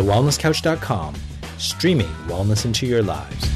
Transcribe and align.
TheWellnessCouch.com, 0.00 1.14
streaming 1.58 2.08
wellness 2.26 2.64
into 2.64 2.86
your 2.86 3.02
lives. 3.02 3.46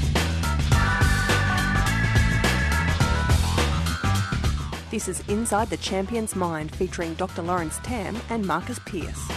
This 4.91 5.09
is 5.09 5.27
Inside 5.31 5.71
the 5.71 5.79
Champion's 5.79 6.37
Mind 6.37 6.71
featuring 6.77 7.15
Dr. 7.15 7.41
Lawrence 7.41 7.79
Tam 7.83 8.21
and 8.29 8.47
Marcus 8.47 8.79
Pierce. 8.85 9.34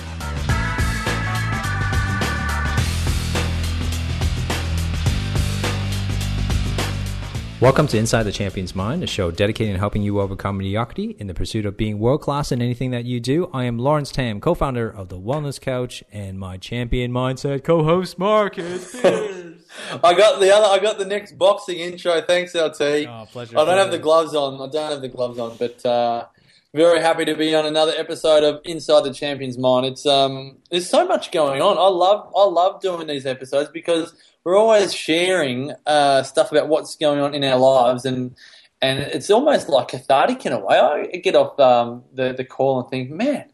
Welcome 7.59 7.87
to 7.87 7.97
Inside 7.97 8.21
the 8.23 8.31
Champion's 8.31 8.75
Mind, 8.75 9.03
a 9.03 9.07
show 9.07 9.31
dedicated 9.31 9.73
to 9.73 9.79
helping 9.79 10.03
you 10.03 10.21
overcome 10.21 10.59
mediocrity 10.59 11.15
in 11.17 11.25
the 11.25 11.33
pursuit 11.33 11.65
of 11.65 11.75
being 11.75 11.97
world 11.97 12.21
class 12.21 12.51
in 12.51 12.61
anything 12.61 12.91
that 12.91 13.05
you 13.05 13.19
do. 13.19 13.49
I 13.51 13.63
am 13.63 13.79
Lawrence 13.79 14.11
Tam, 14.11 14.39
co 14.39 14.53
founder 14.53 14.87
of 14.87 15.09
The 15.09 15.19
Wellness 15.19 15.59
Couch, 15.59 16.03
and 16.11 16.37
my 16.37 16.57
champion 16.57 17.11
mindset 17.11 17.63
co 17.63 17.83
host, 17.83 18.19
Marcus 18.19 18.93
I 19.03 20.13
got 20.13 20.39
the 20.39 20.53
other. 20.53 20.67
I 20.67 20.77
got 20.79 20.99
the 20.99 21.05
next 21.05 21.35
boxing 21.39 21.79
intro. 21.79 22.21
Thanks, 22.21 22.53
LT. 22.53 22.79
Oh, 23.07 23.27
pleasure. 23.31 23.57
I 23.57 23.65
don't 23.65 23.77
have 23.79 23.89
the 23.89 23.97
gloves 23.97 24.35
on. 24.35 24.55
I 24.55 24.71
don't 24.71 24.91
have 24.91 25.01
the 25.01 25.09
gloves 25.09 25.39
on, 25.39 25.57
but 25.57 25.83
uh, 25.83 26.25
very 26.73 27.01
happy 27.01 27.25
to 27.25 27.35
be 27.35 27.55
on 27.55 27.65
another 27.65 27.93
episode 27.97 28.43
of 28.43 28.61
Inside 28.65 29.03
the 29.03 29.13
Champion's 29.13 29.57
Mind. 29.57 29.85
It's 29.85 30.05
um, 30.05 30.57
there's 30.69 30.89
so 30.89 31.07
much 31.07 31.31
going 31.31 31.61
on. 31.61 31.77
I 31.77 31.87
love, 31.87 32.31
I 32.35 32.43
love 32.45 32.81
doing 32.81 33.07
these 33.07 33.25
episodes 33.25 33.69
because 33.71 34.13
we're 34.43 34.57
always 34.57 34.93
sharing 34.93 35.73
uh, 35.85 36.23
stuff 36.23 36.51
about 36.51 36.67
what's 36.67 36.95
going 36.95 37.19
on 37.19 37.33
in 37.33 37.43
our 37.43 37.57
lives, 37.57 38.05
and 38.05 38.35
and 38.81 38.99
it's 38.99 39.29
almost 39.29 39.69
like 39.69 39.89
cathartic 39.89 40.45
in 40.45 40.53
a 40.53 40.59
way. 40.59 40.77
I 40.77 41.17
get 41.17 41.35
off 41.35 41.59
um, 41.59 42.03
the 42.13 42.33
the 42.33 42.43
call 42.43 42.81
and 42.81 42.89
think, 42.89 43.09
man, 43.09 43.45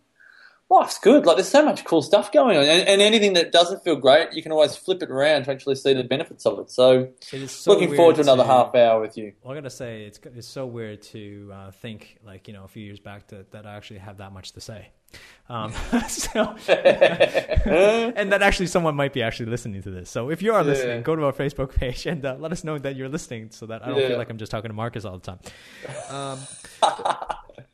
life's 0.69 0.99
good. 0.99 1.25
Like 1.25 1.37
there's 1.37 1.49
so 1.49 1.63
much 1.63 1.85
cool 1.85 2.01
stuff 2.01 2.31
going 2.31 2.57
on, 2.57 2.63
and, 2.63 2.87
and, 2.87 3.01
anything 3.01 3.33
that 3.33 3.51
doesn't 3.51 3.83
feel 3.83 3.95
great, 3.95 4.33
you 4.33 4.41
can 4.41 4.51
always 4.51 4.75
flip 4.75 5.03
it 5.03 5.11
around 5.11 5.43
to 5.45 5.51
actually 5.51 5.75
see 5.75 5.93
the 5.93 6.03
benefits 6.03 6.45
of 6.45 6.59
it. 6.59 6.71
So, 6.71 7.09
it 7.31 7.47
so 7.49 7.71
looking 7.71 7.95
forward 7.95 8.15
to 8.15 8.21
another 8.21 8.43
to, 8.43 8.49
half 8.49 8.75
hour 8.75 8.99
with 8.99 9.17
you. 9.17 9.33
Well, 9.43 9.53
I 9.53 9.55
gotta 9.55 9.69
say, 9.69 10.03
it's 10.03 10.19
it's 10.35 10.47
so 10.47 10.65
weird 10.65 11.01
to 11.03 11.51
uh, 11.53 11.71
think 11.71 12.17
like 12.25 12.47
you 12.47 12.53
know 12.53 12.63
a 12.63 12.67
few 12.67 12.83
years 12.83 12.99
back 12.99 13.27
that 13.27 13.51
that 13.51 13.65
I 13.65 13.75
actually 13.75 13.99
have 13.99 14.17
that 14.17 14.31
much 14.31 14.53
to 14.53 14.61
say. 14.61 14.89
Um, 15.49 15.71
so, 16.07 16.55
and 16.67 18.31
that 18.31 18.41
actually 18.41 18.67
someone 18.67 18.95
might 18.95 19.13
be 19.13 19.21
actually 19.21 19.47
listening 19.47 19.81
to 19.83 19.91
this. 19.91 20.09
So 20.09 20.29
if 20.29 20.41
you 20.41 20.53
are 20.53 20.63
listening, 20.63 20.97
yeah. 20.97 21.01
go 21.01 21.15
to 21.15 21.25
our 21.25 21.33
Facebook 21.33 21.75
page 21.75 22.05
and 22.05 22.25
uh, 22.25 22.35
let 22.39 22.51
us 22.51 22.63
know 22.63 22.77
that 22.77 22.95
you're 22.95 23.09
listening, 23.09 23.51
so 23.51 23.65
that 23.67 23.83
I 23.83 23.89
don't 23.89 23.99
yeah. 23.99 24.07
feel 24.09 24.17
like 24.17 24.29
I'm 24.29 24.37
just 24.37 24.51
talking 24.51 24.69
to 24.69 24.75
Marcus 24.75 25.05
all 25.05 25.19
the 25.19 25.37
time. 25.37 25.39
Um, 26.09 26.39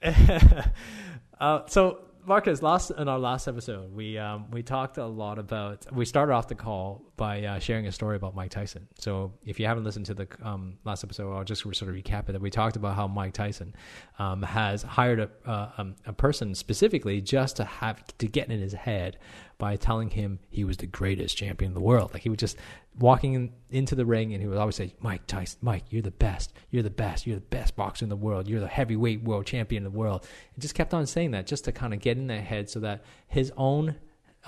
uh, 1.39 1.61
so 1.67 1.99
Marcus, 2.29 2.61
last 2.61 2.91
in 2.91 3.07
our 3.07 3.17
last 3.17 3.47
episode, 3.47 3.91
we 3.91 4.15
um, 4.19 4.51
we 4.51 4.61
talked 4.61 4.99
a 4.99 5.05
lot 5.07 5.39
about. 5.39 5.91
We 5.91 6.05
started 6.05 6.31
off 6.31 6.47
the 6.47 6.53
call 6.53 7.01
by 7.17 7.43
uh, 7.43 7.57
sharing 7.57 7.87
a 7.87 7.91
story 7.91 8.17
about 8.17 8.35
Mike 8.35 8.51
Tyson. 8.51 8.87
So 8.99 9.33
if 9.47 9.59
you 9.59 9.65
haven't 9.65 9.83
listened 9.83 10.05
to 10.05 10.13
the 10.13 10.27
um, 10.43 10.77
last 10.83 11.03
episode, 11.03 11.35
I'll 11.35 11.43
just 11.43 11.63
sort 11.63 11.81
of 11.81 11.87
recap 11.87 12.29
it. 12.29 12.33
That 12.33 12.41
we 12.41 12.51
talked 12.51 12.75
about 12.75 12.95
how 12.95 13.07
Mike 13.07 13.33
Tyson 13.33 13.75
um, 14.19 14.43
has 14.43 14.83
hired 14.83 15.21
a, 15.21 15.31
uh, 15.43 15.71
um, 15.79 15.95
a 16.05 16.13
person 16.13 16.53
specifically 16.53 17.19
just 17.19 17.55
to 17.55 17.65
have 17.65 18.05
to 18.19 18.27
get 18.27 18.51
in 18.51 18.59
his 18.59 18.73
head 18.73 19.17
by 19.59 19.75
telling 19.75 20.09
him 20.09 20.39
he 20.49 20.63
was 20.63 20.77
the 20.77 20.87
greatest 20.87 21.37
champion 21.37 21.71
in 21.71 21.75
the 21.75 21.81
world. 21.81 22.11
Like 22.13 22.23
he 22.23 22.29
would 22.29 22.39
just 22.39 22.57
walking 22.97 23.33
in, 23.33 23.51
into 23.69 23.93
the 23.93 24.05
ring 24.05 24.33
and 24.33 24.41
he 24.41 24.47
would 24.47 24.57
always 24.57 24.77
say, 24.77 24.95
Mike 25.01 25.27
Tyson, 25.27 25.59
Mike, 25.61 25.83
you're 25.89 26.01
the 26.01 26.09
best. 26.09 26.53
You're 26.71 26.81
the 26.81 26.89
best. 26.89 27.27
You're 27.27 27.35
the 27.35 27.41
best 27.41 27.75
boxer 27.75 28.05
in 28.05 28.09
the 28.09 28.15
world. 28.15 28.47
You're 28.47 28.61
the 28.61 28.67
heavyweight 28.67 29.21
world 29.21 29.45
champion 29.45 29.85
in 29.85 29.91
the 29.91 29.97
world. 29.97 30.25
And 30.55 30.61
just 30.61 30.75
kept 30.75 30.93
on 30.93 31.05
saying 31.05 31.31
that 31.31 31.45
just 31.45 31.65
to 31.65 31.73
kind 31.73 31.93
of 31.93 31.99
get 31.99 32.17
in 32.17 32.27
their 32.27 32.41
head 32.41 32.69
so 32.69 32.79
that 32.79 33.03
his 33.27 33.51
own 33.57 33.95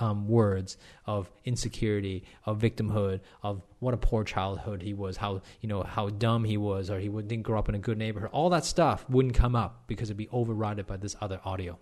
um, 0.00 0.26
words 0.26 0.78
of 1.06 1.30
insecurity, 1.44 2.24
of 2.46 2.58
victimhood, 2.58 3.20
of 3.42 3.60
what 3.80 3.92
a 3.92 3.98
poor 3.98 4.24
childhood 4.24 4.80
he 4.80 4.94
was, 4.94 5.18
how 5.18 5.42
you 5.60 5.68
know 5.68 5.82
how 5.82 6.08
dumb 6.08 6.44
he 6.44 6.56
was, 6.56 6.88
or 6.88 6.98
he 6.98 7.08
didn't 7.08 7.42
grow 7.42 7.58
up 7.58 7.68
in 7.68 7.74
a 7.74 7.78
good 7.78 7.98
neighborhood. 7.98 8.30
All 8.32 8.48
that 8.50 8.64
stuff 8.64 9.04
wouldn't 9.10 9.34
come 9.34 9.54
up 9.54 9.84
because 9.86 10.08
it'd 10.08 10.16
be 10.16 10.30
overridden 10.32 10.86
by 10.86 10.96
this 10.96 11.14
other 11.20 11.40
audio. 11.44 11.78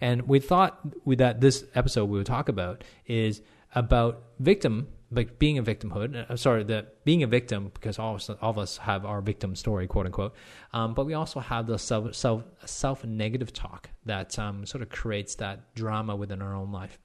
And 0.00 0.28
we 0.28 0.40
thought 0.40 0.80
that 1.06 1.40
this 1.40 1.64
episode 1.74 2.06
we 2.06 2.18
would 2.18 2.26
talk 2.26 2.48
about 2.48 2.84
is 3.06 3.42
about 3.74 4.22
victim, 4.38 4.88
like 5.10 5.38
being 5.38 5.58
a 5.58 5.62
victimhood. 5.62 6.30
Uh, 6.30 6.36
sorry, 6.36 6.64
that 6.64 7.04
being 7.04 7.22
a 7.22 7.26
victim 7.26 7.70
because 7.74 7.98
all 7.98 8.14
of, 8.14 8.20
us, 8.20 8.30
all 8.40 8.50
of 8.50 8.58
us 8.58 8.76
have 8.78 9.04
our 9.04 9.20
victim 9.20 9.54
story, 9.56 9.86
quote 9.86 10.06
unquote. 10.06 10.34
Um, 10.72 10.94
but 10.94 11.06
we 11.06 11.14
also 11.14 11.40
have 11.40 11.66
the 11.66 11.78
self 11.78 12.14
self 12.14 12.44
self 12.64 13.04
negative 13.04 13.52
talk 13.52 13.90
that 14.06 14.38
um, 14.38 14.66
sort 14.66 14.82
of 14.82 14.88
creates 14.88 15.34
that 15.36 15.74
drama 15.74 16.14
within 16.14 16.42
our 16.42 16.54
own 16.54 16.72
life. 16.72 16.98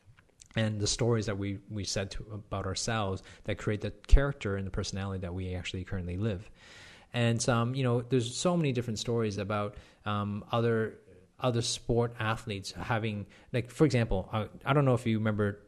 And 0.56 0.80
the 0.80 0.88
stories 0.88 1.26
that 1.26 1.38
we, 1.38 1.58
we 1.72 1.84
said 1.84 2.12
to, 2.12 2.26
about 2.32 2.68
ourselves 2.68 3.24
that 3.46 3.58
create 3.58 3.82
the 3.82 3.90
character 4.06 4.56
and 4.56 4.68
the 4.68 4.72
personality 4.72 5.22
that 5.22 5.34
we 5.34 5.56
actually 5.56 5.84
currently 5.84 6.16
live. 6.16 6.48
And 7.14 7.48
um, 7.50 7.74
you 7.76 7.84
know, 7.84 8.02
there's 8.02 8.36
so 8.36 8.56
many 8.56 8.72
different 8.72 9.00
stories 9.00 9.38
about 9.38 9.76
um, 10.06 10.44
other 10.52 11.00
other 11.44 11.62
sport 11.62 12.16
athletes 12.20 12.72
having 12.72 13.26
like 13.52 13.70
for 13.70 13.86
example 13.86 14.30
I, 14.32 14.48
I 14.66 14.74
don't 14.74 14.86
know 14.86 14.94
if 14.94 15.06
you 15.06 15.18
remember 15.18 15.60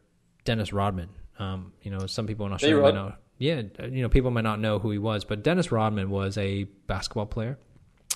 Dennis 0.45 0.73
Rodman. 0.73 1.09
Um, 1.37 1.73
you 1.81 1.91
know 1.91 2.07
some 2.07 2.27
people 2.27 2.45
in 2.45 2.53
Australia 2.53 2.81
might 2.81 2.93
know 2.95 3.13
yeah 3.37 3.61
you 3.83 4.01
know 4.01 4.09
people 4.09 4.31
might 4.31 4.45
not 4.45 4.59
know 4.59 4.79
who 4.79 4.89
he 4.89 4.97
was 4.97 5.25
but 5.25 5.43
Dennis 5.43 5.71
Rodman 5.71 6.09
was 6.09 6.37
a 6.37 6.63
basketball 6.87 7.25
player 7.25 7.57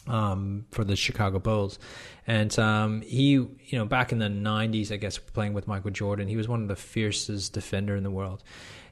um, 0.08 0.66
for 0.72 0.84
the 0.84 0.96
Chicago 0.96 1.40
Bulls, 1.40 1.78
and 2.26 2.58
um, 2.58 3.02
he, 3.02 3.32
you 3.32 3.50
know, 3.74 3.86
back 3.86 4.12
in 4.12 4.20
the 4.20 4.28
'90s, 4.28 4.92
I 4.92 4.98
guess, 4.98 5.18
playing 5.18 5.54
with 5.54 5.68
Michael 5.68 5.92
Jordan, 5.92 6.28
he 6.28 6.36
was 6.36 6.48
one 6.48 6.62
of 6.62 6.68
the 6.68 6.76
fiercest 6.76 7.54
defender 7.54 7.96
in 7.96 8.04
the 8.04 8.12
world. 8.12 8.44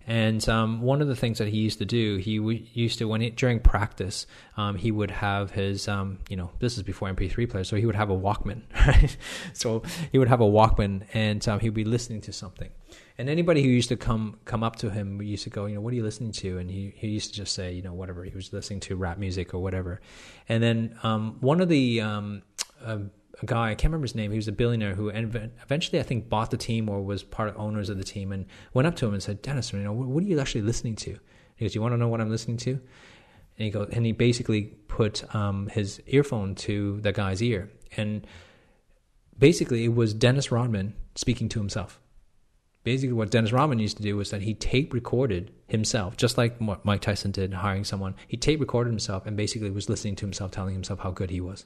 And 0.08 0.48
um, 0.48 0.82
one 0.82 1.02
of 1.02 1.10
the 1.10 1.16
things 1.18 1.38
that 1.40 1.50
he 1.50 1.58
used 1.58 1.80
to 1.80 1.86
do, 1.86 2.16
he 2.16 2.38
w- 2.38 2.66
used 2.74 2.98
to 3.00 3.10
when 3.10 3.20
he, 3.20 3.30
during 3.30 3.60
practice, 3.60 4.26
um, 4.56 4.78
he 4.78 4.90
would 4.90 5.12
have 5.12 5.52
his, 5.52 5.90
um, 5.90 6.20
you 6.30 6.38
know, 6.38 6.50
this 6.60 6.78
is 6.78 6.84
before 6.84 7.10
MP3 7.10 7.50
players, 7.50 7.68
so 7.68 7.76
he 7.76 7.86
would 7.86 7.96
have 7.96 8.10
a 8.10 8.18
Walkman, 8.18 8.62
right? 8.88 9.18
so 9.52 9.84
he 10.14 10.18
would 10.18 10.30
have 10.30 10.40
a 10.40 10.46
Walkman, 10.46 11.06
and 11.14 11.46
um, 11.50 11.60
he 11.60 11.68
would 11.68 11.76
be 11.76 11.84
listening 11.84 12.22
to 12.22 12.32
something. 12.32 12.70
And 13.18 13.30
anybody 13.30 13.62
who 13.62 13.70
used 13.70 13.90
to 13.90 13.98
come 13.98 14.40
come 14.46 14.64
up 14.64 14.78
to 14.78 14.90
him 14.90 15.22
used 15.22 15.44
to 15.44 15.50
go, 15.50 15.66
you 15.66 15.76
know, 15.76 15.82
what 15.82 15.92
are 15.92 15.96
you 15.96 16.04
listening 16.04 16.32
to? 16.34 16.58
And 16.58 16.70
he, 16.70 16.94
he 16.96 17.08
used 17.08 17.32
to 17.32 17.36
just 17.36 17.54
say, 17.54 17.74
you 17.74 17.82
know, 17.82 17.94
whatever. 17.94 18.24
He 18.24 18.36
was 18.36 18.54
listening 18.54 18.80
to 18.82 18.96
rap 18.96 19.18
music 19.18 19.54
or 19.54 19.60
whatever. 19.60 20.00
And 20.48 20.62
then 20.62 20.98
um, 21.04 21.38
one 21.42 21.60
of 21.60 21.68
the 21.68 22.00
um, 22.02 22.44
uh, 22.82 23.00
a 23.42 23.46
guy 23.46 23.70
I 23.70 23.76
can't 23.76 23.92
remember 23.92 24.06
his 24.06 24.16
name. 24.16 24.32
He 24.32 24.38
was 24.38 24.48
a 24.48 24.54
billionaire 24.54 24.96
who 24.96 25.10
eventually 25.10 26.00
I 26.00 26.04
think 26.04 26.30
bought 26.30 26.52
the 26.52 26.58
team 26.58 26.90
or 26.90 27.02
was 27.02 27.24
part 27.24 27.50
of 27.50 27.58
owners 27.58 27.90
of 27.90 27.98
the 27.98 28.04
team 28.04 28.32
and 28.32 28.46
went 28.74 28.88
up 28.88 28.96
to 28.98 29.08
him 29.08 29.14
and 29.14 29.22
said, 29.22 29.42
"Dennis, 29.42 29.74
you 29.74 29.80
know, 29.80 29.94
what 29.94 30.24
are 30.24 30.28
you 30.28 30.40
actually 30.40 30.62
listening 30.62 30.96
to?" 30.98 31.18
He 31.56 31.66
goes, 31.66 31.76
"You 31.76 31.82
want 31.82 31.94
to 31.94 31.98
know 31.98 32.08
what 32.08 32.22
I'm 32.22 32.30
listening 32.30 32.58
to?" 32.58 32.72
And 32.72 33.66
he 33.66 33.70
goes, 33.70 33.90
and 33.92 34.06
he 34.06 34.12
basically 34.12 34.76
put 34.88 35.24
um, 35.36 35.68
his 35.68 36.02
earphone 36.08 36.56
to 36.56 37.00
the 37.02 37.12
guy's 37.12 37.42
ear, 37.42 37.72
and 37.96 38.26
basically 39.38 39.86
it 39.86 39.96
was 39.96 40.14
Dennis 40.14 40.52
Rodman 40.52 40.96
speaking 41.16 41.50
to 41.50 41.60
himself. 41.60 42.00
Basically, 42.84 43.14
what 43.14 43.32
Dennis 43.32 43.52
Rodman 43.52 43.80
used 43.80 43.98
to 43.98 44.04
do 44.04 44.16
was 44.16 44.30
that 44.32 44.44
he 44.44 44.54
tape 44.54 44.94
recorded 44.94 45.52
himself, 45.68 46.16
just 46.16 46.38
like 46.38 46.58
what 46.60 46.86
Mike 46.86 47.02
Tyson 47.02 47.32
did 47.32 47.54
hiring 47.54 47.84
someone. 47.84 48.16
He 48.28 48.38
tape 48.38 48.62
recorded 48.62 48.92
himself 48.92 49.26
and 49.26 49.36
basically 49.36 49.70
was 49.72 49.90
listening 49.90 50.16
to 50.18 50.26
himself, 50.26 50.52
telling 50.52 50.74
himself 50.74 51.00
how 51.00 51.12
good 51.12 51.30
he 51.30 51.42
was. 51.42 51.66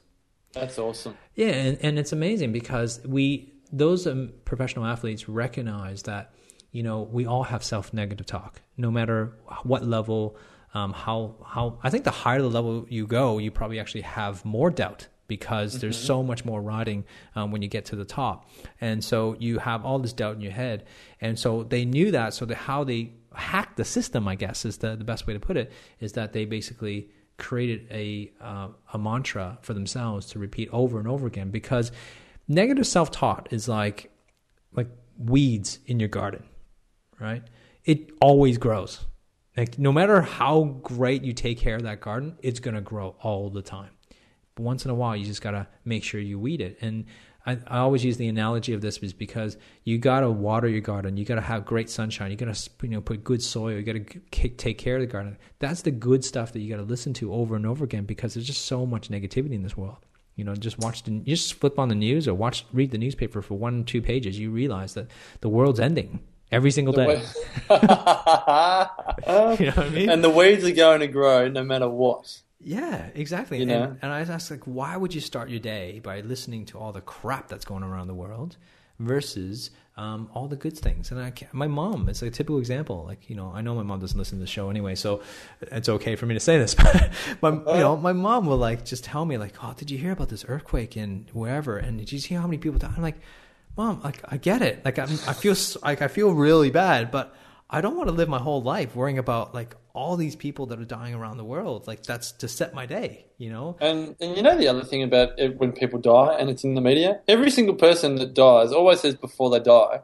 That's 0.52 0.78
awesome. 0.78 1.16
Yeah, 1.34 1.48
and, 1.48 1.78
and 1.80 1.98
it's 1.98 2.12
amazing 2.12 2.52
because 2.52 3.00
we 3.04 3.52
those 3.72 4.06
um, 4.06 4.32
professional 4.44 4.84
athletes 4.84 5.28
recognize 5.28 6.02
that 6.02 6.34
you 6.72 6.82
know 6.82 7.02
we 7.02 7.26
all 7.26 7.44
have 7.44 7.64
self 7.64 7.92
negative 7.92 8.26
talk, 8.26 8.60
no 8.76 8.90
matter 8.90 9.32
what 9.64 9.84
level. 9.84 10.36
Um, 10.74 10.92
how 10.94 11.34
how 11.44 11.78
I 11.82 11.90
think 11.90 12.04
the 12.04 12.10
higher 12.10 12.40
the 12.40 12.48
level 12.48 12.86
you 12.88 13.06
go, 13.06 13.38
you 13.38 13.50
probably 13.50 13.78
actually 13.78 14.02
have 14.02 14.42
more 14.44 14.70
doubt 14.70 15.08
because 15.28 15.80
there's 15.80 15.96
mm-hmm. 15.96 16.06
so 16.06 16.22
much 16.22 16.44
more 16.44 16.60
riding 16.62 17.04
um, 17.36 17.50
when 17.50 17.62
you 17.62 17.68
get 17.68 17.86
to 17.86 17.96
the 17.96 18.04
top, 18.04 18.48
and 18.80 19.04
so 19.04 19.36
you 19.38 19.58
have 19.58 19.84
all 19.84 19.98
this 19.98 20.14
doubt 20.14 20.34
in 20.34 20.40
your 20.40 20.52
head, 20.52 20.84
and 21.20 21.38
so 21.38 21.62
they 21.62 21.84
knew 21.84 22.10
that. 22.10 22.32
So 22.32 22.46
the, 22.46 22.54
how 22.54 22.84
they 22.84 23.12
hacked 23.34 23.76
the 23.76 23.84
system, 23.84 24.26
I 24.28 24.34
guess, 24.34 24.64
is 24.64 24.78
the 24.78 24.96
the 24.96 25.04
best 25.04 25.26
way 25.26 25.34
to 25.34 25.40
put 25.40 25.58
it, 25.58 25.72
is 26.00 26.14
that 26.14 26.32
they 26.32 26.46
basically 26.46 27.10
created 27.42 27.86
a 27.90 28.32
uh, 28.40 28.68
a 28.94 28.98
mantra 28.98 29.58
for 29.60 29.74
themselves 29.74 30.26
to 30.28 30.38
repeat 30.38 30.68
over 30.72 30.98
and 30.98 31.06
over 31.06 31.26
again 31.26 31.50
because 31.50 31.92
negative 32.48 32.86
self-talk 32.86 33.52
is 33.52 33.68
like 33.68 34.10
like 34.72 34.88
weeds 35.18 35.78
in 35.86 36.00
your 36.00 36.08
garden 36.08 36.44
right? 37.22 37.44
It 37.84 38.10
always 38.20 38.58
grows. 38.58 39.06
Like 39.56 39.78
no 39.78 39.92
matter 39.92 40.20
how 40.20 40.64
great 40.82 41.22
you 41.24 41.32
take 41.32 41.58
care 41.58 41.76
of 41.76 41.82
that 41.82 42.00
garden 42.00 42.36
it's 42.42 42.60
going 42.60 42.74
to 42.74 42.80
grow 42.80 43.14
all 43.20 43.48
the 43.48 43.62
time. 43.62 43.90
But 44.54 44.64
once 44.64 44.84
in 44.84 44.90
a 44.90 44.94
while 44.94 45.16
you 45.16 45.24
just 45.24 45.40
got 45.40 45.52
to 45.52 45.66
make 45.84 46.04
sure 46.04 46.20
you 46.20 46.38
weed 46.38 46.60
it. 46.60 46.78
And 46.80 47.06
I, 47.44 47.58
I 47.66 47.78
always 47.78 48.04
use 48.04 48.16
the 48.16 48.28
analogy 48.28 48.72
of 48.72 48.80
this 48.80 48.98
is 48.98 49.12
because 49.12 49.56
you 49.84 49.98
got 49.98 50.20
to 50.20 50.30
water 50.30 50.68
your 50.68 50.80
garden. 50.80 51.16
You 51.16 51.24
got 51.24 51.34
to 51.36 51.40
have 51.40 51.64
great 51.64 51.90
sunshine. 51.90 52.30
You 52.30 52.36
got 52.36 52.54
to 52.54 52.70
you 52.82 52.90
know 52.90 53.00
put 53.00 53.24
good 53.24 53.42
soil. 53.42 53.72
You 53.72 53.82
got 53.82 53.96
to 54.06 54.48
take 54.50 54.78
care 54.78 54.96
of 54.96 55.00
the 55.00 55.06
garden. 55.06 55.36
That's 55.58 55.82
the 55.82 55.90
good 55.90 56.24
stuff 56.24 56.52
that 56.52 56.60
you 56.60 56.70
got 56.70 56.80
to 56.80 56.88
listen 56.88 57.12
to 57.14 57.32
over 57.34 57.56
and 57.56 57.66
over 57.66 57.84
again 57.84 58.04
because 58.04 58.34
there's 58.34 58.46
just 58.46 58.66
so 58.66 58.86
much 58.86 59.08
negativity 59.10 59.54
in 59.54 59.62
this 59.62 59.76
world. 59.76 60.06
You 60.36 60.44
know, 60.44 60.54
just 60.54 60.78
watch 60.78 61.02
the, 61.02 61.10
just 61.20 61.54
flip 61.54 61.78
on 61.78 61.88
the 61.88 61.94
news 61.94 62.26
or 62.26 62.34
watch 62.34 62.64
read 62.72 62.90
the 62.90 62.98
newspaper 62.98 63.42
for 63.42 63.54
one 63.54 63.84
two 63.84 64.00
pages. 64.00 64.38
You 64.38 64.50
realize 64.50 64.94
that 64.94 65.10
the 65.40 65.48
world's 65.48 65.80
ending 65.80 66.20
every 66.50 66.70
single 66.70 66.94
day. 66.94 67.04
you 67.70 67.70
know 67.70 68.88
what 69.72 69.78
I 69.78 69.88
mean? 69.90 70.08
and 70.08 70.24
the 70.24 70.30
weeds 70.30 70.64
are 70.64 70.72
going 70.72 71.00
to 71.00 71.08
grow 71.08 71.48
no 71.48 71.64
matter 71.64 71.88
what. 71.88 72.40
Yeah, 72.64 73.08
exactly. 73.14 73.58
You 73.58 73.62
and, 73.62 73.70
know? 73.70 73.96
and 74.02 74.12
I 74.12 74.20
was 74.20 74.30
asked, 74.30 74.50
like, 74.50 74.64
why 74.64 74.96
would 74.96 75.14
you 75.14 75.20
start 75.20 75.48
your 75.50 75.60
day 75.60 76.00
by 76.02 76.20
listening 76.20 76.66
to 76.66 76.78
all 76.78 76.92
the 76.92 77.00
crap 77.00 77.48
that's 77.48 77.64
going 77.64 77.82
around 77.82 78.06
the 78.06 78.14
world 78.14 78.56
versus 78.98 79.70
um, 79.96 80.30
all 80.32 80.48
the 80.48 80.56
good 80.56 80.78
things? 80.78 81.10
And 81.10 81.20
I 81.20 81.32
my 81.52 81.66
mom 81.66 82.08
is 82.08 82.22
a 82.22 82.30
typical 82.30 82.58
example. 82.58 83.04
Like, 83.06 83.28
you 83.28 83.36
know, 83.36 83.52
I 83.54 83.62
know 83.62 83.74
my 83.74 83.82
mom 83.82 84.00
doesn't 84.00 84.18
listen 84.18 84.38
to 84.38 84.42
the 84.42 84.50
show 84.50 84.70
anyway, 84.70 84.94
so 84.94 85.22
it's 85.60 85.88
okay 85.88 86.14
for 86.14 86.26
me 86.26 86.34
to 86.34 86.40
say 86.40 86.58
this. 86.58 86.76
But 87.40 87.64
my, 87.64 87.74
you 87.74 87.80
know, 87.80 87.96
my 87.96 88.12
mom 88.12 88.46
will 88.46 88.58
like 88.58 88.84
just 88.84 89.04
tell 89.04 89.24
me, 89.24 89.38
like, 89.38 89.54
oh, 89.62 89.74
did 89.76 89.90
you 89.90 89.98
hear 89.98 90.12
about 90.12 90.28
this 90.28 90.44
earthquake 90.46 90.96
in 90.96 91.26
wherever? 91.32 91.76
And 91.78 91.98
did 91.98 92.12
you 92.12 92.18
see 92.18 92.34
how 92.34 92.46
many 92.46 92.58
people 92.58 92.78
died? 92.78 92.92
I'm 92.96 93.02
like, 93.02 93.20
mom, 93.76 94.00
like, 94.02 94.20
I 94.28 94.36
get 94.36 94.62
it. 94.62 94.84
Like, 94.84 94.98
I'm, 94.98 95.10
I 95.26 95.32
feel 95.32 95.56
like 95.82 96.02
I 96.02 96.08
feel 96.08 96.32
really 96.32 96.70
bad, 96.70 97.10
but 97.10 97.34
I 97.74 97.80
don't 97.80 97.96
want 97.96 98.08
to 98.08 98.14
live 98.14 98.28
my 98.28 98.38
whole 98.38 98.62
life 98.62 98.94
worrying 98.94 99.16
about 99.16 99.54
like 99.54 99.74
all 99.94 100.16
these 100.16 100.36
people 100.36 100.66
that 100.66 100.78
are 100.78 100.84
dying 100.84 101.14
around 101.14 101.38
the 101.38 101.44
world. 101.44 101.86
Like 101.86 102.02
that's 102.02 102.30
to 102.32 102.46
set 102.46 102.74
my 102.74 102.84
day, 102.84 103.24
you 103.38 103.50
know? 103.50 103.78
And 103.80 104.14
and 104.20 104.36
you 104.36 104.42
know 104.42 104.56
the 104.56 104.68
other 104.68 104.84
thing 104.84 105.02
about 105.02 105.38
it, 105.38 105.58
when 105.58 105.72
people 105.72 105.98
die 105.98 106.36
and 106.38 106.50
it's 106.50 106.64
in 106.64 106.74
the 106.74 106.82
media, 106.82 107.20
every 107.26 107.50
single 107.50 107.74
person 107.74 108.16
that 108.16 108.34
dies 108.34 108.72
always 108.72 109.00
says 109.00 109.14
before 109.14 109.48
they 109.50 109.58
die, 109.58 110.02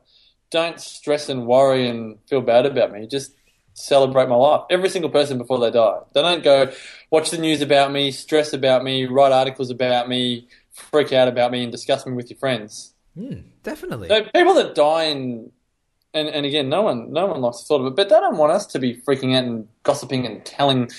"Don't 0.51 0.81
stress 0.81 1.29
and 1.29 1.47
worry 1.47 1.87
and 1.87 2.19
feel 2.27 2.41
bad 2.41 2.65
about 2.65 2.91
me. 2.91 3.07
Just 3.07 3.33
celebrate 3.75 4.31
my 4.31 4.37
life." 4.37 4.63
Every 4.71 4.89
single 4.89 5.11
person 5.11 5.37
before 5.37 5.59
they 5.59 5.71
die, 5.71 5.99
they 6.15 6.23
don't 6.23 6.43
go 6.43 6.73
watch 7.11 7.31
the 7.31 7.39
news 7.39 7.61
about 7.61 7.93
me, 7.93 8.11
stress 8.13 8.55
about 8.55 8.83
me, 8.83 9.05
write 9.05 9.33
articles 9.33 9.69
about 9.69 10.09
me, 10.09 10.49
freak 10.71 11.13
out 11.13 11.29
about 11.29 11.53
me, 11.53 11.65
and 11.65 11.71
discuss 11.71 12.07
me 12.07 12.15
with 12.15 12.31
your 12.31 12.39
friends. 12.39 12.95
Mm, 13.15 13.45
definitely. 13.63 14.09
So 14.09 14.25
people 14.35 14.55
that 14.55 14.75
die 14.75 15.05
in 15.05 15.53
and, 16.19 16.29
and 16.29 16.47
again, 16.47 16.69
no 16.69 16.83
one 16.83 17.13
no 17.13 17.27
one 17.27 17.41
likes 17.41 17.61
the 17.61 17.67
thought 17.67 17.81
of 17.81 17.87
it, 17.87 17.97
but 17.97 18.09
they 18.09 18.19
don't 18.19 18.37
want 18.37 18.53
us 18.53 18.67
to 18.67 18.79
be 18.79 18.97
freaking 18.97 19.37
out 19.37 19.45
and 19.45 19.69
gossiping 19.83 20.27
and 20.27 20.45
telling 20.45 20.91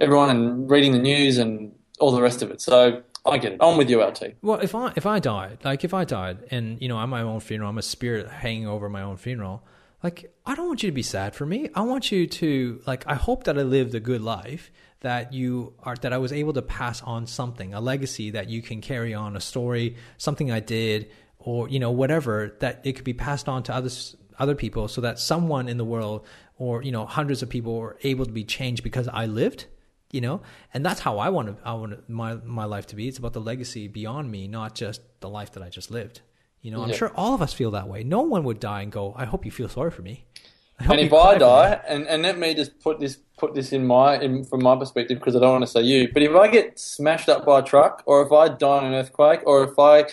everyone 0.00 0.30
and 0.30 0.70
reading 0.70 0.92
the 0.92 0.98
news 0.98 1.38
and 1.38 1.72
all 1.98 2.12
the 2.12 2.22
rest 2.22 2.42
of 2.42 2.50
it. 2.50 2.60
So 2.60 3.02
I 3.26 3.38
get 3.38 3.52
it. 3.52 3.58
I'm 3.60 3.76
with 3.76 3.90
you, 3.90 4.02
LT. 4.02 4.34
Well, 4.42 4.60
if 4.60 4.74
I 4.74 4.92
if 4.96 5.06
I 5.06 5.18
died, 5.18 5.58
like 5.64 5.84
if 5.84 5.92
I 5.92 6.04
died, 6.04 6.38
and 6.50 6.80
you 6.80 6.88
know 6.88 6.96
I'm 6.96 7.10
my 7.10 7.22
own 7.22 7.40
funeral, 7.40 7.70
I'm 7.70 7.78
a 7.78 7.82
spirit 7.82 8.28
hanging 8.28 8.66
over 8.66 8.88
my 8.88 9.02
own 9.02 9.16
funeral. 9.16 9.64
Like 10.02 10.32
I 10.46 10.54
don't 10.54 10.68
want 10.68 10.82
you 10.82 10.88
to 10.90 10.94
be 10.94 11.02
sad 11.02 11.34
for 11.34 11.44
me. 11.44 11.70
I 11.74 11.82
want 11.82 12.12
you 12.12 12.26
to 12.26 12.80
like. 12.86 13.04
I 13.06 13.14
hope 13.14 13.44
that 13.44 13.58
I 13.58 13.62
lived 13.62 13.94
a 13.94 14.00
good 14.00 14.22
life. 14.22 14.70
That 15.00 15.32
you 15.32 15.74
are 15.84 15.94
that 15.96 16.12
I 16.12 16.18
was 16.18 16.32
able 16.32 16.52
to 16.54 16.62
pass 16.62 17.02
on 17.02 17.26
something, 17.26 17.72
a 17.72 17.80
legacy 17.80 18.30
that 18.30 18.48
you 18.48 18.62
can 18.62 18.80
carry 18.80 19.14
on, 19.14 19.36
a 19.36 19.40
story, 19.40 19.96
something 20.16 20.50
I 20.50 20.58
did, 20.58 21.10
or 21.38 21.68
you 21.68 21.78
know 21.78 21.90
whatever 21.90 22.56
that 22.60 22.80
it 22.84 22.94
could 22.94 23.04
be 23.04 23.14
passed 23.14 23.48
on 23.48 23.62
to 23.64 23.74
others 23.74 24.16
other 24.38 24.54
people, 24.54 24.88
so 24.88 25.00
that 25.00 25.18
someone 25.18 25.68
in 25.68 25.76
the 25.76 25.84
world 25.84 26.24
or 26.56 26.82
you 26.82 26.92
know 26.92 27.06
hundreds 27.06 27.42
of 27.42 27.48
people 27.48 27.78
are 27.78 27.96
able 28.02 28.24
to 28.26 28.32
be 28.32 28.44
changed 28.44 28.82
because 28.82 29.08
I 29.08 29.26
lived 29.26 29.66
you 30.10 30.20
know? 30.22 30.40
And 30.72 30.84
that's 30.86 31.00
how 31.00 31.18
i 31.18 31.28
want 31.28 31.48
to 31.48 31.56
i 31.64 31.72
want 31.74 32.08
my 32.08 32.34
my 32.36 32.64
life 32.64 32.86
to 32.88 32.96
be. 32.96 33.08
It's 33.08 33.18
about 33.18 33.34
the 33.34 33.40
legacy 33.40 33.88
beyond 33.88 34.30
me 34.30 34.48
not 34.48 34.74
just 34.74 35.02
the 35.20 35.28
life 35.28 35.52
that 35.52 35.62
i 35.62 35.68
just 35.68 35.90
lived. 35.90 36.22
You 36.62 36.70
know 36.70 36.82
i'm 36.82 36.88
Yeah. 36.90 36.96
sure 36.96 37.12
all 37.14 37.34
of 37.34 37.42
us 37.42 37.52
feel 37.52 37.70
that 37.72 37.88
way. 37.88 38.04
No 38.04 38.22
one 38.22 38.42
would 38.44 38.60
die 38.60 38.82
and 38.82 38.90
go 38.92 39.14
i 39.16 39.24
hope 39.24 39.44
you 39.44 39.50
feel 39.50 39.68
sorry 39.68 39.90
for 39.90 40.02
me. 40.02 40.24
And 40.80 41.00
if 41.00 41.12
I 41.12 41.36
die, 41.36 41.80
and, 41.88 42.06
and 42.06 42.22
let 42.22 42.38
me 42.38 42.54
just 42.54 42.78
put 42.80 43.00
this 43.00 43.18
put 43.36 43.52
this 43.54 43.72
in 43.72 43.84
my 43.86 44.18
in, 44.20 44.44
from 44.44 44.62
my 44.62 44.76
perspective 44.76 45.18
because 45.18 45.34
I 45.34 45.40
don't 45.40 45.50
want 45.50 45.64
to 45.64 45.70
say 45.76 45.82
you, 45.82 46.08
but 46.14 46.22
if 46.22 46.34
I 46.36 46.46
get 46.48 46.78
smashed 46.78 47.28
up 47.28 47.44
by 47.44 47.58
a 47.58 47.62
truck, 47.62 48.02
or 48.06 48.22
if 48.24 48.30
I 48.30 48.48
die 48.48 48.78
in 48.78 48.84
an 48.84 48.94
earthquake, 48.94 49.40
or 49.44 49.64
if 49.64 49.76
I 49.78 50.04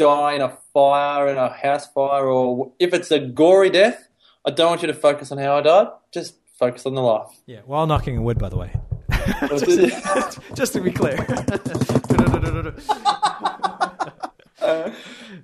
die 0.00 0.32
in 0.34 0.42
a 0.42 0.56
fire, 0.72 1.28
in 1.28 1.36
a 1.36 1.48
house 1.48 1.86
fire, 1.86 2.26
or 2.26 2.72
if 2.78 2.94
it's 2.94 3.10
a 3.10 3.20
gory 3.20 3.70
death, 3.70 4.08
I 4.46 4.50
don't 4.50 4.70
want 4.70 4.82
you 4.82 4.88
to 4.88 4.94
focus 4.94 5.30
on 5.32 5.38
how 5.38 5.58
I 5.58 5.60
died. 5.60 5.88
Just 6.12 6.36
focus 6.58 6.84
on 6.84 6.94
the 6.94 7.00
life. 7.00 7.30
yeah 7.46 7.60
while 7.64 7.86
knocking 7.86 8.18
on 8.18 8.22
wood 8.22 8.38
by 8.38 8.50
the 8.50 8.56
way 8.62 8.70
just, 9.48 10.38
just 10.54 10.72
to 10.74 10.80
be 10.82 10.90
clear 10.90 11.16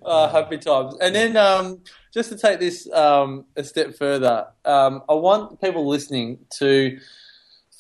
uh, 0.07 0.29
happy 0.31 0.59
times. 0.59 0.95
And 1.01 1.15
then 1.15 1.37
um, 1.37 1.81
just 2.13 2.31
to 2.31 2.39
take 2.39 2.61
this 2.61 2.91
um, 2.93 3.47
a 3.57 3.65
step 3.65 3.97
further, 3.97 4.47
um, 4.65 5.03
I 5.09 5.15
want 5.15 5.61
people 5.61 5.87
listening 5.87 6.39
to 6.59 6.99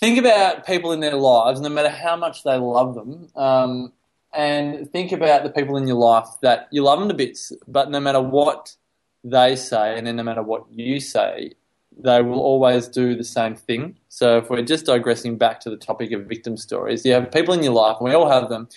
think 0.00 0.19
about 0.19 0.67
people 0.67 0.93
in 0.93 1.00
their 1.00 1.17
lives, 1.17 1.61
no 1.61 1.69
matter 1.69 1.88
how 1.88 2.17
much 2.17 2.43
they 2.43 2.56
love 2.56 2.94
them, 2.94 3.28
um, 3.37 3.93
and 4.36 4.90
think 4.92 5.12
about 5.12 5.42
the 5.42 5.50
people 5.50 5.76
in 5.76 5.86
your 5.86 5.96
life 5.96 6.28
that 6.42 6.68
you 6.70 6.82
love 6.82 7.00
them 7.00 7.08
to 7.08 7.14
bits, 7.14 7.52
but 7.66 7.90
no 7.90 7.98
matter 7.98 8.20
what 8.20 8.76
they 9.24 9.56
say, 9.56 9.96
and 9.96 10.06
then 10.06 10.16
no 10.16 10.22
matter 10.22 10.42
what 10.42 10.64
you 10.70 11.00
say, 11.00 11.52
they 11.98 12.20
will 12.20 12.38
always 12.38 12.86
do 12.86 13.14
the 13.16 13.24
same 13.24 13.54
thing. 13.54 13.96
So 14.08 14.38
if 14.38 14.50
we're 14.50 14.62
just 14.62 14.86
digressing 14.86 15.38
back 15.38 15.60
to 15.60 15.70
the 15.70 15.76
topic 15.76 16.12
of 16.12 16.26
victim 16.26 16.56
stories, 16.56 17.04
you 17.06 17.14
have 17.14 17.32
people 17.32 17.54
in 17.54 17.62
your 17.62 17.72
life, 17.72 17.96
and 17.98 18.08
we 18.08 18.14
all 18.14 18.30
have 18.30 18.50
them, 18.50 18.68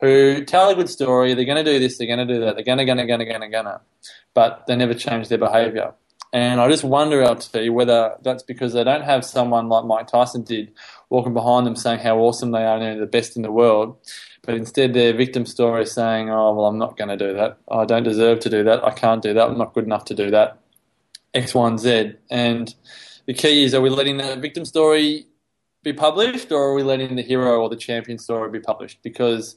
who 0.00 0.44
tell 0.44 0.68
a 0.68 0.74
good 0.74 0.90
story. 0.90 1.32
They're 1.32 1.46
going 1.46 1.64
to 1.64 1.72
do 1.72 1.78
this. 1.78 1.96
They're 1.96 2.06
going 2.06 2.26
to 2.26 2.34
do 2.34 2.40
that. 2.40 2.54
They're 2.54 2.64
going 2.64 2.78
to, 2.78 2.84
going 2.84 2.98
to, 2.98 3.06
going 3.06 3.20
to, 3.20 3.24
going 3.24 3.40
to, 3.40 3.48
going 3.48 3.64
to, 3.64 3.80
but 4.34 4.66
they 4.66 4.76
never 4.76 4.94
change 4.94 5.28
their 5.28 5.38
behaviour. 5.38 5.94
And 6.36 6.60
I 6.60 6.68
just 6.68 6.84
wonder, 6.84 7.26
LT, 7.26 7.72
whether 7.72 8.14
that's 8.20 8.42
because 8.42 8.74
they 8.74 8.84
don't 8.84 9.04
have 9.04 9.24
someone 9.24 9.70
like 9.70 9.86
Mike 9.86 10.08
Tyson 10.08 10.42
did 10.42 10.70
walking 11.08 11.32
behind 11.32 11.66
them 11.66 11.74
saying 11.74 12.00
how 12.00 12.18
awesome 12.18 12.50
they 12.50 12.62
are 12.62 12.74
and 12.76 12.82
they're 12.82 13.00
the 13.00 13.06
best 13.06 13.36
in 13.36 13.42
the 13.42 13.50
world, 13.50 13.96
but 14.42 14.54
instead 14.54 14.92
their 14.92 15.14
victim 15.14 15.46
story 15.46 15.84
is 15.84 15.92
saying, 15.92 16.28
"Oh, 16.28 16.52
well, 16.52 16.66
I'm 16.66 16.76
not 16.76 16.98
going 16.98 17.08
to 17.08 17.16
do 17.16 17.32
that. 17.32 17.56
I 17.70 17.86
don't 17.86 18.02
deserve 18.02 18.40
to 18.40 18.50
do 18.50 18.62
that. 18.64 18.84
I 18.84 18.90
can't 18.90 19.22
do 19.22 19.32
that. 19.32 19.48
I'm 19.48 19.56
not 19.56 19.72
good 19.72 19.84
enough 19.84 20.04
to 20.06 20.14
do 20.14 20.30
that." 20.30 20.58
X, 21.32 21.54
Y, 21.54 21.66
and 21.66 21.80
Z. 21.80 22.12
And 22.30 22.74
the 23.24 23.32
key 23.32 23.64
is: 23.64 23.72
are 23.72 23.80
we 23.80 23.88
letting 23.88 24.18
the 24.18 24.36
victim 24.36 24.66
story 24.66 25.28
be 25.82 25.94
published, 25.94 26.52
or 26.52 26.64
are 26.64 26.74
we 26.74 26.82
letting 26.82 27.16
the 27.16 27.22
hero 27.22 27.62
or 27.62 27.70
the 27.70 27.76
champion 27.76 28.18
story 28.18 28.50
be 28.50 28.60
published? 28.60 28.98
Because 29.02 29.56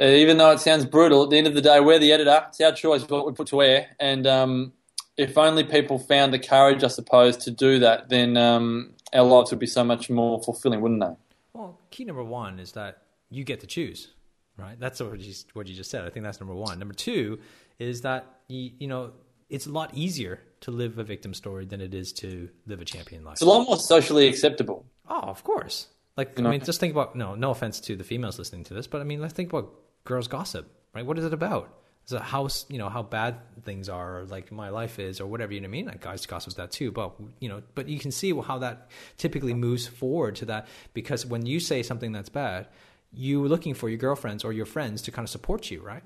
uh, 0.00 0.04
even 0.06 0.38
though 0.38 0.52
it 0.52 0.60
sounds 0.60 0.86
brutal, 0.86 1.24
at 1.24 1.28
the 1.28 1.36
end 1.36 1.46
of 1.46 1.52
the 1.52 1.60
day, 1.60 1.78
we're 1.80 1.98
the 1.98 2.12
editor. 2.12 2.46
It's 2.48 2.60
our 2.62 2.72
choice 2.72 3.06
what 3.06 3.26
we 3.26 3.34
put 3.34 3.48
to 3.48 3.60
air. 3.60 3.88
And 4.00 4.26
um, 4.26 4.72
if 5.20 5.36
only 5.38 5.64
people 5.64 5.98
found 5.98 6.32
the 6.32 6.38
courage, 6.38 6.82
I 6.82 6.88
suppose, 6.88 7.36
to 7.38 7.50
do 7.50 7.78
that, 7.80 8.08
then 8.08 8.36
um, 8.36 8.94
our 9.12 9.22
lives 9.22 9.50
would 9.50 9.60
be 9.60 9.66
so 9.66 9.84
much 9.84 10.08
more 10.10 10.42
fulfilling, 10.42 10.80
wouldn't 10.80 11.00
they? 11.00 11.14
well 11.52 11.78
key 11.90 12.04
number 12.04 12.22
one 12.22 12.60
is 12.60 12.72
that 12.72 13.02
you 13.28 13.42
get 13.44 13.58
to 13.60 13.66
choose 13.66 14.08
right 14.56 14.78
that's 14.78 15.00
what 15.00 15.18
you, 15.18 15.34
what 15.52 15.66
you 15.66 15.74
just 15.74 15.90
said 15.90 16.04
i 16.04 16.10
think 16.10 16.24
that's 16.24 16.40
number 16.40 16.54
one 16.54 16.78
number 16.78 16.94
two 16.94 17.38
is 17.78 18.02
that 18.02 18.24
you, 18.48 18.70
you 18.78 18.86
know 18.86 19.12
it's 19.48 19.66
a 19.66 19.70
lot 19.72 19.90
easier 19.94 20.40
to 20.60 20.70
live 20.70 20.98
a 20.98 21.04
victim 21.04 21.34
story 21.34 21.64
than 21.66 21.80
it 21.80 21.92
is 21.92 22.12
to 22.12 22.48
live 22.66 22.80
a 22.80 22.84
champion 22.84 23.24
life 23.24 23.32
It's 23.32 23.42
a 23.42 23.46
lot 23.46 23.66
more 23.66 23.76
socially 23.78 24.28
acceptable. 24.28 24.86
Oh, 25.08 25.18
of 25.22 25.42
course. 25.42 25.88
Like, 26.16 26.38
I 26.38 26.42
know? 26.42 26.50
mean, 26.50 26.60
just 26.62 26.78
think 26.78 26.92
about 26.92 27.16
no, 27.16 27.34
no 27.34 27.50
offense 27.50 27.80
to 27.80 27.96
the 27.96 28.04
females 28.04 28.38
listening 28.38 28.62
to 28.64 28.74
this, 28.74 28.86
but 28.86 29.00
I 29.00 29.04
mean, 29.04 29.20
let's 29.20 29.32
think 29.34 29.52
about 29.52 29.74
girls' 30.04 30.28
gossip, 30.28 30.70
right? 30.94 31.04
What 31.04 31.18
is 31.18 31.24
it 31.24 31.32
about? 31.32 31.74
Is 32.10 32.14
it 32.14 32.22
how 32.22 32.48
you 32.68 32.78
know 32.78 32.88
how 32.88 33.02
bad 33.04 33.36
things 33.62 33.88
are, 33.88 34.20
or 34.20 34.24
like 34.24 34.50
my 34.50 34.68
life 34.68 34.98
is, 34.98 35.20
or 35.20 35.26
whatever 35.28 35.52
you 35.54 35.60
know 35.60 35.66
what 35.68 35.70
I 35.70 35.78
mean? 35.78 35.86
Like 35.86 36.00
guys 36.00 36.26
gossip 36.26 36.54
that 36.54 36.72
too, 36.72 36.90
but 36.90 37.12
you 37.38 37.48
know, 37.48 37.62
but 37.76 37.88
you 37.88 38.00
can 38.00 38.10
see 38.10 38.34
how 38.34 38.58
that 38.58 38.90
typically 39.16 39.54
moves 39.54 39.86
forward 39.86 40.34
to 40.36 40.44
that 40.46 40.66
because 40.92 41.24
when 41.24 41.46
you 41.46 41.60
say 41.60 41.84
something 41.84 42.10
that's 42.10 42.28
bad, 42.28 42.66
you're 43.12 43.46
looking 43.46 43.74
for 43.74 43.88
your 43.88 43.98
girlfriends 43.98 44.42
or 44.44 44.52
your 44.52 44.66
friends 44.66 45.02
to 45.02 45.12
kind 45.12 45.24
of 45.24 45.30
support 45.30 45.70
you, 45.70 45.80
right? 45.82 46.02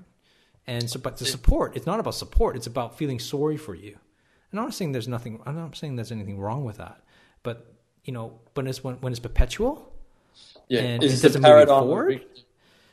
And 0.67 0.87
so, 0.89 0.99
but 0.99 1.17
the 1.17 1.25
support, 1.25 1.75
it's 1.75 1.87
not 1.87 1.99
about 1.99 2.13
support; 2.15 2.55
it's 2.55 2.67
about 2.67 2.97
feeling 2.97 3.19
sorry 3.19 3.57
for 3.57 3.73
you. 3.73 3.97
And 4.51 4.59
I'm 4.59 4.67
not 4.67 4.75
saying 4.75 4.91
there's 4.91 5.07
nothing. 5.07 5.41
I'm 5.47 5.55
not 5.55 5.75
saying 5.75 5.95
there's 5.95 6.11
anything 6.11 6.39
wrong 6.39 6.65
with 6.65 6.77
that, 6.77 7.01
but 7.41 7.73
you 8.03 8.13
know, 8.13 8.39
when 8.53 8.67
it's 8.67 8.83
when, 8.83 8.95
when 9.01 9.11
it's 9.11 9.19
perpetual, 9.19 9.91
Yeah, 10.67 10.81
And 10.81 11.03
it's 11.03 11.15
it 11.15 11.17
the 11.17 11.27
doesn't 11.29 11.41
move 11.41 11.49
paradigm. 11.49 11.83
of 11.83 11.89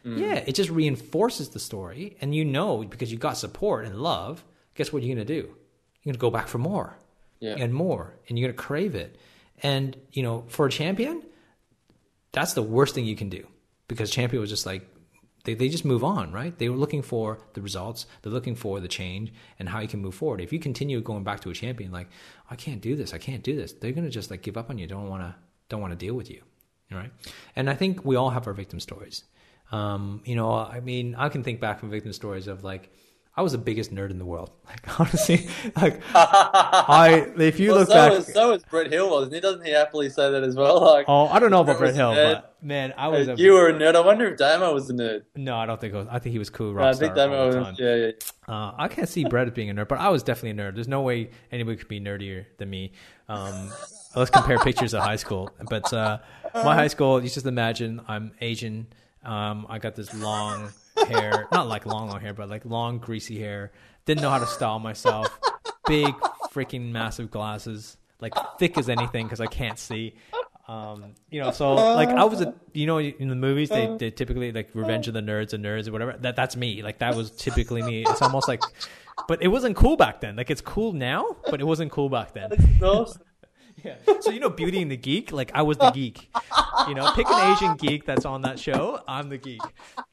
victim. 0.04 0.18
yeah, 0.18 0.34
it 0.46 0.54
just 0.54 0.70
reinforces 0.70 1.50
the 1.50 1.58
story, 1.60 2.16
and 2.20 2.34
you 2.34 2.44
know 2.44 2.82
because 2.84 3.10
you 3.12 3.18
got 3.18 3.36
support 3.36 3.84
and 3.84 3.96
love. 4.00 4.44
Guess 4.74 4.92
what 4.92 5.02
you're 5.02 5.14
gonna 5.14 5.24
do? 5.24 5.54
You're 6.02 6.12
gonna 6.12 6.18
go 6.18 6.30
back 6.30 6.48
for 6.48 6.58
more 6.58 6.96
Yeah. 7.40 7.56
and 7.58 7.72
more, 7.74 8.14
and 8.28 8.38
you're 8.38 8.48
gonna 8.48 8.56
crave 8.68 8.94
it. 8.94 9.16
And 9.62 9.96
you 10.12 10.22
know, 10.22 10.44
for 10.48 10.66
a 10.66 10.70
champion, 10.70 11.22
that's 12.32 12.54
the 12.54 12.62
worst 12.62 12.94
thing 12.94 13.04
you 13.04 13.16
can 13.16 13.28
do 13.28 13.46
because 13.88 14.10
champion 14.10 14.40
was 14.40 14.50
just 14.50 14.66
like 14.66 14.88
they, 15.44 15.54
they 15.54 15.68
just 15.68 15.84
move 15.84 16.02
on 16.04 16.32
right 16.32 16.56
they 16.58 16.68
were 16.68 16.76
looking 16.76 17.02
for 17.02 17.38
the 17.54 17.60
results 17.60 18.06
they're 18.22 18.32
looking 18.32 18.54
for 18.54 18.80
the 18.80 18.88
change 18.88 19.32
and 19.58 19.68
how 19.68 19.80
you 19.80 19.88
can 19.88 20.00
move 20.00 20.14
forward 20.14 20.40
if 20.40 20.52
you 20.52 20.58
continue 20.58 21.00
going 21.00 21.24
back 21.24 21.40
to 21.40 21.50
a 21.50 21.52
champion 21.52 21.90
like 21.92 22.08
i 22.50 22.54
can't 22.56 22.80
do 22.80 22.94
this 22.96 23.12
i 23.12 23.18
can't 23.18 23.42
do 23.42 23.54
this 23.56 23.72
they're 23.72 23.92
going 23.92 24.04
to 24.04 24.10
just 24.10 24.30
like 24.30 24.40
give 24.40 24.56
up 24.56 24.70
on 24.70 24.78
you 24.78 24.86
don't 24.86 25.08
want 25.08 25.20
to 25.22 25.34
don't 25.68 25.80
want 25.80 25.92
to 25.92 25.96
deal 25.96 26.14
with 26.14 26.30
you 26.30 26.40
right 26.92 27.10
and 27.56 27.68
i 27.68 27.74
think 27.74 28.04
we 28.04 28.14
all 28.16 28.30
have 28.30 28.46
our 28.46 28.52
victim 28.54 28.78
stories 28.80 29.24
um, 29.72 30.20
you 30.24 30.36
know 30.36 30.52
i 30.54 30.80
mean 30.80 31.14
i 31.16 31.28
can 31.28 31.42
think 31.42 31.60
back 31.60 31.80
from 31.80 31.90
victim 31.90 32.12
stories 32.12 32.46
of 32.46 32.62
like 32.64 32.90
I 33.34 33.40
was 33.40 33.52
the 33.52 33.58
biggest 33.58 33.94
nerd 33.94 34.10
in 34.10 34.18
the 34.18 34.26
world. 34.26 34.50
Like 34.68 35.00
honestly, 35.00 35.48
like 35.76 36.02
I 36.14 37.32
if 37.38 37.58
you 37.58 37.70
Well, 37.70 37.78
look 37.78 37.88
so 37.88 37.94
back. 37.94 38.12
is, 38.12 38.26
so 38.26 38.52
is 38.52 38.62
Brett 38.64 38.92
Hill, 38.92 39.10
wasn't 39.10 39.32
he? 39.34 39.40
Doesn't 39.40 39.64
he 39.64 39.72
happily 39.72 40.10
say 40.10 40.30
that 40.30 40.42
as 40.42 40.54
well? 40.54 40.82
Like, 40.82 41.06
Oh, 41.08 41.28
I 41.28 41.38
don't 41.38 41.50
know 41.50 41.62
about 41.62 41.78
Brett 41.78 41.94
Brett 41.94 41.94
Hill, 41.94 42.14
but 42.14 42.56
man, 42.62 42.92
I 42.98 43.08
was 43.08 43.28
a 43.28 43.34
you 43.36 43.52
were 43.52 43.68
a 43.68 43.72
nerd. 43.72 43.94
I 43.96 44.00
wonder 44.00 44.26
if 44.28 44.36
Damo 44.38 44.74
was 44.74 44.90
a 44.90 44.92
nerd. 44.92 45.22
no. 45.34 45.56
I 45.56 45.64
don't 45.64 45.80
think 45.80 45.94
it 45.94 45.96
was. 45.96 46.08
I 46.10 46.18
think 46.18 46.34
he 46.34 46.38
was 46.38 46.50
cool. 46.50 46.74
No, 46.74 46.82
I 46.82 46.92
think 46.92 47.14
star 47.14 47.28
Damo 47.28 47.46
was. 47.46 47.54
the 47.54 47.62
time. 47.62 47.74
Yeah, 47.78 47.94
yeah. 47.94 48.54
Uh, 48.54 48.74
I 48.76 48.88
can't 48.88 49.08
see 49.08 49.24
Brett 49.24 49.48
as 49.48 49.54
being 49.54 49.70
a 49.70 49.74
nerd, 49.74 49.88
but 49.88 49.98
I 49.98 50.10
was 50.10 50.22
definitely 50.22 50.62
a 50.62 50.70
nerd. 50.70 50.74
There's 50.74 50.88
no 50.88 51.00
way 51.00 51.30
anybody 51.50 51.78
could 51.78 51.88
be 51.88 52.00
nerdier 52.00 52.44
than 52.58 52.68
me. 52.68 52.92
Um, 53.30 53.70
let's 54.14 54.30
compare 54.30 54.58
pictures 54.58 54.92
of 54.92 55.02
high 55.04 55.16
school. 55.16 55.48
But 55.70 55.90
uh, 55.90 56.18
my 56.52 56.74
high 56.74 56.88
school, 56.88 57.22
you 57.22 57.30
just 57.30 57.46
imagine 57.46 58.02
I'm 58.08 58.32
Asian. 58.42 58.88
Um, 59.24 59.66
I 59.68 59.78
got 59.78 59.94
this 59.94 60.12
long 60.14 60.70
hair, 61.08 61.46
not 61.52 61.68
like 61.68 61.86
long, 61.86 62.08
long 62.08 62.20
hair, 62.20 62.34
but 62.34 62.48
like 62.48 62.64
long, 62.64 62.98
greasy 62.98 63.38
hair. 63.38 63.72
Didn't 64.04 64.22
know 64.22 64.30
how 64.30 64.38
to 64.38 64.46
style 64.46 64.78
myself. 64.78 65.28
Big, 65.86 66.14
freaking 66.52 66.90
massive 66.90 67.30
glasses, 67.30 67.96
like 68.20 68.34
thick 68.58 68.76
as 68.78 68.88
anything 68.88 69.26
because 69.26 69.40
I 69.40 69.46
can't 69.46 69.78
see. 69.78 70.14
Um, 70.68 71.14
you 71.30 71.40
know, 71.40 71.50
so 71.50 71.74
like 71.74 72.08
I 72.08 72.24
was 72.24 72.40
a, 72.40 72.54
you 72.72 72.86
know, 72.86 72.98
in 73.00 73.28
the 73.28 73.34
movies 73.34 73.68
they, 73.68 73.94
they 73.98 74.10
typically 74.10 74.52
like 74.52 74.70
Revenge 74.74 75.08
of 75.08 75.14
the 75.14 75.20
Nerds 75.20 75.52
and 75.52 75.64
Nerds 75.64 75.88
or 75.88 75.92
whatever. 75.92 76.16
That 76.18 76.36
that's 76.36 76.56
me. 76.56 76.82
Like 76.82 76.98
that 76.98 77.14
was 77.14 77.30
typically 77.32 77.82
me. 77.82 78.04
It's 78.08 78.22
almost 78.22 78.48
like, 78.48 78.62
but 79.28 79.42
it 79.42 79.48
wasn't 79.48 79.76
cool 79.76 79.96
back 79.96 80.20
then. 80.20 80.36
Like 80.36 80.50
it's 80.50 80.60
cool 80.60 80.92
now, 80.92 81.36
but 81.50 81.60
it 81.60 81.64
wasn't 81.64 81.90
cool 81.90 82.08
back 82.08 82.32
then. 82.32 82.50
So 84.20 84.30
you 84.30 84.40
know, 84.40 84.50
Beauty 84.50 84.82
and 84.82 84.90
the 84.90 84.96
Geek. 84.96 85.32
Like 85.32 85.50
I 85.54 85.62
was 85.62 85.78
the 85.78 85.90
geek. 85.90 86.30
You 86.88 86.94
know, 86.94 87.12
pick 87.14 87.28
an 87.28 87.52
Asian 87.52 87.76
geek 87.76 88.06
that's 88.06 88.24
on 88.24 88.42
that 88.42 88.58
show. 88.58 89.00
I'm 89.06 89.28
the 89.28 89.38
geek. 89.38 89.60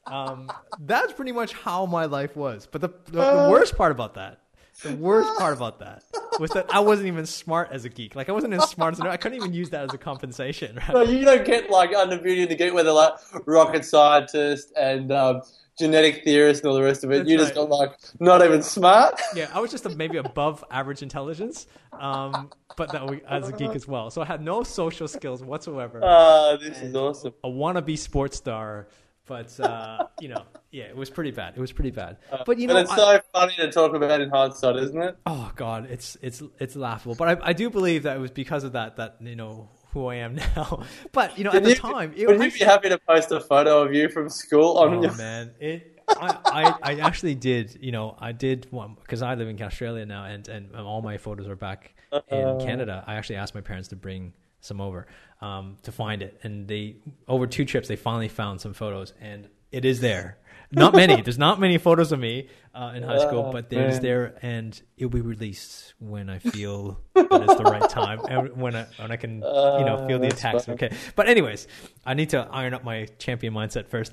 Um, 0.06 0.50
that's 0.80 1.12
pretty 1.12 1.32
much 1.32 1.52
how 1.52 1.86
my 1.86 2.04
life 2.06 2.36
was. 2.36 2.68
But 2.70 2.80
the, 2.80 2.88
the, 3.06 3.44
the 3.44 3.48
worst 3.50 3.76
part 3.76 3.92
about 3.92 4.14
that, 4.14 4.40
the 4.82 4.94
worst 4.94 5.38
part 5.38 5.56
about 5.56 5.78
that 5.80 6.02
was 6.38 6.50
that 6.52 6.66
I 6.74 6.80
wasn't 6.80 7.08
even 7.08 7.26
smart 7.26 7.68
as 7.70 7.84
a 7.84 7.88
geek. 7.88 8.14
Like 8.14 8.28
I 8.28 8.32
wasn't 8.32 8.54
as 8.54 8.68
smart 8.68 8.94
as. 8.94 9.00
I 9.00 9.16
couldn't 9.16 9.36
even 9.36 9.52
use 9.52 9.70
that 9.70 9.84
as 9.84 9.94
a 9.94 9.98
compensation. 9.98 10.76
Right? 10.76 10.94
No, 10.94 11.02
you 11.02 11.24
don't 11.24 11.44
get 11.44 11.70
like 11.70 11.94
under 11.94 12.18
Beauty 12.18 12.42
and 12.42 12.50
the 12.50 12.56
Geek 12.56 12.72
where 12.72 12.84
they're 12.84 12.92
like 12.92 13.14
rocket 13.46 13.84
scientist 13.84 14.72
and 14.76 15.12
um, 15.12 15.42
genetic 15.78 16.24
theorist 16.24 16.62
and 16.62 16.70
all 16.70 16.76
the 16.76 16.82
rest 16.82 17.04
of 17.04 17.10
it. 17.10 17.18
That's 17.18 17.30
you 17.30 17.38
just 17.38 17.54
got 17.54 17.68
like 17.70 17.92
not 18.18 18.44
even 18.44 18.62
smart. 18.62 19.20
Yeah, 19.34 19.50
I 19.54 19.60
was 19.60 19.70
just 19.70 19.86
a, 19.86 19.90
maybe 19.90 20.16
above 20.16 20.64
average 20.70 21.02
intelligence, 21.02 21.66
um, 21.92 22.50
but 22.76 22.92
that 22.92 23.08
we, 23.08 23.20
as 23.28 23.48
a 23.48 23.52
geek 23.52 23.70
as 23.74 23.86
well. 23.86 24.10
So 24.10 24.20
I 24.22 24.24
had 24.24 24.42
no 24.42 24.62
social 24.62 25.06
skills 25.08 25.42
whatsoever. 25.42 26.00
Ah, 26.02 26.56
this 26.60 26.80
is 26.80 26.94
awesome. 26.94 27.32
a 27.44 27.48
wannabe 27.48 27.96
sports 27.96 28.36
star, 28.36 28.88
but 29.26 29.58
uh, 29.60 30.06
you 30.20 30.28
know, 30.28 30.42
yeah, 30.72 30.84
it 30.84 30.96
was 30.96 31.10
pretty 31.10 31.30
bad. 31.30 31.54
It 31.56 31.60
was 31.60 31.72
pretty 31.72 31.92
bad. 31.92 32.16
But 32.44 32.58
you 32.58 32.66
know, 32.66 32.74
but 32.74 32.82
it's 32.82 32.92
I- 32.92 32.96
so 32.96 33.20
funny 33.32 33.54
to 33.56 33.70
talk 33.70 33.94
about 33.94 34.20
in 34.20 34.30
hindsight, 34.30 34.76
isn't 34.76 35.00
it? 35.02 35.16
oh 35.26 35.52
god, 35.54 35.88
it's 35.90 36.16
it's 36.22 36.42
it's 36.58 36.74
laughable. 36.76 37.14
But 37.14 37.40
I, 37.42 37.50
I 37.50 37.52
do 37.52 37.70
believe 37.70 38.02
that 38.02 38.16
it 38.16 38.20
was 38.20 38.32
because 38.32 38.64
of 38.64 38.72
that 38.72 38.96
that 38.96 39.16
you 39.20 39.36
know 39.36 39.68
who 39.92 40.06
I 40.06 40.16
am 40.16 40.34
now. 40.56 40.84
But 41.12 41.36
you 41.38 41.44
know, 41.44 41.50
at 41.50 41.62
Would 41.62 41.72
the 41.72 41.74
time, 41.74 42.12
it, 42.16 42.26
Would 42.26 42.42
you 42.42 42.50
be 42.50 42.64
happy 42.64 42.88
to 42.88 42.98
post 42.98 43.30
a 43.32 43.40
photo 43.40 43.82
of 43.82 43.92
you 43.94 44.08
from 44.08 44.28
school 44.28 44.78
on 44.78 44.94
oh 44.94 45.02
your? 45.02 45.14
man, 45.16 45.52
it. 45.60 45.96
I, 46.08 46.74
I, 46.82 46.94
I 46.94 47.00
actually 47.00 47.36
did, 47.36 47.78
you 47.80 47.92
know, 47.92 48.16
I 48.18 48.32
did 48.32 48.66
one 48.70 48.96
because 49.00 49.22
I 49.22 49.34
live 49.34 49.48
in 49.48 49.62
Australia 49.62 50.04
now, 50.04 50.24
and, 50.24 50.48
and 50.48 50.74
all 50.74 51.02
my 51.02 51.18
photos 51.18 51.46
are 51.46 51.54
back 51.54 51.94
in 52.28 52.58
Canada. 52.58 53.04
I 53.06 53.14
actually 53.14 53.36
asked 53.36 53.54
my 53.54 53.60
parents 53.60 53.88
to 53.88 53.96
bring 53.96 54.32
some 54.60 54.80
over 54.80 55.06
um, 55.40 55.76
to 55.82 55.92
find 55.92 56.22
it, 56.22 56.38
and 56.42 56.66
they 56.66 56.96
over 57.28 57.46
two 57.46 57.64
trips 57.64 57.88
they 57.88 57.96
finally 57.96 58.28
found 58.28 58.60
some 58.60 58.72
photos, 58.74 59.12
and 59.20 59.48
it 59.72 59.84
is 59.84 60.00
there. 60.00 60.38
Not 60.72 60.94
many. 60.94 61.20
There's 61.24 61.38
not 61.38 61.58
many 61.60 61.78
photos 61.78 62.12
of 62.12 62.18
me 62.20 62.48
uh, 62.74 62.92
in 62.94 63.02
high 63.02 63.18
school, 63.18 63.46
Oh, 63.48 63.52
but 63.52 63.70
there's 63.70 63.94
man. 63.94 64.02
there, 64.02 64.34
and 64.42 64.80
it'll 64.96 65.10
be 65.10 65.20
released 65.20 65.94
when 65.98 66.30
I 66.30 66.38
feel 66.38 67.00
that 67.14 67.26
it's 67.42 67.56
the 67.56 67.64
right 67.64 67.88
time, 67.88 68.20
and 68.28 68.56
when 68.56 68.76
I 68.76 68.86
when 68.96 69.10
I 69.10 69.16
can, 69.16 69.36
you 69.42 69.84
know, 69.84 70.04
feel 70.06 70.18
the 70.20 70.28
Uh, 70.28 70.30
attacks. 70.30 70.66
fine. 70.66 70.74
Okay, 70.76 70.90
but 71.16 71.28
anyways, 71.28 71.66
I 72.06 72.14
need 72.14 72.30
to 72.30 72.46
iron 72.52 72.74
up 72.74 72.84
my 72.84 73.06
champion 73.18 73.52
mindset 73.52 73.88
first. 73.88 74.12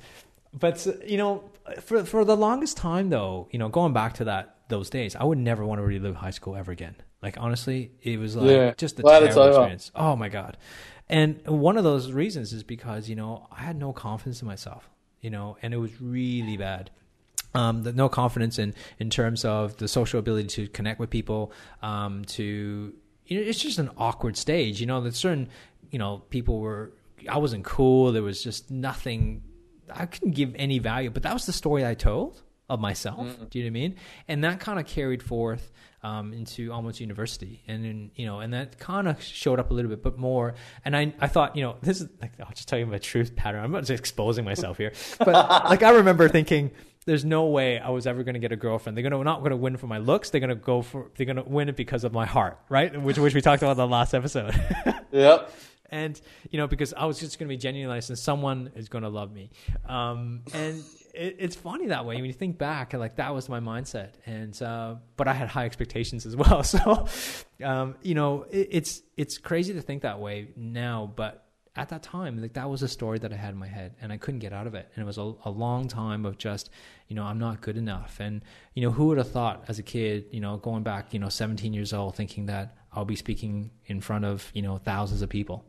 But 0.54 0.86
uh, 0.88 0.94
you 1.06 1.18
know, 1.18 1.44
for 1.82 2.04
for 2.06 2.26
the 2.26 2.36
longest 2.36 2.78
time 2.78 3.10
though, 3.10 3.48
you 3.52 3.60
know, 3.60 3.70
going 3.70 3.94
back 3.94 4.16
to 4.16 4.24
that 4.26 4.56
those 4.70 4.90
days, 4.90 5.16
I 5.16 5.24
would 5.26 5.38
never 5.38 5.64
want 5.66 5.80
to 5.80 5.84
relive 5.86 6.16
high 6.16 6.32
school 6.32 6.56
ever 6.56 6.72
again. 6.72 6.96
Like 7.22 7.38
honestly, 7.40 7.92
it 8.02 8.18
was 8.20 8.36
like 8.36 8.50
Yeah. 8.50 8.74
just 8.78 8.98
a 9.00 9.04
Glad 9.04 9.20
terrible 9.20 9.48
experience. 9.48 9.92
Oh 9.96 10.16
my 10.16 10.30
god! 10.30 10.58
And 11.08 11.46
one 11.48 11.78
of 11.78 11.84
those 11.84 12.12
reasons 12.12 12.52
is 12.54 12.64
because 12.64 13.08
you 13.10 13.16
know 13.16 13.48
I 13.52 13.62
had 13.62 13.78
no 13.78 13.94
confidence 13.94 14.42
in 14.42 14.48
myself. 14.48 14.90
You 15.28 15.32
know, 15.32 15.58
and 15.62 15.74
it 15.74 15.78
was 15.78 15.92
really 16.00 16.56
bad. 16.56 16.90
Um, 17.54 17.84
the, 17.84 17.92
no 17.92 18.08
confidence 18.08 18.60
in 18.60 18.74
in 18.98 19.10
terms 19.10 19.44
of 19.44 19.76
the 19.76 19.90
social 19.90 20.20
ability 20.20 20.48
to 20.48 20.70
connect 20.70 21.02
with 21.02 21.10
people. 21.10 21.52
Um, 21.82 22.24
to 22.38 22.94
you 23.26 23.38
know, 23.38 23.46
it's 23.46 23.60
just 23.60 23.78
an 23.78 23.90
awkward 23.98 24.38
stage. 24.38 24.80
You 24.80 24.88
know, 24.88 25.02
that 25.02 25.16
certain 25.16 25.50
you 25.92 26.00
know 26.00 26.20
people 26.30 26.62
were. 26.62 26.94
I 27.28 27.40
wasn't 27.40 27.66
cool. 27.66 28.14
There 28.14 28.24
was 28.24 28.42
just 28.42 28.72
nothing. 28.72 29.44
I 29.94 30.06
couldn't 30.06 30.32
give 30.32 30.56
any 30.56 30.80
value, 30.80 31.10
but 31.10 31.24
that 31.24 31.34
was 31.34 31.46
the 31.46 31.52
story 31.52 31.86
I 31.86 31.94
told 31.94 32.42
of 32.70 32.80
myself. 32.80 33.28
Do 33.50 33.60
you 33.60 33.66
know 33.66 33.68
what 33.68 33.80
I 33.80 33.82
mean? 33.82 33.96
And 34.30 34.44
that 34.46 34.62
kind 34.62 34.80
of 34.80 34.86
carried 34.86 35.22
forth 35.22 35.74
um, 36.04 36.34
into 36.34 36.72
almost 36.72 37.00
university, 37.00 37.64
and 37.68 37.84
then 37.84 38.12
you 38.16 38.26
know, 38.26 38.40
and 38.40 38.54
that 38.54 38.78
kind 38.80 39.08
of 39.08 39.22
showed 39.22 39.60
up 39.60 39.72
a 39.72 39.74
little 39.74 39.90
bit, 39.90 40.04
but 40.04 40.18
more. 40.18 40.54
And 40.86 40.96
I, 40.96 41.14
I 41.20 41.28
thought, 41.28 41.56
you 41.56 41.64
know, 41.64 41.78
this 41.82 42.02
is 42.02 42.10
like 42.22 42.34
I'll 42.40 42.54
just 42.54 42.68
tell 42.68 42.78
you 42.80 42.86
my 42.86 43.00
truth 43.00 43.36
pattern. 43.36 43.64
I'm 43.64 43.72
not 43.72 43.86
just 43.86 44.00
exposing 44.00 44.46
myself 44.46 44.78
here, 44.78 44.94
but 45.20 45.28
like 45.70 45.84
I 45.84 45.92
remember 45.92 46.30
thinking. 46.30 46.72
There's 47.06 47.24
no 47.24 47.46
way 47.46 47.80
I 47.80 47.90
was 47.92 48.06
ever 48.06 48.22
going 48.24 48.34
to 48.34 48.40
get 48.42 48.52
a 48.52 48.58
girlfriend. 48.58 48.98
They're 48.98 49.10
gonna 49.10 49.24
not 49.24 49.40
going 49.40 49.52
to 49.52 49.56
win 49.56 49.78
for 49.78 49.88
my 49.88 49.98
looks. 49.98 50.30
They're 50.30 50.42
going 50.42 50.50
to 50.50 50.56
go 50.56 50.82
for. 50.82 51.10
They're 51.16 51.26
going 51.26 51.38
to 51.38 51.44
win 51.44 51.70
it 51.70 51.78
because 51.78 52.04
of 52.04 52.12
my 52.12 52.26
heart, 52.26 52.60
right? 52.68 53.02
Which 53.02 53.18
which 53.18 53.34
we 53.34 53.40
talked 53.40 53.62
about 53.64 53.72
in 53.72 53.78
the 53.78 53.88
last 53.88 54.14
episode. 54.14 54.54
Yep. 55.14 55.50
and 55.90 56.20
you 56.52 56.58
know 56.58 56.68
because 56.68 56.94
I 56.94 57.06
was 57.06 57.18
just 57.18 57.40
going 57.40 57.48
to 57.48 57.54
be 57.54 57.58
genuine, 57.58 57.96
nice 57.96 58.10
and 58.10 58.20
someone 58.20 58.72
is 58.76 58.90
going 58.90 59.04
to 59.04 59.10
love 59.10 59.32
me. 59.32 59.52
Um, 59.88 60.42
and 60.54 60.84
it, 61.18 61.36
it's 61.40 61.56
funny 61.56 61.88
that 61.88 62.06
way 62.06 62.16
when 62.16 62.26
you 62.26 62.34
think 62.34 62.58
back, 62.58 62.94
like 62.94 63.18
that 63.18 63.34
was 63.34 63.50
my 63.50 63.60
mindset. 63.60 64.14
And 64.26 64.60
uh, 64.62 64.96
but 65.16 65.28
I 65.28 65.34
had 65.34 65.48
high 65.48 65.66
expectations 65.66 66.26
as 66.26 66.36
well. 66.42 66.64
So 66.64 67.08
um, 67.64 67.96
you 68.02 68.16
know 68.16 68.44
it, 68.50 68.70
it's 68.72 69.02
it's 69.16 69.38
crazy 69.38 69.74
to 69.74 69.82
think 69.82 70.04
that 70.04 70.20
way 70.20 70.50
now, 70.56 71.12
but 71.16 71.44
at 71.76 71.90
that 71.90 72.02
time, 72.02 72.42
like 72.42 72.54
that 72.54 72.70
was 72.70 72.82
a 72.82 72.88
story 72.88 73.20
that 73.20 73.32
I 73.32 73.36
had 73.36 73.52
in 73.52 73.60
my 73.60 73.68
head, 73.68 73.96
and 74.02 74.12
I 74.12 74.18
couldn't 74.18 74.40
get 74.40 74.52
out 74.52 74.66
of 74.66 74.74
it. 74.74 74.90
And 74.96 75.04
it 75.04 75.06
was 75.06 75.18
a, 75.18 75.34
a 75.46 75.52
long 75.52 75.88
time 75.88 76.26
of 76.26 76.38
just, 76.38 76.72
you 77.08 77.16
know, 77.16 77.24
I'm 77.24 77.38
not 77.38 77.62
good 77.62 77.78
enough. 77.78 78.20
And 78.20 78.42
you 78.74 78.82
know, 78.82 78.92
who 78.92 79.08
would 79.08 79.18
have 79.18 79.32
thought 79.32 79.66
as 79.68 79.78
a 79.80 79.84
kid, 79.84 80.26
you 80.32 80.40
know, 80.40 80.58
going 80.58 80.84
back, 80.84 81.14
you 81.14 81.20
know, 81.20 81.30
17 81.30 81.74
years 81.74 81.94
old, 81.94 82.16
thinking 82.16 82.48
that 82.48 82.78
I'll 82.92 83.06
be 83.06 83.16
speaking 83.16 83.72
in 83.86 84.02
front 84.02 84.26
of, 84.26 84.50
you 84.54 84.62
know, 84.62 84.78
thousands 84.78 85.22
of 85.22 85.30
people 85.30 85.66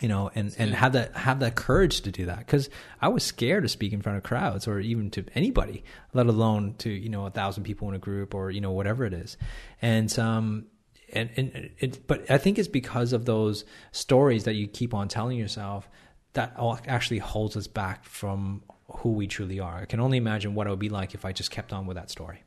you 0.00 0.08
know, 0.08 0.30
and, 0.34 0.54
and 0.58 0.74
have 0.74 0.92
that 0.92 1.14
have 1.16 1.40
that 1.40 1.54
courage 1.54 2.00
to 2.02 2.10
do 2.10 2.26
that 2.26 2.38
because 2.38 2.68
I 3.00 3.08
was 3.08 3.22
scared 3.22 3.62
to 3.62 3.68
speak 3.68 3.92
in 3.92 4.02
front 4.02 4.18
of 4.18 4.24
crowds 4.24 4.66
or 4.66 4.80
even 4.80 5.10
to 5.12 5.24
anybody, 5.34 5.84
let 6.12 6.26
alone 6.26 6.74
to 6.78 6.90
you 6.90 7.08
know 7.08 7.26
a 7.26 7.30
thousand 7.30 7.64
people 7.64 7.88
in 7.88 7.94
a 7.94 7.98
group 7.98 8.34
or 8.34 8.50
you 8.50 8.60
know 8.60 8.72
whatever 8.72 9.04
it 9.04 9.14
is, 9.14 9.36
and 9.80 10.16
um 10.18 10.66
and 11.12 11.30
and 11.36 11.70
it, 11.78 12.06
but 12.06 12.30
I 12.30 12.38
think 12.38 12.58
it's 12.58 12.68
because 12.68 13.12
of 13.12 13.24
those 13.24 13.64
stories 13.92 14.44
that 14.44 14.54
you 14.54 14.66
keep 14.66 14.94
on 14.94 15.08
telling 15.08 15.38
yourself 15.38 15.88
that 16.32 16.56
actually 16.86 17.18
holds 17.18 17.56
us 17.56 17.68
back 17.68 18.04
from 18.04 18.62
who 18.88 19.12
we 19.12 19.26
truly 19.26 19.60
are. 19.60 19.78
I 19.78 19.84
can 19.84 20.00
only 20.00 20.18
imagine 20.18 20.54
what 20.54 20.66
it 20.66 20.70
would 20.70 20.78
be 20.78 20.88
like 20.88 21.14
if 21.14 21.24
I 21.24 21.32
just 21.32 21.50
kept 21.50 21.72
on 21.72 21.86
with 21.86 21.96
that 21.96 22.10
story. 22.10 22.42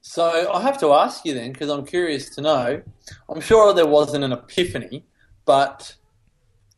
So 0.00 0.52
I 0.52 0.60
have 0.60 0.78
to 0.80 0.92
ask 0.92 1.24
you 1.24 1.34
then, 1.34 1.52
because 1.52 1.70
I'm 1.70 1.86
curious 1.86 2.28
to 2.36 2.42
know. 2.42 2.82
I'm 3.28 3.40
sure 3.40 3.72
there 3.72 3.86
wasn't 3.86 4.22
an 4.22 4.32
epiphany, 4.32 5.04
but 5.44 5.96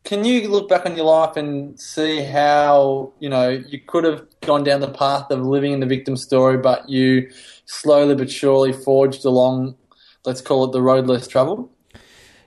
can 0.07 0.23
you 0.23 0.47
look 0.47 0.69
back 0.69 0.85
on 0.85 0.95
your 0.95 1.05
life 1.05 1.35
and 1.35 1.77
see 1.77 2.23
how 2.23 3.11
you 3.19 3.27
know 3.27 3.49
you 3.49 3.77
could 3.77 4.05
have 4.05 4.25
gone 4.39 4.63
down 4.63 4.79
the 4.79 4.89
path 4.89 5.29
of 5.31 5.41
living 5.45 5.73
in 5.73 5.81
the 5.81 5.85
victim 5.85 6.15
story, 6.15 6.57
but 6.57 6.87
you 6.87 7.29
slowly 7.65 8.15
but 8.15 8.31
surely 8.31 8.71
forged 8.71 9.25
along, 9.25 9.75
let's 10.23 10.39
call 10.39 10.63
it 10.63 10.71
the 10.71 10.81
road 10.81 11.07
less 11.07 11.27
traveled? 11.27 11.69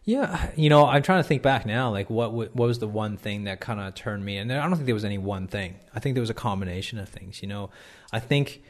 Yeah, 0.05 0.51
you 0.57 0.71
know, 0.71 0.87
I'm 0.87 1.03
trying 1.03 1.23
to 1.23 1.29
think 1.29 1.43
back 1.43 1.67
now. 1.67 1.91
Like, 1.91 2.09
what 2.09 2.33
what 2.33 2.57
was 2.57 2.79
the 2.79 2.89
one 2.89 3.19
thing 3.19 3.45
that 3.45 3.61
kind 3.61 3.79
of 3.79 3.95
turned 3.95 4.25
me? 4.25 4.39
And 4.39 4.51
I 4.51 4.63
don't 4.63 4.77
think 4.77 4.87
there 4.87 4.95
was 4.95 5.05
any 5.05 5.19
one 5.19 5.47
thing. 5.47 5.77
I 5.95 6.01
think 6.01 6.15
there 6.15 6.23
was 6.23 6.31
a 6.31 6.35
combination 6.35 6.99
of 6.99 7.11
things. 7.11 7.43
You 7.43 7.49
know, 7.49 7.69
I 8.11 8.21
think 8.21 8.63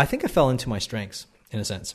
I 0.00 0.04
think 0.04 0.24
I 0.24 0.26
fell 0.26 0.50
into 0.50 0.68
my 0.68 0.80
strengths 0.80 1.26
in 1.52 1.60
a 1.60 1.64
sense. 1.64 1.94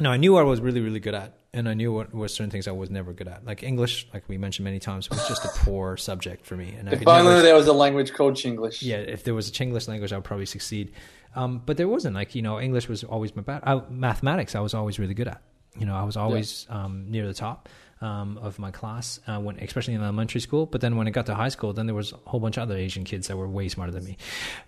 Now 0.00 0.10
I 0.10 0.16
knew 0.16 0.36
I 0.36 0.42
was 0.42 0.60
really 0.60 0.80
really 0.80 0.98
good 0.98 1.14
at, 1.14 1.38
and 1.52 1.68
I 1.68 1.74
knew 1.74 1.92
what 1.92 2.14
were 2.14 2.28
certain 2.28 2.50
things 2.50 2.68
I 2.68 2.72
was 2.72 2.90
never 2.90 3.12
good 3.12 3.28
at. 3.28 3.44
Like 3.44 3.62
English, 3.62 4.08
like 4.14 4.28
we 4.28 4.38
mentioned 4.38 4.64
many 4.64 4.78
times, 4.78 5.10
was 5.10 5.26
just 5.28 5.44
a 5.44 5.48
poor 5.48 5.96
subject 5.96 6.46
for 6.46 6.56
me. 6.56 6.74
And 6.78 6.88
I 6.88 6.92
If 6.92 6.98
could 7.00 7.08
only 7.08 7.42
there 7.42 7.54
was 7.54 7.66
a 7.66 7.72
language 7.72 8.12
called 8.12 8.34
Chinglish. 8.34 8.82
yeah, 8.82 8.96
if 8.96 9.24
there 9.24 9.34
was 9.34 9.48
a 9.48 9.52
Chinglish 9.52 9.88
language, 9.88 10.12
I 10.12 10.16
would 10.16 10.24
probably 10.24 10.46
succeed. 10.46 10.92
Um, 11.34 11.62
but 11.64 11.76
there 11.76 11.88
wasn't. 11.88 12.14
Like 12.14 12.34
you 12.34 12.42
know, 12.42 12.60
English 12.60 12.88
was 12.88 13.04
always 13.04 13.34
my 13.34 13.42
bad. 13.42 13.62
I, 13.64 13.80
mathematics, 13.90 14.54
I 14.54 14.60
was 14.60 14.74
always 14.74 14.98
really 14.98 15.14
good 15.14 15.28
at. 15.28 15.42
You 15.78 15.86
know, 15.86 15.94
I 15.94 16.02
was 16.02 16.16
always 16.16 16.66
um, 16.68 17.10
near 17.10 17.26
the 17.26 17.34
top 17.34 17.68
um, 18.00 18.38
of 18.38 18.58
my 18.58 18.70
class, 18.70 19.20
uh, 19.26 19.38
when 19.38 19.58
especially 19.58 19.94
in 19.94 20.02
elementary 20.02 20.40
school. 20.40 20.66
But 20.66 20.80
then 20.80 20.96
when 20.96 21.06
I 21.06 21.10
got 21.10 21.26
to 21.26 21.34
high 21.34 21.48
school, 21.48 21.72
then 21.72 21.86
there 21.86 21.94
was 21.94 22.12
a 22.12 22.16
whole 22.26 22.40
bunch 22.40 22.56
of 22.56 22.62
other 22.62 22.76
Asian 22.76 23.04
kids 23.04 23.28
that 23.28 23.36
were 23.36 23.48
way 23.48 23.68
smarter 23.68 23.92
than 23.92 24.04
me, 24.04 24.16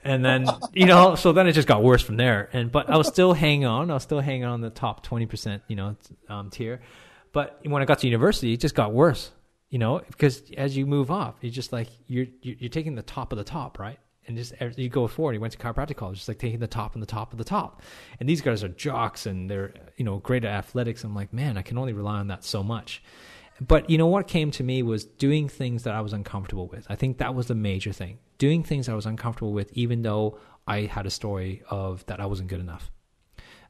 and 0.04 0.24
then 0.24 0.46
you 0.72 0.86
know, 0.86 1.14
so 1.14 1.32
then 1.32 1.46
it 1.46 1.52
just 1.52 1.68
got 1.68 1.82
worse 1.82 2.02
from 2.02 2.16
there. 2.16 2.48
And 2.52 2.70
but 2.70 2.90
I 2.90 2.96
was 2.96 3.08
still 3.08 3.32
hanging 3.32 3.64
on. 3.64 3.90
I 3.90 3.94
was 3.94 4.02
still 4.02 4.20
hanging 4.20 4.44
on 4.44 4.60
the 4.60 4.70
top 4.70 5.02
twenty 5.02 5.26
percent, 5.26 5.62
you 5.68 5.76
know, 5.76 5.96
um, 6.28 6.50
tier. 6.50 6.80
But 7.32 7.60
when 7.64 7.80
I 7.80 7.86
got 7.86 8.00
to 8.00 8.06
university, 8.06 8.52
it 8.52 8.60
just 8.60 8.74
got 8.74 8.92
worse. 8.92 9.30
You 9.70 9.78
know, 9.78 10.02
because 10.06 10.42
as 10.58 10.76
you 10.76 10.84
move 10.84 11.10
up, 11.10 11.38
you're 11.40 11.50
just 11.50 11.72
like 11.72 11.88
you're 12.06 12.26
you're 12.42 12.68
taking 12.68 12.94
the 12.94 13.02
top 13.02 13.32
of 13.32 13.38
the 13.38 13.44
top, 13.44 13.78
right? 13.78 13.98
And 14.26 14.36
just 14.36 14.54
you 14.76 14.88
go 14.88 15.06
forward, 15.06 15.32
he 15.32 15.38
went 15.38 15.52
to 15.52 15.58
chiropractic 15.58 15.96
college, 15.96 16.18
just 16.18 16.28
like 16.28 16.38
taking 16.38 16.60
the 16.60 16.66
top 16.66 16.94
and 16.94 17.02
the 17.02 17.06
top 17.06 17.32
of 17.32 17.38
the 17.38 17.44
top. 17.44 17.82
And 18.20 18.28
these 18.28 18.40
guys 18.40 18.62
are 18.62 18.68
jocks 18.68 19.26
and 19.26 19.50
they're, 19.50 19.74
you 19.96 20.04
know, 20.04 20.18
great 20.18 20.44
at 20.44 20.52
athletics. 20.52 21.04
I'm 21.04 21.14
like, 21.14 21.32
man, 21.32 21.58
I 21.58 21.62
can 21.62 21.78
only 21.78 21.92
rely 21.92 22.18
on 22.18 22.28
that 22.28 22.44
so 22.44 22.62
much. 22.62 23.02
But 23.60 23.90
you 23.90 23.98
know 23.98 24.06
what 24.06 24.26
came 24.26 24.50
to 24.52 24.64
me 24.64 24.82
was 24.82 25.04
doing 25.04 25.48
things 25.48 25.82
that 25.84 25.94
I 25.94 26.00
was 26.00 26.12
uncomfortable 26.12 26.66
with. 26.66 26.86
I 26.88 26.96
think 26.96 27.18
that 27.18 27.34
was 27.34 27.46
the 27.46 27.54
major 27.54 27.92
thing. 27.92 28.18
Doing 28.38 28.62
things 28.62 28.88
I 28.88 28.94
was 28.94 29.06
uncomfortable 29.06 29.52
with, 29.52 29.72
even 29.74 30.02
though 30.02 30.38
I 30.66 30.82
had 30.82 31.06
a 31.06 31.10
story 31.10 31.62
of 31.68 32.04
that 32.06 32.20
I 32.20 32.26
wasn't 32.26 32.48
good 32.48 32.60
enough. 32.60 32.90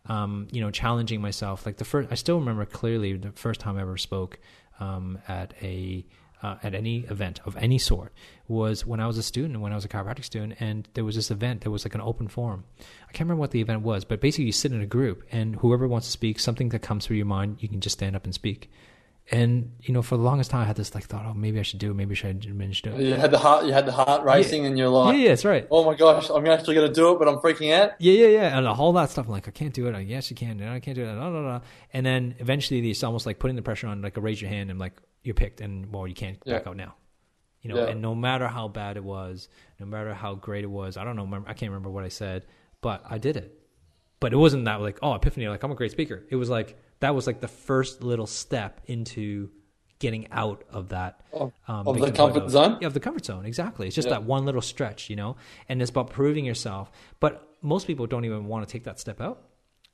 Um, 0.06 0.48
you 0.50 0.60
know, 0.60 0.70
challenging 0.70 1.20
myself. 1.20 1.66
Like 1.66 1.76
the 1.76 1.84
first, 1.84 2.10
I 2.10 2.14
still 2.14 2.38
remember 2.38 2.64
clearly 2.64 3.16
the 3.16 3.32
first 3.32 3.60
time 3.60 3.76
I 3.76 3.82
ever 3.82 3.96
spoke 3.96 4.38
um, 4.80 5.18
at 5.28 5.54
a 5.62 6.04
uh, 6.42 6.56
at 6.62 6.74
any 6.74 7.00
event 7.10 7.40
of 7.44 7.56
any 7.56 7.78
sort 7.78 8.12
was 8.48 8.84
when 8.84 9.00
I 9.00 9.06
was 9.06 9.16
a 9.18 9.22
student, 9.22 9.54
and 9.54 9.62
when 9.62 9.72
I 9.72 9.76
was 9.76 9.84
a 9.84 9.88
chiropractic 9.88 10.24
student, 10.24 10.54
and 10.60 10.88
there 10.94 11.04
was 11.04 11.14
this 11.14 11.30
event. 11.30 11.62
that 11.62 11.70
was 11.70 11.84
like 11.84 11.94
an 11.94 12.00
open 12.00 12.28
forum. 12.28 12.64
I 12.78 13.12
can't 13.12 13.20
remember 13.20 13.40
what 13.40 13.52
the 13.52 13.60
event 13.60 13.82
was, 13.82 14.04
but 14.04 14.20
basically 14.20 14.46
you 14.46 14.52
sit 14.52 14.72
in 14.72 14.80
a 14.80 14.86
group, 14.86 15.22
and 15.30 15.56
whoever 15.56 15.86
wants 15.86 16.06
to 16.08 16.12
speak, 16.12 16.38
something 16.38 16.70
that 16.70 16.80
comes 16.80 17.06
through 17.06 17.16
your 17.16 17.26
mind, 17.26 17.58
you 17.60 17.68
can 17.68 17.80
just 17.80 17.94
stand 17.94 18.16
up 18.16 18.24
and 18.24 18.34
speak. 18.34 18.70
And 19.30 19.72
you 19.80 19.94
know, 19.94 20.02
for 20.02 20.16
the 20.16 20.22
longest 20.22 20.50
time, 20.50 20.62
I 20.62 20.64
had 20.64 20.74
this 20.74 20.96
like 20.96 21.04
thought, 21.04 21.24
oh, 21.24 21.32
maybe 21.32 21.60
I 21.60 21.62
should 21.62 21.78
do 21.78 21.92
it. 21.92 21.94
Maybe 21.94 22.10
I 22.10 22.14
should, 22.14 22.44
maybe 22.54 22.70
I 22.70 22.74
should 22.74 22.90
do 22.90 22.96
it. 22.96 23.06
You 23.06 23.14
had 23.14 23.30
the 23.30 23.38
heart, 23.38 23.64
you 23.64 23.72
had 23.72 23.86
the 23.86 23.92
heart 23.92 24.24
racing, 24.24 24.62
yeah. 24.62 24.68
and 24.68 24.78
you're 24.78 24.88
like, 24.88 25.14
yeah, 25.14 25.22
yeah, 25.22 25.28
that's 25.28 25.44
right. 25.44 25.66
Oh 25.70 25.84
my 25.84 25.94
gosh, 25.94 26.28
I'm 26.28 26.44
actually 26.48 26.74
going 26.74 26.88
to 26.88 26.92
do 26.92 27.12
it, 27.12 27.18
but 27.20 27.28
I'm 27.28 27.36
freaking 27.36 27.72
out. 27.72 27.92
Yeah, 28.00 28.14
yeah, 28.14 28.26
yeah, 28.26 28.58
and 28.58 28.66
all 28.66 28.92
that 28.94 29.10
stuff. 29.10 29.26
I'm 29.26 29.32
like, 29.32 29.46
I 29.46 29.52
can't 29.52 29.72
do 29.72 29.86
it. 29.86 29.94
I 29.94 30.00
yes, 30.00 30.28
you 30.28 30.36
can. 30.36 30.60
I 30.60 30.80
can't 30.80 30.96
do 30.96 31.04
it. 31.04 31.14
No, 31.14 31.30
no, 31.30 31.42
no. 31.42 31.60
And 31.92 32.04
then 32.04 32.34
eventually, 32.40 32.90
it's 32.90 33.04
almost 33.04 33.24
like 33.24 33.38
putting 33.38 33.54
the 33.54 33.62
pressure 33.62 33.86
on, 33.86 34.02
like, 34.02 34.16
a 34.16 34.20
raise 34.20 34.42
your 34.42 34.50
hand, 34.50 34.70
and 34.70 34.80
like 34.80 34.94
you're 35.22 35.34
picked, 35.34 35.60
and 35.60 35.92
well, 35.92 36.06
you 36.06 36.14
can't 36.14 36.38
yeah. 36.44 36.58
back 36.58 36.66
out 36.66 36.76
now. 36.76 36.94
You 37.62 37.70
know, 37.72 37.76
yeah. 37.76 37.90
and 37.90 38.02
no 38.02 38.14
matter 38.14 38.48
how 38.48 38.66
bad 38.68 38.96
it 38.96 39.04
was, 39.04 39.48
no 39.78 39.86
matter 39.86 40.12
how 40.14 40.34
great 40.34 40.64
it 40.64 40.70
was, 40.70 40.96
I 40.96 41.04
don't 41.04 41.14
know, 41.14 41.44
I 41.46 41.54
can't 41.54 41.70
remember 41.70 41.90
what 41.90 42.02
I 42.02 42.08
said, 42.08 42.44
but 42.80 43.04
I 43.08 43.18
did 43.18 43.36
it. 43.36 43.58
But 44.18 44.32
it 44.32 44.36
wasn't 44.36 44.64
that 44.64 44.80
like, 44.80 44.98
oh, 45.02 45.14
epiphany, 45.14 45.48
like 45.48 45.62
I'm 45.62 45.70
a 45.70 45.76
great 45.76 45.92
speaker. 45.92 46.24
It 46.28 46.36
was 46.36 46.50
like 46.50 46.76
that 47.00 47.14
was 47.14 47.26
like 47.26 47.40
the 47.40 47.48
first 47.48 48.02
little 48.02 48.26
step 48.26 48.80
into 48.86 49.50
getting 49.98 50.26
out 50.32 50.64
of 50.70 50.88
that 50.88 51.24
um, 51.32 51.52
of 51.68 52.00
the 52.00 52.10
comfort 52.10 52.42
of, 52.44 52.50
zone. 52.50 52.78
Yeah, 52.80 52.88
of 52.88 52.94
the 52.94 53.00
comfort 53.00 53.24
zone. 53.24 53.46
Exactly. 53.46 53.86
It's 53.86 53.94
just 53.94 54.08
yeah. 54.08 54.14
that 54.14 54.24
one 54.24 54.44
little 54.44 54.60
stretch, 54.60 55.08
you 55.08 55.16
know, 55.16 55.36
and 55.68 55.80
it's 55.80 55.90
about 55.90 56.10
proving 56.10 56.44
yourself. 56.44 56.90
But 57.20 57.48
most 57.62 57.86
people 57.86 58.06
don't 58.08 58.24
even 58.24 58.46
want 58.46 58.66
to 58.66 58.72
take 58.72 58.84
that 58.84 58.98
step 58.98 59.20
out, 59.20 59.44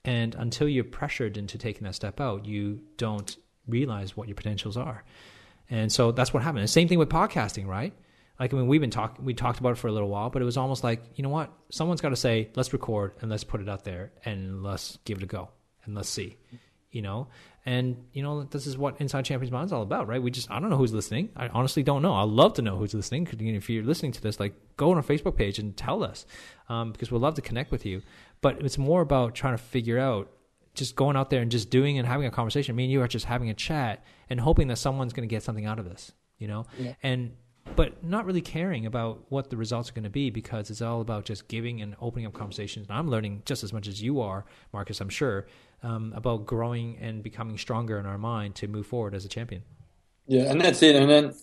and 0.05 0.35
until 0.35 0.69
you're 0.69 0.85
pressured 0.85 1.37
into 1.37 1.59
taking 1.59 1.85
that 1.85 1.95
step 1.95 2.21
out, 2.21 2.47
you 2.47 2.81
don't 2.97 3.37
realize 3.69 4.17
what 4.17 4.29
your 4.29 4.35
potentials 4.35 4.77
are. 4.77 5.05
And 5.71 5.93
so 5.93 6.13
that's 6.13 6.33
what 6.33 6.43
happened. 6.43 6.65
The 6.65 6.69
same 6.69 6.89
thing 6.89 6.99
with 6.99 7.09
podcasting, 7.09 7.67
right? 7.67 7.93
Like 8.41 8.55
I 8.55 8.57
mean, 8.57 8.69
we've 8.69 8.81
been 8.81 8.91
talking, 8.91 9.25
we 9.25 9.35
talked 9.35 9.59
about 9.59 9.73
it 9.73 9.79
for 9.79 9.89
a 9.89 9.93
little 9.93 10.09
while, 10.09 10.31
but 10.31 10.41
it 10.41 10.45
was 10.45 10.57
almost 10.57 10.85
like, 10.85 11.03
you 11.17 11.23
know 11.23 11.29
what? 11.29 11.53
Someone's 11.71 12.01
got 12.01 12.11
to 12.11 12.17
say, 12.17 12.51
let's 12.55 12.73
record 12.73 13.15
and 13.21 13.31
let's 13.31 13.45
put 13.45 13.61
it 13.61 13.69
out 13.69 13.85
there 13.85 14.13
and 14.25 14.63
let's 14.63 14.99
give 15.05 15.19
it 15.19 15.25
a 15.25 15.27
go 15.27 15.51
and 15.85 15.95
let's 15.95 16.09
see, 16.09 16.37
you 16.91 17.03
know. 17.03 17.29
And 17.67 18.07
you 18.13 18.23
know, 18.23 18.45
this 18.45 18.67
is 18.67 18.79
what 18.79 19.01
Inside 19.01 19.25
Champions 19.25 19.53
Mind 19.53 19.67
is 19.67 19.73
all 19.73 19.83
about, 19.83 20.07
right? 20.07 20.23
We 20.23 20.31
just, 20.31 20.51
I 20.51 20.59
don't 20.61 20.71
know 20.71 20.77
who's 20.77 20.95
listening. 20.95 21.31
I 21.37 21.49
honestly 21.49 21.83
don't 21.83 22.01
know. 22.01 22.15
I'd 22.15 22.29
love 22.29 22.55
to 22.55 22.63
know 22.63 22.77
who's 22.77 22.95
listening. 22.95 23.29
If 23.31 23.69
you're 23.69 23.85
listening 23.85 24.13
to 24.13 24.23
this, 24.23 24.41
like, 24.41 24.55
go 24.77 24.91
on 24.93 24.97
our 24.97 25.03
Facebook 25.03 25.37
page 25.37 25.59
and 25.59 25.77
tell 25.77 26.03
us, 26.03 26.25
um, 26.71 26.93
because 26.93 27.11
we'd 27.11 27.21
love 27.21 27.35
to 27.35 27.43
connect 27.43 27.71
with 27.71 27.85
you. 27.85 28.03
But 28.41 28.63
it's 28.63 28.79
more 28.79 29.03
about 29.03 29.35
trying 29.35 29.55
to 29.55 29.63
figure 29.63 29.99
out 29.99 30.31
just 30.79 30.97
going 30.97 31.17
out 31.17 31.31
there 31.31 31.43
and 31.43 31.51
just 31.51 31.71
doing 31.71 31.99
and 31.99 32.07
having 32.07 32.27
a 32.27 32.31
conversation. 32.31 32.75
Me 32.77 32.85
and 32.85 32.93
you 32.93 33.03
are 33.03 33.09
just 33.09 33.27
having 33.27 33.51
a 33.51 33.55
chat 33.55 34.05
and 34.31 34.41
hoping 34.41 34.69
that 34.69 34.77
someone's 34.77 35.13
going 35.13 35.29
to 35.29 35.33
get 35.33 35.43
something 35.43 35.67
out 35.67 35.79
of 35.79 35.85
this, 35.85 36.13
you 36.39 36.49
know? 36.49 36.67
Yeah. 36.79 36.95
And 37.03 37.33
but 37.77 38.03
not 38.03 38.25
really 38.25 38.41
caring 38.41 38.87
about 38.87 39.25
what 39.29 39.51
the 39.51 39.57
results 39.57 39.91
are 39.91 39.93
going 39.93 40.05
to 40.05 40.11
be 40.11 40.31
because 40.31 40.71
it's 40.71 40.83
all 40.83 41.01
about 41.01 41.25
just 41.25 41.49
giving 41.49 41.81
and 41.81 41.97
opening 42.01 42.27
up 42.27 42.33
conversations. 42.33 42.87
And 42.89 42.97
I'm 42.97 43.11
learning 43.11 43.43
just 43.45 43.63
as 43.63 43.73
much 43.73 43.87
as 43.87 44.03
you 44.03 44.21
are, 44.21 44.45
Marcus, 44.73 45.01
I'm 45.01 45.09
sure, 45.09 45.47
um, 45.83 46.13
about 46.17 46.47
growing 46.47 46.99
and 46.99 47.23
becoming 47.23 47.59
stronger 47.59 47.99
in 47.99 48.07
our 48.07 48.19
mind 48.19 48.55
to 48.57 48.69
move 48.69 48.87
forward 48.87 49.15
as 49.15 49.25
a 49.25 49.29
champion. 49.29 49.63
Yeah, 50.27 50.51
and 50.51 50.61
that's 50.61 50.83
it. 50.83 50.97
And 50.97 51.11
then, 51.11 51.35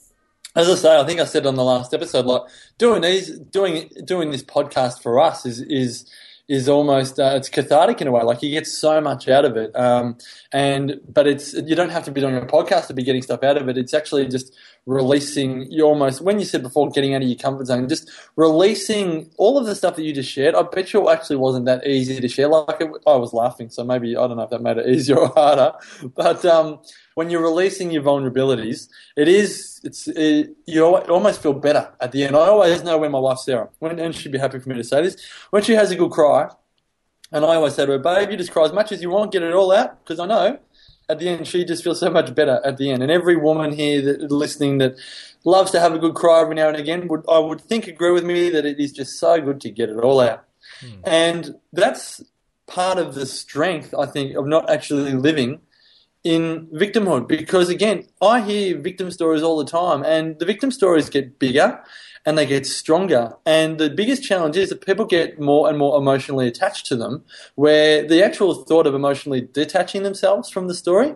as 0.55 0.69
I 0.69 0.75
say, 0.75 0.99
I 0.99 1.03
think 1.03 1.19
I 1.19 1.25
said 1.25 1.45
on 1.45 1.55
the 1.55 1.63
last 1.63 1.93
episode, 1.93 2.25
like 2.25 2.43
doing 2.77 3.01
these, 3.01 3.37
doing 3.39 3.89
doing 4.03 4.31
this 4.31 4.43
podcast 4.43 5.01
for 5.01 5.19
us 5.19 5.45
is 5.45 5.61
is 5.61 6.09
is 6.47 6.69
almost 6.69 7.19
uh, 7.19 7.33
it's 7.35 7.49
cathartic 7.49 8.01
in 8.01 8.07
a 8.07 8.11
way. 8.11 8.21
Like 8.21 8.43
you 8.43 8.51
get 8.51 8.67
so 8.67 9.01
much 9.01 9.27
out 9.27 9.45
of 9.45 9.57
it, 9.57 9.75
um, 9.75 10.17
and 10.51 10.99
but 11.11 11.27
it's 11.27 11.53
you 11.53 11.75
don't 11.75 11.89
have 11.89 12.03
to 12.05 12.11
be 12.11 12.21
doing 12.21 12.35
a 12.35 12.41
podcast 12.41 12.87
to 12.87 12.93
be 12.93 13.03
getting 13.03 13.21
stuff 13.21 13.43
out 13.43 13.57
of 13.57 13.67
it. 13.67 13.77
It's 13.77 13.93
actually 13.93 14.27
just 14.27 14.53
releasing. 14.85 15.71
You 15.71 15.83
almost 15.83 16.21
when 16.21 16.39
you 16.39 16.45
said 16.45 16.63
before 16.63 16.89
getting 16.89 17.13
out 17.15 17.21
of 17.21 17.27
your 17.27 17.37
comfort 17.37 17.67
zone, 17.67 17.89
just 17.89 18.09
releasing 18.35 19.29
all 19.37 19.57
of 19.57 19.65
the 19.65 19.75
stuff 19.75 19.95
that 19.95 20.03
you 20.03 20.13
just 20.13 20.31
shared. 20.31 20.55
I 20.55 20.63
bet 20.63 20.93
you 20.93 21.09
actually 21.09 21.37
wasn't 21.37 21.65
that 21.65 21.85
easy 21.87 22.19
to 22.19 22.27
share. 22.27 22.47
Like 22.47 22.81
it, 22.81 22.89
I 23.07 23.15
was 23.15 23.33
laughing, 23.33 23.69
so 23.69 23.83
maybe 23.83 24.15
I 24.15 24.27
don't 24.27 24.37
know 24.37 24.43
if 24.43 24.49
that 24.49 24.61
made 24.61 24.77
it 24.77 24.87
easier 24.95 25.17
or 25.19 25.27
harder, 25.29 25.73
but. 26.15 26.43
Um, 26.45 26.79
when 27.15 27.29
you're 27.29 27.41
releasing 27.41 27.91
your 27.91 28.03
vulnerabilities, 28.03 28.89
it 29.15 29.27
is 29.27 29.79
it's 29.83 30.07
it, 30.09 30.55
you 30.65 30.83
almost 30.85 31.41
feel 31.41 31.53
better 31.53 31.91
at 31.99 32.11
the 32.11 32.23
end. 32.25 32.35
I 32.35 32.47
always 32.47 32.83
know 32.83 32.97
when 32.97 33.11
my 33.11 33.19
wife 33.19 33.39
Sarah, 33.39 33.69
when, 33.79 33.97
and 33.99 34.13
she'd 34.13 34.33
be 34.33 34.37
happy 34.37 34.59
for 34.59 34.69
me 34.69 34.75
to 34.75 34.83
say 34.83 35.01
this, 35.01 35.17
when 35.49 35.63
she 35.63 35.73
has 35.73 35.91
a 35.91 35.95
good 35.95 36.11
cry, 36.11 36.49
and 37.31 37.45
I 37.45 37.55
always 37.55 37.73
say 37.73 37.85
to 37.85 37.93
her, 37.93 37.99
"Babe, 37.99 38.31
you 38.31 38.37
just 38.37 38.51
cry 38.51 38.65
as 38.65 38.73
much 38.73 38.91
as 38.91 39.01
you 39.01 39.09
want, 39.09 39.31
get 39.31 39.43
it 39.43 39.53
all 39.53 39.71
out," 39.71 40.03
because 40.03 40.19
I 40.19 40.25
know 40.25 40.59
at 41.09 41.19
the 41.19 41.29
end 41.29 41.47
she 41.47 41.65
just 41.65 41.83
feels 41.83 41.99
so 41.99 42.09
much 42.09 42.33
better 42.33 42.61
at 42.63 42.77
the 42.77 42.91
end. 42.91 43.03
And 43.03 43.11
every 43.11 43.35
woman 43.35 43.71
here 43.71 44.01
that 44.01 44.31
listening 44.31 44.79
that 44.79 44.95
loves 45.43 45.71
to 45.71 45.79
have 45.79 45.93
a 45.93 45.99
good 45.99 46.15
cry 46.15 46.41
every 46.41 46.55
now 46.55 46.67
and 46.67 46.77
again 46.77 47.07
would 47.07 47.23
I 47.29 47.39
would 47.39 47.61
think 47.61 47.87
agree 47.87 48.11
with 48.11 48.25
me 48.25 48.49
that 48.49 48.65
it 48.65 48.79
is 48.79 48.91
just 48.91 49.19
so 49.19 49.39
good 49.39 49.61
to 49.61 49.69
get 49.69 49.89
it 49.89 49.97
all 49.97 50.19
out, 50.19 50.45
hmm. 50.79 51.01
and 51.03 51.55
that's 51.73 52.21
part 52.67 52.97
of 52.97 53.13
the 53.13 53.25
strength 53.25 53.93
I 53.93 54.05
think 54.05 54.35
of 54.35 54.47
not 54.47 54.69
actually 54.69 55.13
living 55.13 55.61
in 56.25 56.65
victimhood 56.73 57.27
because 57.27 57.69
again 57.69 58.03
i 58.19 58.41
hear 58.41 58.75
victim 58.79 59.11
stories 59.11 59.43
all 59.43 59.57
the 59.57 59.71
time 59.71 60.03
and 60.03 60.39
the 60.39 60.45
victim 60.45 60.71
stories 60.71 61.07
get 61.07 61.37
bigger 61.37 61.79
and 62.25 62.37
they 62.37 62.45
get 62.45 62.65
stronger 62.65 63.33
and 63.45 63.77
the 63.77 63.89
biggest 63.89 64.23
challenge 64.23 64.57
is 64.57 64.69
that 64.69 64.85
people 64.85 65.05
get 65.05 65.39
more 65.39 65.69
and 65.69 65.77
more 65.77 65.97
emotionally 65.97 66.47
attached 66.47 66.85
to 66.87 66.95
them 66.95 67.23
where 67.55 68.07
the 68.07 68.23
actual 68.23 68.63
thought 68.63 68.87
of 68.87 68.95
emotionally 68.95 69.41
detaching 69.41 70.03
themselves 70.03 70.49
from 70.49 70.67
the 70.67 70.73
story 70.73 71.15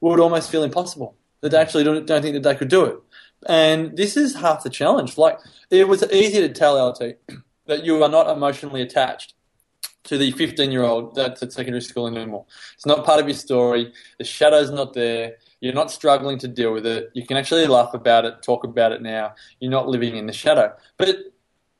would 0.00 0.20
almost 0.20 0.50
feel 0.50 0.62
impossible 0.62 1.16
that 1.40 1.50
they 1.50 1.58
actually 1.58 1.84
don't, 1.84 2.06
don't 2.06 2.22
think 2.22 2.34
that 2.34 2.42
they 2.42 2.54
could 2.54 2.68
do 2.68 2.84
it 2.84 2.98
and 3.46 3.96
this 3.96 4.16
is 4.16 4.34
half 4.34 4.62
the 4.62 4.70
challenge 4.70 5.16
like 5.16 5.38
it 5.70 5.86
was 5.86 6.02
easy 6.12 6.40
to 6.40 6.48
tell 6.48 6.76
lt 6.88 7.00
that 7.66 7.84
you 7.84 8.02
are 8.02 8.08
not 8.08 8.28
emotionally 8.28 8.82
attached 8.82 9.34
to 10.08 10.16
the 10.16 10.30
15 10.32 10.72
year 10.72 10.82
old 10.82 11.14
that's 11.14 11.42
at 11.42 11.52
secondary 11.52 11.82
school 11.82 12.06
anymore. 12.06 12.46
It's 12.74 12.86
not 12.86 13.04
part 13.04 13.20
of 13.20 13.28
your 13.28 13.36
story. 13.36 13.92
The 14.18 14.24
shadow's 14.24 14.70
not 14.70 14.94
there. 14.94 15.36
You're 15.60 15.74
not 15.74 15.90
struggling 15.90 16.38
to 16.38 16.48
deal 16.48 16.72
with 16.72 16.86
it. 16.86 17.10
You 17.14 17.26
can 17.26 17.36
actually 17.36 17.66
laugh 17.66 17.94
about 17.94 18.24
it, 18.24 18.42
talk 18.42 18.64
about 18.64 18.92
it 18.92 19.02
now. 19.02 19.34
You're 19.60 19.70
not 19.70 19.88
living 19.88 20.16
in 20.16 20.26
the 20.26 20.32
shadow. 20.32 20.72
But 20.96 21.16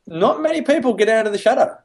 not 0.07 0.41
many 0.43 0.63
people 0.63 0.95
get 0.95 1.09
out 1.09 1.27
of 1.27 1.33
the 1.33 1.39
shadow. 1.39 1.77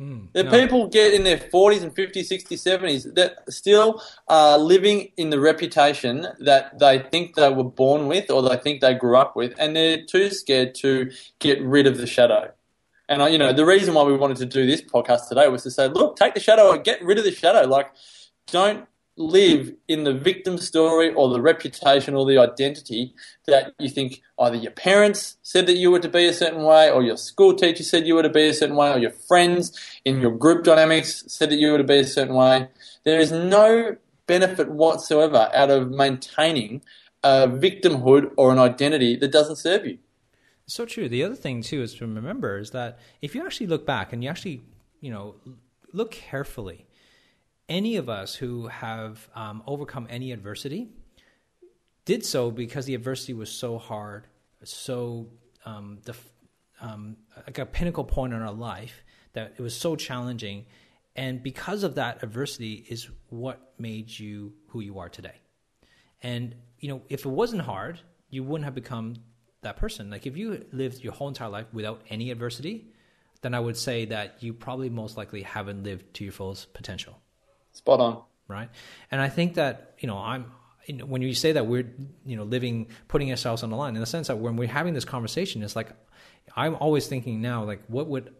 Mm, 0.00 0.32
the 0.32 0.44
no. 0.44 0.50
people 0.50 0.88
get 0.88 1.14
in 1.14 1.22
their 1.22 1.38
40s 1.38 1.82
and 1.82 1.94
50s, 1.94 2.28
60s, 2.30 2.52
70s 2.52 3.14
that 3.14 3.52
still 3.52 4.02
are 4.28 4.58
living 4.58 5.12
in 5.16 5.30
the 5.30 5.38
reputation 5.38 6.26
that 6.40 6.78
they 6.78 6.98
think 6.98 7.34
they 7.34 7.50
were 7.50 7.64
born 7.64 8.06
with 8.06 8.30
or 8.30 8.42
they 8.42 8.56
think 8.56 8.80
they 8.80 8.94
grew 8.94 9.16
up 9.16 9.36
with, 9.36 9.54
and 9.58 9.76
they're 9.76 10.02
too 10.02 10.30
scared 10.30 10.74
to 10.76 11.10
get 11.38 11.60
rid 11.62 11.86
of 11.86 11.98
the 11.98 12.06
shadow. 12.06 12.50
And 13.08 13.22
I, 13.22 13.28
you 13.28 13.38
know, 13.38 13.52
the 13.52 13.66
reason 13.66 13.94
why 13.94 14.04
we 14.04 14.16
wanted 14.16 14.38
to 14.38 14.46
do 14.46 14.66
this 14.66 14.80
podcast 14.80 15.28
today 15.28 15.48
was 15.48 15.62
to 15.64 15.70
say, 15.70 15.88
look, 15.88 16.16
take 16.16 16.34
the 16.34 16.40
shadow 16.40 16.72
and 16.72 16.82
get 16.82 17.02
rid 17.04 17.18
of 17.18 17.24
the 17.24 17.32
shadow. 17.32 17.68
Like, 17.68 17.92
don't 18.50 18.88
live 19.16 19.74
in 19.88 20.04
the 20.04 20.14
victim 20.14 20.56
story 20.56 21.12
or 21.12 21.28
the 21.28 21.40
reputation 21.40 22.14
or 22.14 22.24
the 22.24 22.38
identity 22.38 23.14
that 23.46 23.74
you 23.78 23.88
think 23.88 24.22
either 24.38 24.56
your 24.56 24.72
parents 24.72 25.36
said 25.42 25.66
that 25.66 25.76
you 25.76 25.90
were 25.90 26.00
to 26.00 26.08
be 26.08 26.26
a 26.26 26.32
certain 26.32 26.62
way 26.62 26.90
or 26.90 27.02
your 27.02 27.16
school 27.16 27.54
teacher 27.54 27.82
said 27.82 28.06
you 28.06 28.14
were 28.14 28.22
to 28.22 28.30
be 28.30 28.48
a 28.48 28.54
certain 28.54 28.76
way 28.76 28.90
or 28.90 28.98
your 28.98 29.10
friends 29.10 29.78
in 30.04 30.20
your 30.20 30.30
group 30.30 30.64
dynamics 30.64 31.24
said 31.26 31.50
that 31.50 31.58
you 31.58 31.70
were 31.70 31.78
to 31.78 31.84
be 31.84 31.98
a 31.98 32.06
certain 32.06 32.34
way. 32.34 32.68
There 33.04 33.20
is 33.20 33.30
no 33.30 33.96
benefit 34.26 34.70
whatsoever 34.70 35.50
out 35.54 35.70
of 35.70 35.90
maintaining 35.90 36.82
a 37.22 37.46
victimhood 37.46 38.32
or 38.36 38.50
an 38.50 38.58
identity 38.58 39.16
that 39.16 39.30
doesn't 39.30 39.56
serve 39.56 39.86
you. 39.86 39.98
So 40.66 40.86
true. 40.86 41.08
The 41.08 41.22
other 41.22 41.34
thing 41.34 41.62
too 41.62 41.82
is 41.82 41.94
to 41.96 42.06
remember 42.06 42.58
is 42.58 42.70
that 42.70 42.98
if 43.20 43.34
you 43.34 43.44
actually 43.44 43.66
look 43.66 43.84
back 43.84 44.12
and 44.12 44.24
you 44.24 44.30
actually, 44.30 44.62
you 45.00 45.10
know, 45.10 45.34
look 45.92 46.12
carefully, 46.12 46.86
any 47.72 47.96
of 47.96 48.10
us 48.10 48.34
who 48.34 48.66
have 48.66 49.28
um, 49.34 49.62
overcome 49.66 50.06
any 50.10 50.30
adversity 50.30 50.90
did 52.04 52.24
so 52.24 52.50
because 52.50 52.84
the 52.84 52.94
adversity 52.94 53.32
was 53.32 53.50
so 53.50 53.78
hard, 53.78 54.26
so 54.62 55.28
um, 55.64 55.98
the, 56.04 56.14
um, 56.82 57.16
like 57.46 57.58
a 57.58 57.64
pinnacle 57.64 58.04
point 58.04 58.34
in 58.34 58.42
our 58.42 58.52
life 58.52 59.02
that 59.32 59.54
it 59.56 59.62
was 59.62 59.74
so 59.74 59.96
challenging, 59.96 60.66
and 61.16 61.42
because 61.42 61.82
of 61.82 61.94
that 61.94 62.22
adversity 62.22 62.84
is 62.90 63.08
what 63.30 63.72
made 63.78 64.10
you 64.18 64.52
who 64.68 64.80
you 64.80 64.98
are 64.98 65.08
today. 65.08 65.40
And 66.22 66.54
you 66.78 66.90
know, 66.90 67.00
if 67.08 67.24
it 67.24 67.30
wasn't 67.30 67.62
hard, 67.62 68.00
you 68.28 68.44
wouldn't 68.44 68.66
have 68.66 68.74
become 68.74 69.14
that 69.62 69.78
person. 69.78 70.10
Like 70.10 70.26
if 70.26 70.36
you 70.36 70.66
lived 70.72 71.02
your 71.02 71.14
whole 71.14 71.28
entire 71.28 71.48
life 71.48 71.66
without 71.72 72.02
any 72.10 72.30
adversity, 72.30 72.92
then 73.40 73.54
I 73.54 73.60
would 73.60 73.78
say 73.78 74.04
that 74.06 74.42
you 74.42 74.52
probably 74.52 74.90
most 74.90 75.16
likely 75.16 75.42
haven't 75.42 75.84
lived 75.84 76.12
to 76.14 76.24
your 76.24 76.32
fullest 76.34 76.74
potential. 76.74 77.18
Spot 77.72 78.00
on. 78.00 78.22
Right. 78.48 78.68
And 79.10 79.20
I 79.20 79.28
think 79.28 79.54
that, 79.54 79.94
you 79.98 80.06
know, 80.06 80.18
I'm, 80.18 80.52
when 81.06 81.22
you 81.22 81.34
say 81.34 81.52
that 81.52 81.66
we're, 81.66 81.90
you 82.26 82.36
know, 82.36 82.44
living, 82.44 82.88
putting 83.08 83.30
ourselves 83.30 83.62
on 83.62 83.70
the 83.70 83.76
line 83.76 83.94
in 83.94 84.00
the 84.00 84.06
sense 84.06 84.28
that 84.28 84.38
when 84.38 84.56
we're 84.56 84.68
having 84.68 84.94
this 84.94 85.04
conversation, 85.04 85.62
it's 85.62 85.76
like, 85.76 85.88
I'm 86.56 86.74
always 86.74 87.06
thinking 87.06 87.40
now, 87.40 87.64
like, 87.64 87.82
what 87.86 88.08
would 88.08 88.34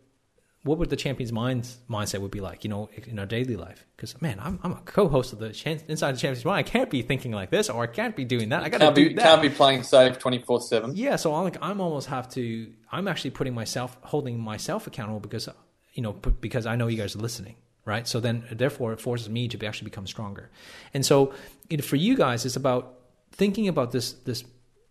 what 0.65 0.79
would 0.79 0.91
the 0.91 0.97
champion's 0.97 1.33
mind 1.33 1.69
mindset 1.91 2.21
would 2.21 2.31
be 2.31 2.41
like, 2.41 2.63
you 2.63 2.71
know, 2.71 2.89
in 3.07 3.19
our 3.19 3.27
daily 3.27 3.57
life? 3.57 3.85
Because 3.97 4.21
man, 4.23 4.39
I'm, 4.41 4.61
I'm 4.63 4.73
a 4.73 4.81
co-host 4.85 5.33
of 5.33 5.41
the 5.41 5.47
Inside 5.89 6.13
the 6.13 6.19
Champion's 6.19 6.45
Mind. 6.45 6.59
I 6.59 6.63
can't 6.69 6.91
be 6.91 7.03
thinking 7.03 7.33
like 7.33 7.51
this, 7.51 7.69
or 7.69 7.83
I 7.83 7.87
can't 7.89 8.15
be 8.15 8.25
doing 8.25 8.51
that. 8.51 8.63
I 8.63 8.69
got 8.69 8.79
to 8.79 8.93
do 8.93 9.09
be, 9.09 9.15
that. 9.15 9.23
Can't 9.23 9.43
be 9.43 9.49
playing 9.49 9.83
safe 9.83 10.19
twenty 10.19 10.39
four 10.39 10.61
seven. 10.61 10.95
Yeah, 10.95 11.17
so 11.17 11.35
I'm 11.35 11.45
like, 11.45 11.59
I'm 11.61 11.81
almost 11.81 12.09
have 12.09 12.29
to. 12.31 12.73
I'm 12.91 13.09
actually 13.09 13.31
putting 13.31 13.55
myself, 13.55 13.97
holding 14.03 14.39
myself 14.39 14.87
accountable 14.87 15.21
because, 15.21 15.49
you 15.95 16.03
know, 16.03 16.13
because 16.13 16.67
I 16.67 16.77
know 16.77 16.87
you 16.87 16.97
guys 16.97 17.17
are 17.17 17.21
listening, 17.21 17.57
right? 17.85 18.07
So 18.07 18.21
then, 18.21 18.45
therefore, 18.51 18.93
it 18.93 19.01
forces 19.01 19.29
me 19.29 19.49
to 19.49 19.57
be, 19.57 19.67
actually 19.67 19.87
become 19.87 20.07
stronger. 20.07 20.51
And 20.95 21.05
so, 21.05 21.33
for 21.83 21.97
you 21.97 22.17
guys, 22.17 22.45
it's 22.45 22.57
about 22.57 22.95
thinking 23.33 23.69
about 23.69 23.93
this, 23.93 24.13
this, 24.13 24.45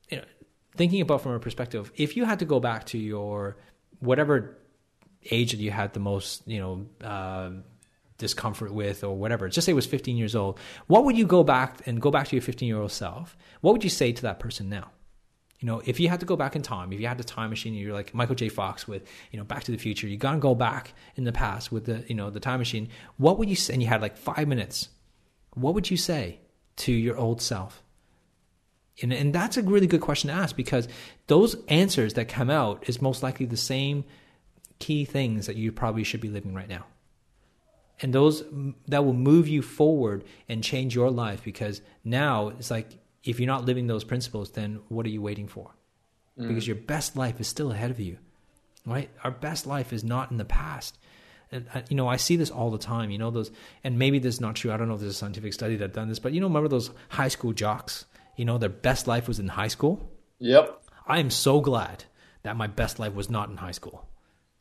you 0.09 0.17
know, 0.17 0.23
thinking 0.75 1.01
about 1.01 1.21
from 1.21 1.33
a 1.33 1.39
perspective. 1.39 1.91
If 1.95 2.17
you 2.17 2.25
had 2.25 2.39
to 2.39 2.45
go 2.45 2.59
back 2.59 2.85
to 2.87 2.97
your 2.97 3.57
whatever 3.99 4.57
age 5.29 5.51
that 5.51 5.59
you 5.59 5.71
had 5.71 5.93
the 5.93 5.99
most, 5.99 6.47
you 6.47 6.59
know, 6.59 7.07
uh, 7.07 7.51
discomfort 8.21 8.71
with 8.71 9.03
or 9.03 9.17
whatever. 9.17 9.49
Just 9.49 9.65
say 9.65 9.71
it 9.71 9.75
was 9.75 9.87
15 9.87 10.15
years 10.15 10.35
old. 10.35 10.59
What 10.87 11.03
would 11.05 11.17
you 11.17 11.25
go 11.25 11.43
back 11.43 11.81
and 11.85 11.99
go 11.99 12.11
back 12.11 12.27
to 12.29 12.35
your 12.35 12.43
15 12.43 12.67
year 12.67 12.79
old 12.79 12.91
self? 12.91 13.35
What 13.61 13.73
would 13.73 13.83
you 13.83 13.89
say 13.89 14.13
to 14.13 14.21
that 14.21 14.39
person 14.39 14.69
now? 14.69 14.91
You 15.61 15.67
know, 15.67 15.81
if 15.85 15.99
you 15.99 16.09
had 16.09 16.19
to 16.21 16.25
go 16.25 16.35
back 16.35 16.55
in 16.55 16.63
time, 16.63 16.91
if 16.91 16.99
you 16.99 17.07
had 17.07 17.19
the 17.19 17.23
time 17.23 17.51
machine, 17.51 17.75
you're 17.75 17.93
like 17.93 18.15
Michael 18.15 18.33
J. 18.33 18.49
Fox 18.49 18.87
with, 18.87 19.07
you 19.29 19.37
know, 19.37 19.45
Back 19.45 19.63
to 19.65 19.71
the 19.71 19.77
Future. 19.77 20.07
You 20.07 20.17
gotta 20.17 20.39
go 20.39 20.55
back 20.55 20.93
in 21.15 21.23
the 21.23 21.31
past 21.31 21.71
with 21.71 21.85
the, 21.85 22.03
you 22.07 22.15
know, 22.15 22.31
the 22.31 22.39
time 22.39 22.59
machine. 22.59 22.89
What 23.17 23.37
would 23.37 23.47
you 23.47 23.55
say? 23.55 23.73
And 23.73 23.81
you 23.81 23.87
had 23.87 24.01
like 24.01 24.17
five 24.17 24.47
minutes. 24.47 24.89
What 25.53 25.75
would 25.75 25.91
you 25.91 25.97
say 25.97 26.39
to 26.77 26.91
your 26.91 27.15
old 27.15 27.43
self? 27.43 27.83
And, 29.03 29.13
and 29.13 29.33
that's 29.33 29.55
a 29.55 29.61
really 29.61 29.87
good 29.87 30.01
question 30.01 30.29
to 30.29 30.35
ask 30.35 30.55
because 30.55 30.87
those 31.27 31.55
answers 31.67 32.15
that 32.15 32.27
come 32.27 32.49
out 32.49 32.89
is 32.89 32.99
most 32.99 33.21
likely 33.21 33.45
the 33.45 33.57
same 33.57 34.03
key 34.79 35.05
things 35.05 35.45
that 35.45 35.57
you 35.57 35.71
probably 35.71 36.03
should 36.03 36.21
be 36.21 36.29
living 36.29 36.55
right 36.55 36.69
now. 36.69 36.85
And 38.01 38.13
those 38.13 38.43
that 38.87 39.05
will 39.05 39.13
move 39.13 39.47
you 39.47 39.61
forward 39.61 40.23
and 40.49 40.63
change 40.63 40.95
your 40.95 41.11
life 41.11 41.43
because 41.43 41.83
now 42.03 42.47
it's 42.47 42.71
like 42.71 42.97
if 43.23 43.39
you're 43.39 43.47
not 43.47 43.65
living 43.65 43.87
those 43.87 44.03
principles, 44.03 44.51
then 44.51 44.81
what 44.89 45.05
are 45.05 45.09
you 45.09 45.21
waiting 45.21 45.47
for? 45.47 45.71
Mm. 46.39 46.47
Because 46.47 46.67
your 46.67 46.75
best 46.75 47.15
life 47.15 47.39
is 47.39 47.47
still 47.47 47.71
ahead 47.71 47.91
of 47.91 47.99
you, 47.99 48.17
right? 48.85 49.09
Our 49.23 49.31
best 49.31 49.67
life 49.67 49.93
is 49.93 50.03
not 50.03 50.31
in 50.31 50.37
the 50.37 50.45
past. 50.45 50.97
And, 51.51 51.65
uh, 51.73 51.81
you 51.89 51.95
know, 51.95 52.07
I 52.07 52.15
see 52.15 52.35
this 52.35 52.49
all 52.49 52.71
the 52.71 52.77
time. 52.77 53.11
You 53.11 53.17
know, 53.17 53.29
those, 53.29 53.51
and 53.83 53.99
maybe 53.99 54.19
this 54.19 54.35
is 54.35 54.41
not 54.41 54.55
true. 54.55 54.71
I 54.71 54.77
don't 54.77 54.87
know 54.87 54.95
if 54.95 55.01
there's 55.01 55.13
a 55.13 55.17
scientific 55.17 55.53
study 55.53 55.75
that 55.77 55.93
done 55.93 56.07
this, 56.07 56.19
but 56.19 56.33
you 56.33 56.39
know, 56.39 56.47
remember 56.47 56.69
those 56.69 56.91
high 57.09 57.27
school 57.27 57.53
jocks? 57.53 58.05
You 58.37 58.45
know, 58.45 58.57
their 58.57 58.69
best 58.69 59.07
life 59.07 59.27
was 59.27 59.39
in 59.39 59.49
high 59.49 59.67
school. 59.67 60.09
Yep. 60.39 60.81
I 61.05 61.19
am 61.19 61.29
so 61.29 61.59
glad 61.59 62.05
that 62.43 62.55
my 62.55 62.67
best 62.67 62.99
life 62.99 63.13
was 63.13 63.29
not 63.29 63.49
in 63.49 63.57
high 63.57 63.71
school. 63.71 64.07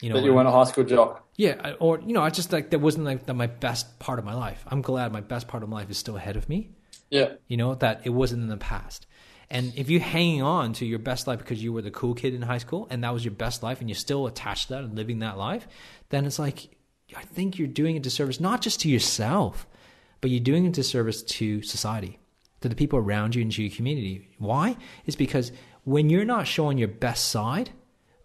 You 0.03 0.09
know, 0.09 0.16
that 0.16 0.25
you 0.25 0.33
weren't 0.33 0.49
a 0.49 0.51
high 0.51 0.64
school 0.64 0.85
jock. 0.85 1.27
Yeah, 1.37 1.75
or 1.79 2.01
you 2.01 2.14
know, 2.14 2.23
I 2.23 2.31
just 2.31 2.53
like 2.53 2.70
that 2.70 2.79
wasn't 2.79 3.05
like 3.05 3.27
the, 3.27 3.35
my 3.35 3.46
best 3.46 3.99
part 3.99 4.18
of 4.18 4.25
my 4.25 4.35
life. 4.35 4.64
I'm 4.66 4.81
glad 4.81 5.12
my 5.12 5.20
best 5.20 5.46
part 5.46 5.62
of 5.62 5.68
my 5.68 5.77
life 5.77 5.90
is 5.90 5.99
still 5.99 6.16
ahead 6.16 6.37
of 6.37 6.49
me. 6.49 6.70
Yeah, 7.11 7.35
you 7.49 7.57
know 7.57 7.75
that 7.75 8.03
it 8.05 8.11
wasn't 8.11 8.42
in 8.42 8.49
the 8.49 8.57
past. 8.57 9.07
And 9.51 9.73
if 9.77 9.90
you're 9.90 10.01
hanging 10.01 10.42
on 10.42 10.73
to 10.75 10.87
your 10.87 11.01
best 11.01 11.27
life 11.27 11.40
because 11.40 11.62
you 11.62 11.73
were 11.73 11.83
the 11.83 11.90
cool 11.90 12.14
kid 12.14 12.35
in 12.35 12.42
high 12.42 12.59
school 12.59 12.87
and 12.88 13.03
that 13.03 13.12
was 13.12 13.25
your 13.25 13.35
best 13.35 13.62
life, 13.62 13.81
and 13.81 13.88
you're 13.88 13.96
still 13.96 14.27
attached 14.27 14.68
to 14.68 14.75
that 14.75 14.85
and 14.85 14.94
living 14.96 15.18
that 15.18 15.37
life, 15.37 15.66
then 16.11 16.25
it's 16.25 16.38
like 16.38 16.77
I 17.16 17.23
think 17.23 17.59
you're 17.59 17.68
doing 17.68 17.96
a 17.96 18.01
disservice 18.01 18.40
not 18.40 18.62
just 18.62 18.81
to 18.81 18.88
yourself, 18.88 19.66
but 20.20 20.31
you're 20.31 20.40
doing 20.40 20.66
a 20.66 20.70
disservice 20.70 21.23
to 21.23 21.62
society, 21.62 22.18
to 22.61 22.68
the 22.68 22.77
people 22.77 22.99
around 22.99 23.35
you 23.35 23.42
and 23.42 23.53
to 23.53 23.62
your 23.62 23.75
community. 23.75 24.29
Why? 24.38 24.77
It's 25.07 25.16
because 25.16 25.53
when 25.85 26.11
you're 26.11 26.25
not 26.25 26.46
showing 26.46 26.79
your 26.79 26.88
best 26.88 27.31
side 27.31 27.70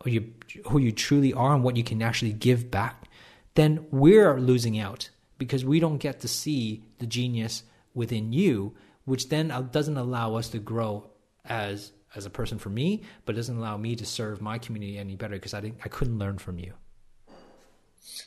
or 0.05 0.09
you, 0.09 0.33
who 0.67 0.77
you 0.77 0.91
truly 0.91 1.33
are 1.33 1.55
and 1.55 1.63
what 1.63 1.77
you 1.77 1.83
can 1.83 2.01
actually 2.01 2.33
give 2.33 2.69
back, 2.69 3.07
then 3.55 3.85
we're 3.91 4.39
losing 4.39 4.77
out 4.77 5.09
because 5.37 5.65
we 5.65 5.79
don't 5.79 5.97
get 5.97 6.19
to 6.19 6.27
see 6.27 6.83
the 6.99 7.07
genius 7.07 7.63
within 7.95 8.31
you, 8.31 8.75
which 9.05 9.29
then 9.29 9.47
doesn't 9.71 9.97
allow 9.97 10.35
us 10.35 10.49
to 10.49 10.59
grow 10.59 11.09
as 11.43 11.91
as 12.15 12.25
a 12.25 12.29
person 12.29 12.57
for 12.57 12.69
me, 12.69 13.01
but 13.25 13.35
doesn't 13.35 13.57
allow 13.57 13.75
me 13.77 13.95
to 13.95 14.05
serve 14.05 14.41
my 14.41 14.57
community 14.57 14.97
any 14.97 15.15
better 15.15 15.35
because 15.35 15.53
I 15.53 15.59
didn't, 15.59 15.79
I 15.83 15.89
couldn't 15.89 16.17
learn 16.17 16.37
from 16.37 16.59
you. 16.59 16.73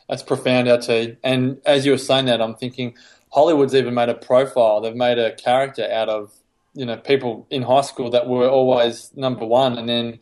That's 0.08 0.22
profound, 0.22 0.68
LT. 0.68 1.16
And 1.24 1.58
as 1.64 1.86
you 1.86 1.92
were 1.92 1.98
saying 1.98 2.26
that, 2.26 2.42
I'm 2.42 2.54
thinking 2.54 2.96
Hollywood's 3.30 3.74
even 3.74 3.94
made 3.94 4.08
a 4.08 4.14
profile. 4.14 4.80
They've 4.80 4.94
made 4.94 5.18
a 5.18 5.34
character 5.36 5.88
out 5.90 6.08
of 6.08 6.32
you 6.74 6.84
know 6.84 6.96
people 6.96 7.46
in 7.50 7.62
high 7.62 7.80
school 7.80 8.10
that 8.10 8.28
were 8.28 8.48
always 8.48 9.10
number 9.16 9.44
one, 9.44 9.78
and 9.78 9.88
then 9.88 10.18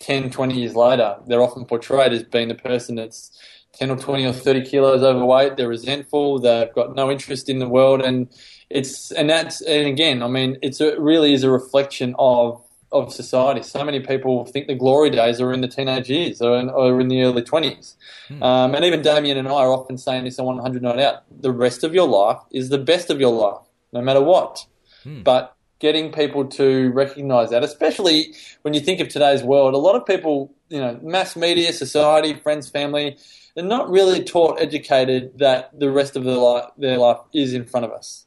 10, 0.00 0.30
20 0.30 0.54
years 0.54 0.74
later, 0.74 1.16
they're 1.26 1.42
often 1.42 1.64
portrayed 1.64 2.12
as 2.12 2.22
being 2.24 2.48
the 2.48 2.54
person 2.54 2.96
that's 2.96 3.38
10 3.74 3.90
or 3.90 3.96
20 3.96 4.26
or 4.26 4.32
30 4.32 4.62
kilos 4.64 5.02
overweight. 5.02 5.56
They're 5.56 5.68
resentful. 5.68 6.38
They've 6.38 6.72
got 6.72 6.94
no 6.94 7.10
interest 7.10 7.48
in 7.48 7.58
the 7.58 7.68
world. 7.68 8.00
And 8.00 8.28
it's, 8.70 9.10
and 9.12 9.28
that's, 9.28 9.60
and 9.62 9.86
again, 9.86 10.22
I 10.22 10.28
mean, 10.28 10.58
it's, 10.62 10.80
it 10.80 10.98
really 10.98 11.34
is 11.34 11.44
a 11.44 11.50
reflection 11.50 12.14
of, 12.18 12.62
of 12.92 13.12
society. 13.12 13.62
So 13.62 13.84
many 13.84 14.00
people 14.00 14.44
think 14.46 14.66
the 14.66 14.74
glory 14.74 15.10
days 15.10 15.40
are 15.40 15.52
in 15.52 15.60
the 15.60 15.68
teenage 15.68 16.08
years 16.08 16.40
or 16.40 16.58
in, 16.58 16.70
or 16.70 17.00
in 17.00 17.08
the 17.08 17.22
early 17.22 17.42
20s. 17.42 17.94
Hmm. 18.28 18.42
Um, 18.42 18.74
and 18.74 18.84
even 18.84 19.02
Damien 19.02 19.38
and 19.38 19.48
I 19.48 19.52
are 19.52 19.72
often 19.72 19.98
saying 19.98 20.24
this 20.24 20.38
on 20.38 20.46
100 20.46 20.82
Night 20.82 20.98
Out 20.98 21.22
the 21.30 21.52
rest 21.52 21.84
of 21.84 21.94
your 21.94 22.08
life 22.08 22.38
is 22.50 22.68
the 22.68 22.78
best 22.78 23.10
of 23.10 23.20
your 23.20 23.32
life, 23.32 23.62
no 23.92 24.02
matter 24.02 24.20
what. 24.20 24.66
Hmm. 25.04 25.22
But 25.22 25.56
getting 25.80 26.12
people 26.12 26.44
to 26.44 26.90
recognize 26.92 27.50
that, 27.50 27.64
especially 27.64 28.34
when 28.62 28.74
you 28.74 28.80
think 28.80 29.00
of 29.00 29.08
today's 29.08 29.42
world. 29.42 29.74
A 29.74 29.78
lot 29.78 29.96
of 29.96 30.06
people, 30.06 30.54
you 30.68 30.78
know, 30.78 31.00
mass 31.02 31.34
media, 31.34 31.72
society, 31.72 32.34
friends, 32.34 32.70
family, 32.70 33.16
they're 33.54 33.64
not 33.64 33.90
really 33.90 34.22
taught, 34.22 34.60
educated 34.60 35.38
that 35.38 35.76
the 35.78 35.90
rest 35.90 36.16
of 36.16 36.24
their 36.24 36.36
life, 36.36 36.66
their 36.76 36.98
life 36.98 37.18
is 37.32 37.54
in 37.54 37.64
front 37.64 37.86
of 37.86 37.92
us. 37.92 38.26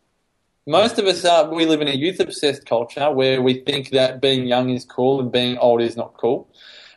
Most 0.66 0.98
of 0.98 1.06
us 1.06 1.26
are, 1.26 1.54
we 1.54 1.66
live 1.66 1.82
in 1.82 1.88
a 1.88 1.94
youth 1.94 2.20
obsessed 2.20 2.66
culture 2.66 3.12
where 3.12 3.42
we 3.42 3.62
think 3.62 3.90
that 3.90 4.22
being 4.22 4.48
young 4.48 4.70
is 4.70 4.86
cool 4.86 5.20
and 5.20 5.32
being 5.32 5.58
old 5.58 5.82
is 5.82 5.98
not 5.98 6.14
cool. 6.18 6.50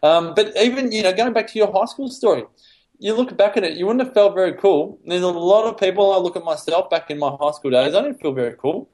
Um, 0.03 0.35
but 0.35 0.57
even, 0.57 0.93
you 0.93 1.03
know, 1.03 1.13
going 1.13 1.33
back 1.33 1.49
to 1.49 1.59
your 1.59 1.73
high 1.73 1.87
school 1.87 2.09
story, 2.09 2.45
you 2.99 3.15
look 3.15 3.37
back 3.37 3.57
at 3.57 3.65
it, 3.65 3.77
you 3.77 3.87
wouldn't 3.87 4.05
have 4.05 4.15
felt 4.15 4.35
very 4.35 4.53
cool. 4.55 4.99
There's 5.05 5.23
a 5.23 5.29
lot 5.29 5.67
of 5.67 5.79
people, 5.79 6.13
I 6.13 6.19
look 6.19 6.37
at 6.37 6.45
myself 6.45 6.89
back 6.91 7.11
in 7.11 7.19
my 7.19 7.37
high 7.41 7.51
school 7.53 7.73
days, 7.73 7.95
I 7.95 8.03
didn't 8.03 8.21
feel 8.21 8.33
very 8.33 8.55
cool 8.55 8.89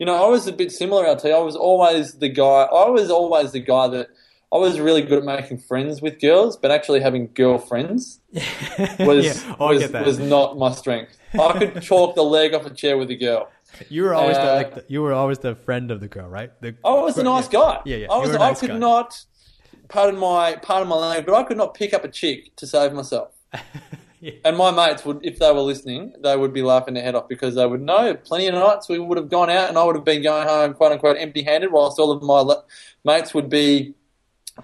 you 0.00 0.06
know, 0.06 0.14
I 0.14 0.26
was 0.28 0.46
a 0.46 0.52
bit 0.52 0.72
similar. 0.72 1.06
I'll 1.06 1.14
tell 1.14 1.30
you, 1.30 1.36
I 1.36 1.40
was 1.40 1.54
always 1.54 2.14
the 2.14 2.30
guy. 2.30 2.42
I 2.42 2.88
was 2.88 3.10
always 3.10 3.52
the 3.52 3.60
guy 3.60 3.86
that 3.88 4.08
I 4.50 4.56
was 4.56 4.80
really 4.80 5.02
good 5.02 5.18
at 5.18 5.24
making 5.24 5.58
friends 5.58 6.00
with 6.00 6.18
girls, 6.20 6.56
but 6.56 6.70
actually 6.70 7.00
having 7.00 7.28
girlfriends 7.34 8.20
was 8.98 9.26
yeah, 9.26 9.56
oh, 9.60 9.68
was, 9.68 9.92
was, 9.92 10.18
not 10.18 10.58
my 10.58 10.72
strength. 10.72 11.18
I 11.34 11.52
could 11.58 11.82
chalk 11.82 12.14
the 12.14 12.24
leg 12.24 12.54
off 12.54 12.64
a 12.64 12.70
chair 12.70 12.96
with 12.96 13.10
a 13.10 13.14
girl. 13.14 13.50
You 13.88 14.02
were 14.04 14.14
always 14.14 14.36
uh, 14.36 14.44
the, 14.44 14.52
like 14.52 14.74
the, 14.74 14.84
you 14.88 15.02
were 15.02 15.12
always 15.12 15.38
the 15.38 15.54
friend 15.54 15.90
of 15.90 16.00
the 16.00 16.08
girl, 16.08 16.28
right? 16.28 16.50
The, 16.60 16.76
I 16.84 16.90
was 16.90 17.16
a 17.18 17.22
nice 17.22 17.48
guy. 17.48 17.80
Yeah, 17.84 17.96
yeah. 17.96 18.06
I 18.10 18.18
was. 18.18 18.30
Nice 18.30 18.58
I 18.58 18.60
could 18.60 18.70
guy. 18.72 18.78
not. 18.78 19.24
Pardon 19.88 20.20
my 20.20 20.56
pardon 20.56 20.88
my 20.88 20.96
language, 20.96 21.26
but 21.26 21.34
I 21.34 21.42
could 21.44 21.56
not 21.56 21.74
pick 21.74 21.94
up 21.94 22.04
a 22.04 22.08
chick 22.08 22.54
to 22.56 22.66
save 22.66 22.92
myself. 22.92 23.32
Yeah. 24.20 24.32
And 24.44 24.56
my 24.58 24.70
mates 24.70 25.04
would, 25.06 25.20
if 25.22 25.38
they 25.38 25.50
were 25.50 25.60
listening, 25.60 26.12
they 26.22 26.36
would 26.36 26.52
be 26.52 26.60
laughing 26.60 26.92
their 26.92 27.02
head 27.02 27.14
off 27.14 27.26
because 27.26 27.54
they 27.54 27.66
would 27.66 27.80
know 27.80 28.14
plenty 28.14 28.48
of 28.48 28.54
nights 28.54 28.86
we 28.86 28.98
would 28.98 29.16
have 29.16 29.30
gone 29.30 29.48
out 29.48 29.70
and 29.70 29.78
I 29.78 29.84
would 29.84 29.96
have 29.96 30.04
been 30.04 30.22
going 30.22 30.46
home, 30.46 30.74
quote 30.74 30.92
unquote, 30.92 31.16
empty 31.18 31.42
handed, 31.42 31.72
whilst 31.72 31.98
all 31.98 32.10
of 32.10 32.22
my 32.22 32.54
mates 33.02 33.32
would 33.32 33.48
be 33.48 33.94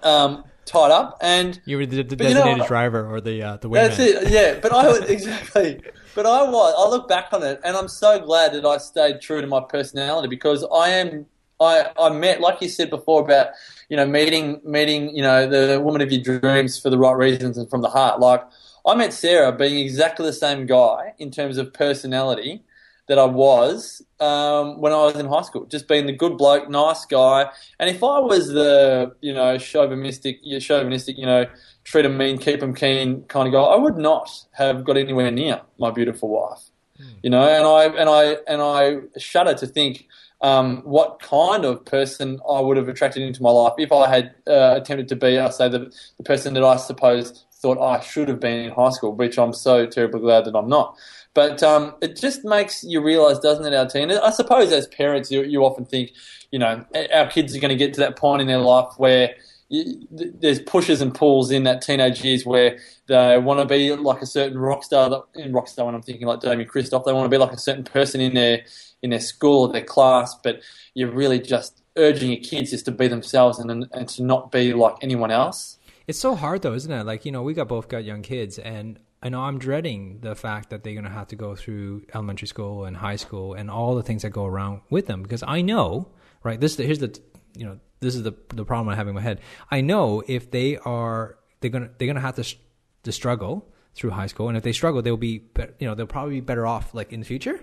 um, 0.03 0.43
tied 0.65 0.91
up. 0.91 1.17
And 1.21 1.59
you 1.65 1.77
were 1.77 1.87
the, 1.87 2.03
the 2.03 2.15
designated 2.15 2.51
you 2.51 2.57
know, 2.57 2.67
driver 2.67 3.11
or 3.11 3.19
the 3.19 3.41
uh, 3.41 3.57
the 3.57 3.67
wingman. 3.67 3.73
That's 3.73 3.99
it. 3.99 4.29
Yeah, 4.29 4.59
but 4.61 4.71
I 4.71 4.87
would 4.91 5.09
exactly. 5.09 5.81
But 6.17 6.25
I 6.25 6.49
was. 6.49 6.73
I 6.75 6.89
look 6.89 7.07
back 7.07 7.31
on 7.31 7.43
it, 7.43 7.61
and 7.63 7.77
I'm 7.77 7.87
so 7.87 8.19
glad 8.19 8.53
that 8.53 8.65
I 8.65 8.79
stayed 8.79 9.21
true 9.21 9.39
to 9.39 9.45
my 9.45 9.61
personality 9.61 10.27
because 10.27 10.65
I 10.73 10.89
am. 10.89 11.27
I 11.59 11.91
I 11.95 12.09
met, 12.09 12.41
like 12.41 12.59
you 12.59 12.69
said 12.69 12.89
before, 12.89 13.21
about 13.21 13.49
you 13.87 13.95
know 13.97 14.07
meeting 14.07 14.59
meeting 14.63 15.15
you 15.15 15.21
know 15.21 15.47
the 15.47 15.79
woman 15.79 16.01
of 16.01 16.11
your 16.11 16.39
dreams 16.39 16.79
for 16.79 16.89
the 16.89 16.97
right 16.97 17.15
reasons 17.15 17.55
and 17.59 17.69
from 17.69 17.83
the 17.83 17.89
heart. 17.89 18.19
Like 18.19 18.43
I 18.83 18.95
met 18.95 19.13
Sarah 19.13 19.51
being 19.51 19.77
exactly 19.77 20.25
the 20.25 20.33
same 20.33 20.65
guy 20.65 21.13
in 21.19 21.29
terms 21.29 21.59
of 21.59 21.71
personality, 21.71 22.63
that 23.07 23.17
I 23.17 23.25
was 23.25 24.01
um, 24.19 24.81
when 24.81 24.91
I 24.91 24.97
was 24.97 25.15
in 25.15 25.27
high 25.27 25.41
school, 25.41 25.65
just 25.65 25.87
being 25.87 26.05
the 26.05 26.13
good 26.13 26.37
bloke, 26.37 26.69
nice 26.69 27.05
guy. 27.05 27.49
And 27.79 27.89
if 27.89 28.03
I 28.03 28.19
was 28.19 28.49
the, 28.49 29.15
you 29.21 29.33
know, 29.33 29.57
chauvinistic, 29.57 30.39
chauvinistic, 30.59 31.17
you 31.17 31.25
know, 31.25 31.45
treat 31.83 32.01
them 32.03 32.17
mean, 32.17 32.37
keep 32.37 32.59
them 32.59 32.73
keen 32.73 33.23
kind 33.23 33.47
of 33.47 33.53
guy, 33.53 33.61
I 33.61 33.77
would 33.77 33.97
not 33.97 34.29
have 34.53 34.83
got 34.83 34.97
anywhere 34.97 35.31
near 35.31 35.61
my 35.79 35.91
beautiful 35.91 36.29
wife. 36.29 36.63
Mm. 36.99 37.19
You 37.23 37.29
know, 37.29 37.47
and 37.47 37.65
I 37.65 37.99
and 37.99 38.09
I 38.09 38.37
and 38.47 38.61
I 38.61 39.19
shudder 39.19 39.53
to 39.53 39.67
think 39.67 40.07
um, 40.41 40.81
what 40.83 41.19
kind 41.19 41.65
of 41.65 41.85
person 41.85 42.39
I 42.49 42.59
would 42.59 42.77
have 42.77 42.87
attracted 42.87 43.23
into 43.23 43.41
my 43.41 43.49
life 43.49 43.73
if 43.77 43.91
I 43.91 44.09
had 44.09 44.35
uh, 44.47 44.75
attempted 44.77 45.07
to 45.09 45.15
be, 45.15 45.39
I 45.39 45.49
say, 45.49 45.69
the, 45.69 45.91
the 46.17 46.23
person 46.23 46.53
that 46.53 46.63
I 46.63 46.77
suppose 46.77 47.45
thought 47.53 47.79
I 47.79 48.01
should 48.01 48.27
have 48.27 48.39
been 48.39 48.65
in 48.65 48.71
high 48.71 48.91
school, 48.91 49.15
which 49.15 49.39
I'm 49.39 49.53
so 49.53 49.87
terribly 49.87 50.19
glad 50.19 50.45
that 50.45 50.55
I'm 50.55 50.69
not. 50.69 50.95
But 51.33 51.61
um, 51.61 51.93
it 52.01 52.15
just 52.15 52.43
makes 52.43 52.83
you 52.83 53.01
realise, 53.01 53.39
doesn't 53.39 53.65
it, 53.65 53.73
our 53.73 53.87
teen? 53.87 54.11
I 54.11 54.31
suppose 54.31 54.71
as 54.71 54.87
parents, 54.87 55.29
you, 55.31 55.43
you 55.43 55.63
often 55.63 55.85
think, 55.85 56.11
you 56.51 56.59
know, 56.59 56.83
our 57.13 57.27
kids 57.29 57.55
are 57.55 57.59
going 57.59 57.69
to 57.69 57.75
get 57.75 57.93
to 57.95 57.99
that 57.99 58.15
point 58.15 58.41
in 58.41 58.47
their 58.47 58.57
life 58.57 58.93
where 58.97 59.35
you, 59.69 60.07
there's 60.09 60.59
pushes 60.59 61.01
and 61.01 61.13
pulls 61.13 61.51
in 61.51 61.63
that 61.63 61.81
teenage 61.81 62.23
years 62.23 62.45
where 62.45 62.79
they 63.07 63.37
want 63.37 63.59
to 63.59 63.65
be 63.65 63.93
like 63.95 64.21
a 64.21 64.25
certain 64.25 64.57
rock 64.57 64.83
star. 64.83 65.25
In 65.35 65.51
rock 65.53 65.67
star, 65.67 65.85
when 65.85 65.95
I'm 65.95 66.01
thinking 66.01 66.27
like 66.27 66.39
Damien 66.39 66.67
Christoph, 66.67 67.05
they 67.05 67.13
want 67.13 67.25
to 67.25 67.29
be 67.29 67.37
like 67.37 67.51
a 67.51 67.57
certain 67.57 67.83
person 67.83 68.21
in 68.21 68.33
their 68.33 68.63
in 69.01 69.09
their 69.09 69.19
school 69.19 69.67
or 69.67 69.73
their 69.73 69.83
class. 69.83 70.35
But 70.41 70.61
you're 70.93 71.11
really 71.11 71.39
just 71.39 71.81
urging 71.97 72.31
your 72.31 72.41
kids 72.41 72.71
just 72.71 72.85
to 72.85 72.91
be 72.91 73.07
themselves 73.07 73.59
and 73.59 73.87
and 73.91 74.09
to 74.09 74.23
not 74.23 74.51
be 74.51 74.73
like 74.73 74.95
anyone 75.01 75.31
else. 75.31 75.77
It's 76.07 76.19
so 76.19 76.35
hard 76.35 76.61
though, 76.61 76.73
isn't 76.73 76.91
it? 76.91 77.03
Like 77.03 77.25
you 77.25 77.31
know, 77.33 77.43
we 77.43 77.53
got 77.53 77.67
both 77.67 77.89
got 77.89 78.05
young 78.05 78.21
kids, 78.21 78.57
and 78.57 78.99
I 79.27 79.29
know 79.29 79.41
I'm 79.41 79.59
dreading 79.59 80.19
the 80.21 80.35
fact 80.35 80.69
that 80.69 80.85
they're 80.85 80.93
going 80.93 81.03
to 81.03 81.09
have 81.09 81.27
to 81.27 81.35
go 81.35 81.53
through 81.53 82.03
elementary 82.13 82.47
school 82.47 82.85
and 82.85 82.95
high 82.95 83.17
school 83.17 83.55
and 83.55 83.69
all 83.69 83.93
the 83.95 84.01
things 84.01 84.21
that 84.21 84.29
go 84.29 84.45
around 84.45 84.79
with 84.89 85.07
them 85.07 85.21
because 85.21 85.43
I 85.45 85.59
know, 85.59 86.07
right? 86.43 86.57
This 86.57 86.77
here's 86.77 86.99
the 86.99 87.19
you 87.53 87.65
know 87.65 87.77
this 87.99 88.15
is 88.15 88.23
the 88.23 88.33
the 88.53 88.63
problem 88.63 88.87
I 88.87 88.95
have 88.95 89.09
in 89.09 89.15
my 89.15 89.19
head. 89.19 89.41
I 89.69 89.81
know 89.81 90.23
if 90.25 90.49
they 90.49 90.77
are 90.77 91.37
they're 91.59 91.69
gonna 91.69 91.89
they're 91.97 92.07
gonna 92.07 92.21
have 92.21 92.35
to 92.35 92.55
to 93.03 93.11
struggle 93.11 93.67
through 93.95 94.11
high 94.11 94.27
school, 94.27 94.47
and 94.47 94.55
if 94.55 94.63
they 94.63 94.71
struggle, 94.71 95.01
they'll 95.01 95.17
be 95.17 95.43
you 95.77 95.87
know 95.89 95.93
they'll 95.93 96.07
probably 96.07 96.35
be 96.35 96.39
better 96.39 96.65
off 96.65 96.93
like 96.93 97.11
in 97.11 97.19
the 97.19 97.25
future. 97.25 97.59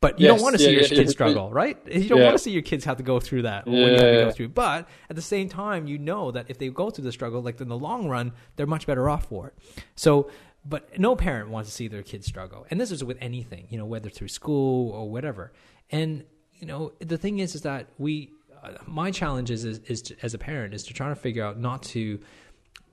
But 0.00 0.20
you 0.20 0.26
yes, 0.26 0.36
don't 0.36 0.44
want 0.44 0.54
to 0.54 0.58
see 0.58 0.66
yeah, 0.66 0.70
your 0.70 0.82
yeah, 0.82 0.88
kids 0.88 1.00
yeah, 1.00 1.06
struggle, 1.06 1.50
right? 1.50 1.76
You 1.90 2.08
don't 2.08 2.22
want 2.22 2.34
to 2.34 2.38
see 2.38 2.52
your 2.52 2.62
kids 2.62 2.84
have 2.84 2.98
to 2.98 3.02
go 3.02 3.18
through 3.18 3.42
that 3.42 3.66
when 3.66 3.74
you 3.74 3.92
have 3.94 4.00
to 4.00 4.24
go 4.26 4.30
through. 4.30 4.48
But 4.50 4.88
at 5.10 5.16
the 5.16 5.22
same 5.22 5.48
time, 5.48 5.88
you 5.88 5.98
know 5.98 6.30
that 6.30 6.46
if 6.48 6.58
they 6.58 6.68
go 6.68 6.90
through 6.90 7.04
the 7.04 7.10
struggle, 7.10 7.42
like 7.42 7.60
in 7.60 7.68
the 7.68 7.78
long 7.78 8.08
run, 8.08 8.32
they're 8.54 8.66
much 8.66 8.86
better 8.86 9.10
off 9.10 9.24
for 9.26 9.48
it. 9.48 9.54
So 9.96 10.30
but 10.68 10.98
no 10.98 11.16
parent 11.16 11.48
wants 11.50 11.70
to 11.70 11.74
see 11.74 11.88
their 11.88 12.02
kids 12.02 12.26
struggle. 12.26 12.66
And 12.70 12.80
this 12.80 12.90
is 12.90 13.02
with 13.02 13.16
anything 13.20 13.66
you 13.70 13.78
know 13.78 13.86
whether 13.86 14.10
through 14.10 14.28
school 14.28 14.90
or 14.90 15.10
whatever. 15.10 15.52
And 15.90 16.24
you 16.54 16.66
know 16.66 16.92
the 17.00 17.18
thing 17.18 17.38
is 17.38 17.54
is 17.54 17.62
that 17.62 17.88
we 17.98 18.30
uh, 18.62 18.72
my 18.86 19.10
challenge 19.10 19.50
is 19.50 19.64
is, 19.64 19.78
is 19.86 20.02
to, 20.02 20.16
as 20.22 20.34
a 20.34 20.38
parent 20.38 20.74
is 20.74 20.84
to 20.84 20.94
try 20.94 21.08
to 21.08 21.14
figure 21.14 21.44
out 21.44 21.58
not 21.58 21.82
to 21.84 22.20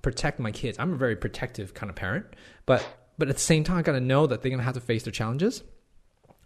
protect 0.02 0.40
my 0.40 0.52
kids. 0.52 0.78
I'm 0.80 0.94
a 0.94 0.98
very 0.98 1.16
protective 1.16 1.74
kind 1.74 1.90
of 1.90 1.96
parent 1.96 2.26
but 2.66 2.88
but 3.18 3.30
at 3.30 3.36
the 3.36 3.42
same 3.42 3.64
time 3.64 3.78
i 3.78 3.82
got 3.82 3.94
to 3.94 4.02
know 4.02 4.28
that 4.28 4.42
they're 4.42 4.52
to 4.56 4.64
have 4.64 4.76
to 4.76 4.80
face 4.80 5.04
their 5.04 5.12
challenges. 5.12 5.64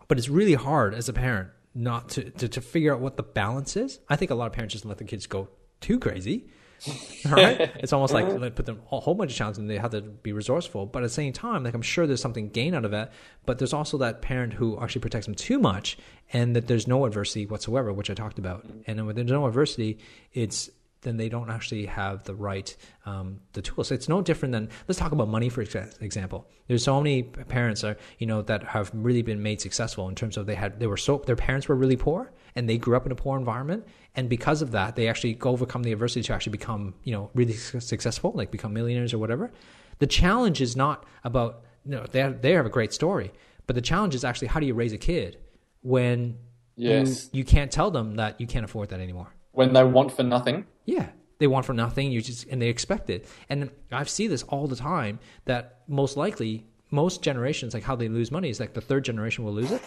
But 0.08 0.18
it's 0.18 0.30
really 0.30 0.56
hard 0.56 0.96
as 0.96 1.08
a 1.08 1.14
parent 1.14 1.50
not 1.76 2.10
to, 2.10 2.32
to 2.32 2.48
to 2.50 2.62
figure 2.62 2.94
out 2.94 3.00
what 3.00 3.18
the 3.18 3.24
balance 3.24 3.78
is. 3.78 4.00
I 4.10 4.16
think 4.16 4.32
a 4.32 4.36
lot 4.36 4.48
of 4.48 4.54
parents 4.54 4.74
just 4.74 4.86
let 4.86 4.98
the 4.98 5.04
kids 5.04 5.28
go 5.28 5.50
too 5.82 6.00
crazy 6.00 6.48
right? 7.30 7.72
it's 7.76 7.94
almost 7.94 8.14
like 8.14 8.40
they 8.40 8.50
put 8.50 8.66
them 8.66 8.82
a 8.92 9.00
whole 9.00 9.16
bunch 9.16 9.32
of 9.32 9.38
challenges 9.38 9.60
and 9.60 9.70
they 9.70 9.78
have 9.78 9.92
to 9.92 10.02
be 10.02 10.32
resourceful. 10.32 10.86
But 10.86 11.04
at 11.04 11.08
the 11.08 11.14
same 11.14 11.34
time, 11.34 11.64
like 11.64 11.74
I'm 11.74 11.82
sure 11.82 12.08
there's 12.08 12.22
something 12.22 12.50
gained 12.50 12.76
out 12.76 12.86
of 12.86 12.94
it. 12.94 13.12
But 13.46 13.60
there's 13.60 13.74
also 13.74 13.98
that 14.00 14.22
parent 14.22 14.54
who 14.54 14.80
actually 14.82 15.02
protects 15.02 15.26
them 15.26 15.36
too 15.36 15.60
much 15.60 15.98
and 16.32 16.56
that 16.56 16.68
there's 16.68 16.88
no 16.88 17.06
adversity 17.06 17.46
whatsoever, 17.46 17.92
which 17.92 18.10
I 18.10 18.14
talked 18.14 18.40
about. 18.40 18.66
And 18.88 18.98
then 18.98 19.06
when 19.06 19.16
there's 19.16 19.32
no 19.32 19.46
adversity, 19.48 20.00
it's 20.34 20.70
then 21.02 21.18
they 21.18 21.30
don't 21.30 21.50
actually 21.50 21.86
have 21.86 22.24
the 22.24 22.36
right 22.36 22.76
um, 23.06 23.40
the 23.54 23.62
tools. 23.62 23.92
It's 23.92 24.10
no 24.10 24.22
different 24.22 24.52
than 24.52 24.70
let's 24.88 25.00
talk 25.00 25.12
about 25.12 25.30
money 25.30 25.50
for 25.50 25.62
example. 25.62 26.48
There's 26.68 26.84
so 26.84 27.02
many 27.02 27.24
parents 27.24 27.84
are 27.84 27.98
you 28.18 28.28
know 28.28 28.42
that 28.44 28.64
have 28.64 28.92
really 28.94 29.22
been 29.22 29.42
made 29.42 29.62
successful 29.62 30.10
in 30.10 30.16
terms 30.16 30.38
of 30.38 30.46
they 30.46 30.56
had 30.56 30.80
they 30.80 30.88
were 30.88 30.98
so 30.98 31.24
their 31.26 31.36
parents 31.36 31.68
were 31.68 31.76
really 31.76 31.98
poor 31.98 32.32
and 32.56 32.68
they 32.68 32.78
grew 32.78 32.96
up 32.96 33.06
in 33.06 33.12
a 33.12 33.16
poor 33.16 33.38
environment 33.38 33.86
and 34.16 34.30
because 34.30 34.62
of 34.62 34.72
that 34.72 34.96
they 34.96 35.08
actually 35.08 35.34
go 35.34 35.52
overcome 35.52 35.84
the 35.84 35.92
adversity 35.92 36.24
to 36.24 36.34
actually 36.34 36.52
become 36.52 36.94
you 37.04 37.14
know 37.14 37.30
really 37.34 37.54
successful 37.54 38.32
like 38.36 38.52
become 38.52 38.74
millionaires 38.74 39.14
or 39.14 39.18
whatever 39.18 39.52
the 40.00 40.08
challenge 40.08 40.62
is 40.62 40.76
not 40.76 41.06
about 41.24 41.64
you 41.86 41.92
know 41.92 42.06
they 42.12 42.20
have, 42.20 42.42
they 42.42 42.52
have 42.52 42.66
a 42.66 42.70
great 42.70 42.94
story 42.94 43.32
but 43.68 43.76
the 43.76 43.82
challenge 43.82 44.16
is 44.16 44.24
actually 44.24 44.48
how 44.48 44.60
do 44.60 44.66
you 44.66 44.74
raise 44.74 44.94
a 44.94 44.98
kid 44.98 45.38
when 45.82 46.38
yes. 46.76 47.30
you, 47.32 47.40
you 47.40 47.46
can't 47.46 47.72
tell 47.72 47.92
them 47.92 48.16
that 48.16 48.40
you 48.42 48.48
can't 48.48 48.66
afford 48.66 48.90
that 48.90 49.00
anymore 49.00 49.34
when 49.52 49.74
they 49.74 49.84
want 49.84 50.12
for 50.12 50.24
nothing 50.24 50.66
yeah 50.90 51.08
they 51.40 51.48
want 51.48 51.66
for 51.66 51.74
nothing 51.74 52.12
you 52.12 52.22
just 52.22 52.48
and 52.48 52.62
they 52.62 52.70
expect 52.70 53.10
it 53.10 53.26
and 53.50 53.70
i 53.92 54.04
see 54.04 54.28
this 54.28 54.44
all 54.44 54.68
the 54.68 54.76
time 54.76 55.20
that 55.46 55.82
most 55.88 56.18
likely 56.18 56.66
most 56.92 57.22
generations 57.22 57.74
like 57.74 57.84
how 57.84 57.96
they 57.96 58.10
lose 58.10 58.32
money 58.32 58.50
is 58.50 58.60
like 58.60 58.74
the 58.74 58.82
third 58.82 59.06
generation 59.06 59.44
will 59.44 59.54
lose 59.54 59.72
it 59.72 59.82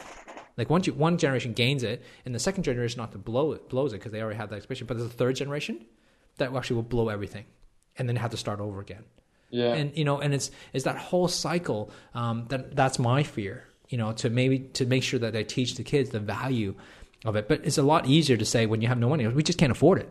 like 0.56 0.70
once 0.70 0.86
you, 0.86 0.92
one 0.92 1.18
generation 1.18 1.52
gains 1.52 1.82
it, 1.82 2.02
and 2.24 2.34
the 2.34 2.38
second 2.38 2.64
generation 2.64 2.98
not 2.98 3.12
to 3.12 3.18
blow 3.18 3.52
it 3.52 3.68
blows 3.68 3.92
it 3.92 3.98
because 3.98 4.12
they 4.12 4.20
already 4.20 4.36
have 4.36 4.50
that 4.50 4.56
expectation. 4.56 4.86
But 4.86 4.98
there's 4.98 5.10
a 5.10 5.14
third 5.14 5.36
generation 5.36 5.84
that 6.38 6.54
actually 6.54 6.76
will 6.76 6.82
blow 6.82 7.08
everything, 7.08 7.46
and 7.96 8.08
then 8.08 8.16
have 8.16 8.30
to 8.32 8.36
start 8.36 8.60
over 8.60 8.80
again. 8.80 9.04
Yeah. 9.50 9.74
And 9.74 9.96
you 9.96 10.04
know, 10.04 10.20
and 10.20 10.34
it's 10.34 10.50
it's 10.72 10.84
that 10.84 10.96
whole 10.96 11.28
cycle. 11.28 11.90
Um, 12.14 12.46
that 12.48 12.76
that's 12.76 12.98
my 12.98 13.22
fear. 13.22 13.66
You 13.88 13.98
know, 13.98 14.12
to 14.12 14.30
maybe 14.30 14.58
to 14.74 14.86
make 14.86 15.02
sure 15.02 15.20
that 15.20 15.36
I 15.36 15.42
teach 15.42 15.74
the 15.76 15.84
kids 15.84 16.10
the 16.10 16.20
value 16.20 16.74
of 17.24 17.36
it. 17.36 17.48
But 17.48 17.64
it's 17.64 17.78
a 17.78 17.82
lot 17.82 18.06
easier 18.06 18.36
to 18.36 18.44
say 18.44 18.66
when 18.66 18.80
you 18.80 18.88
have 18.88 18.98
no 18.98 19.08
money, 19.08 19.26
we 19.26 19.42
just 19.42 19.58
can't 19.58 19.72
afford 19.72 20.00
it 20.00 20.08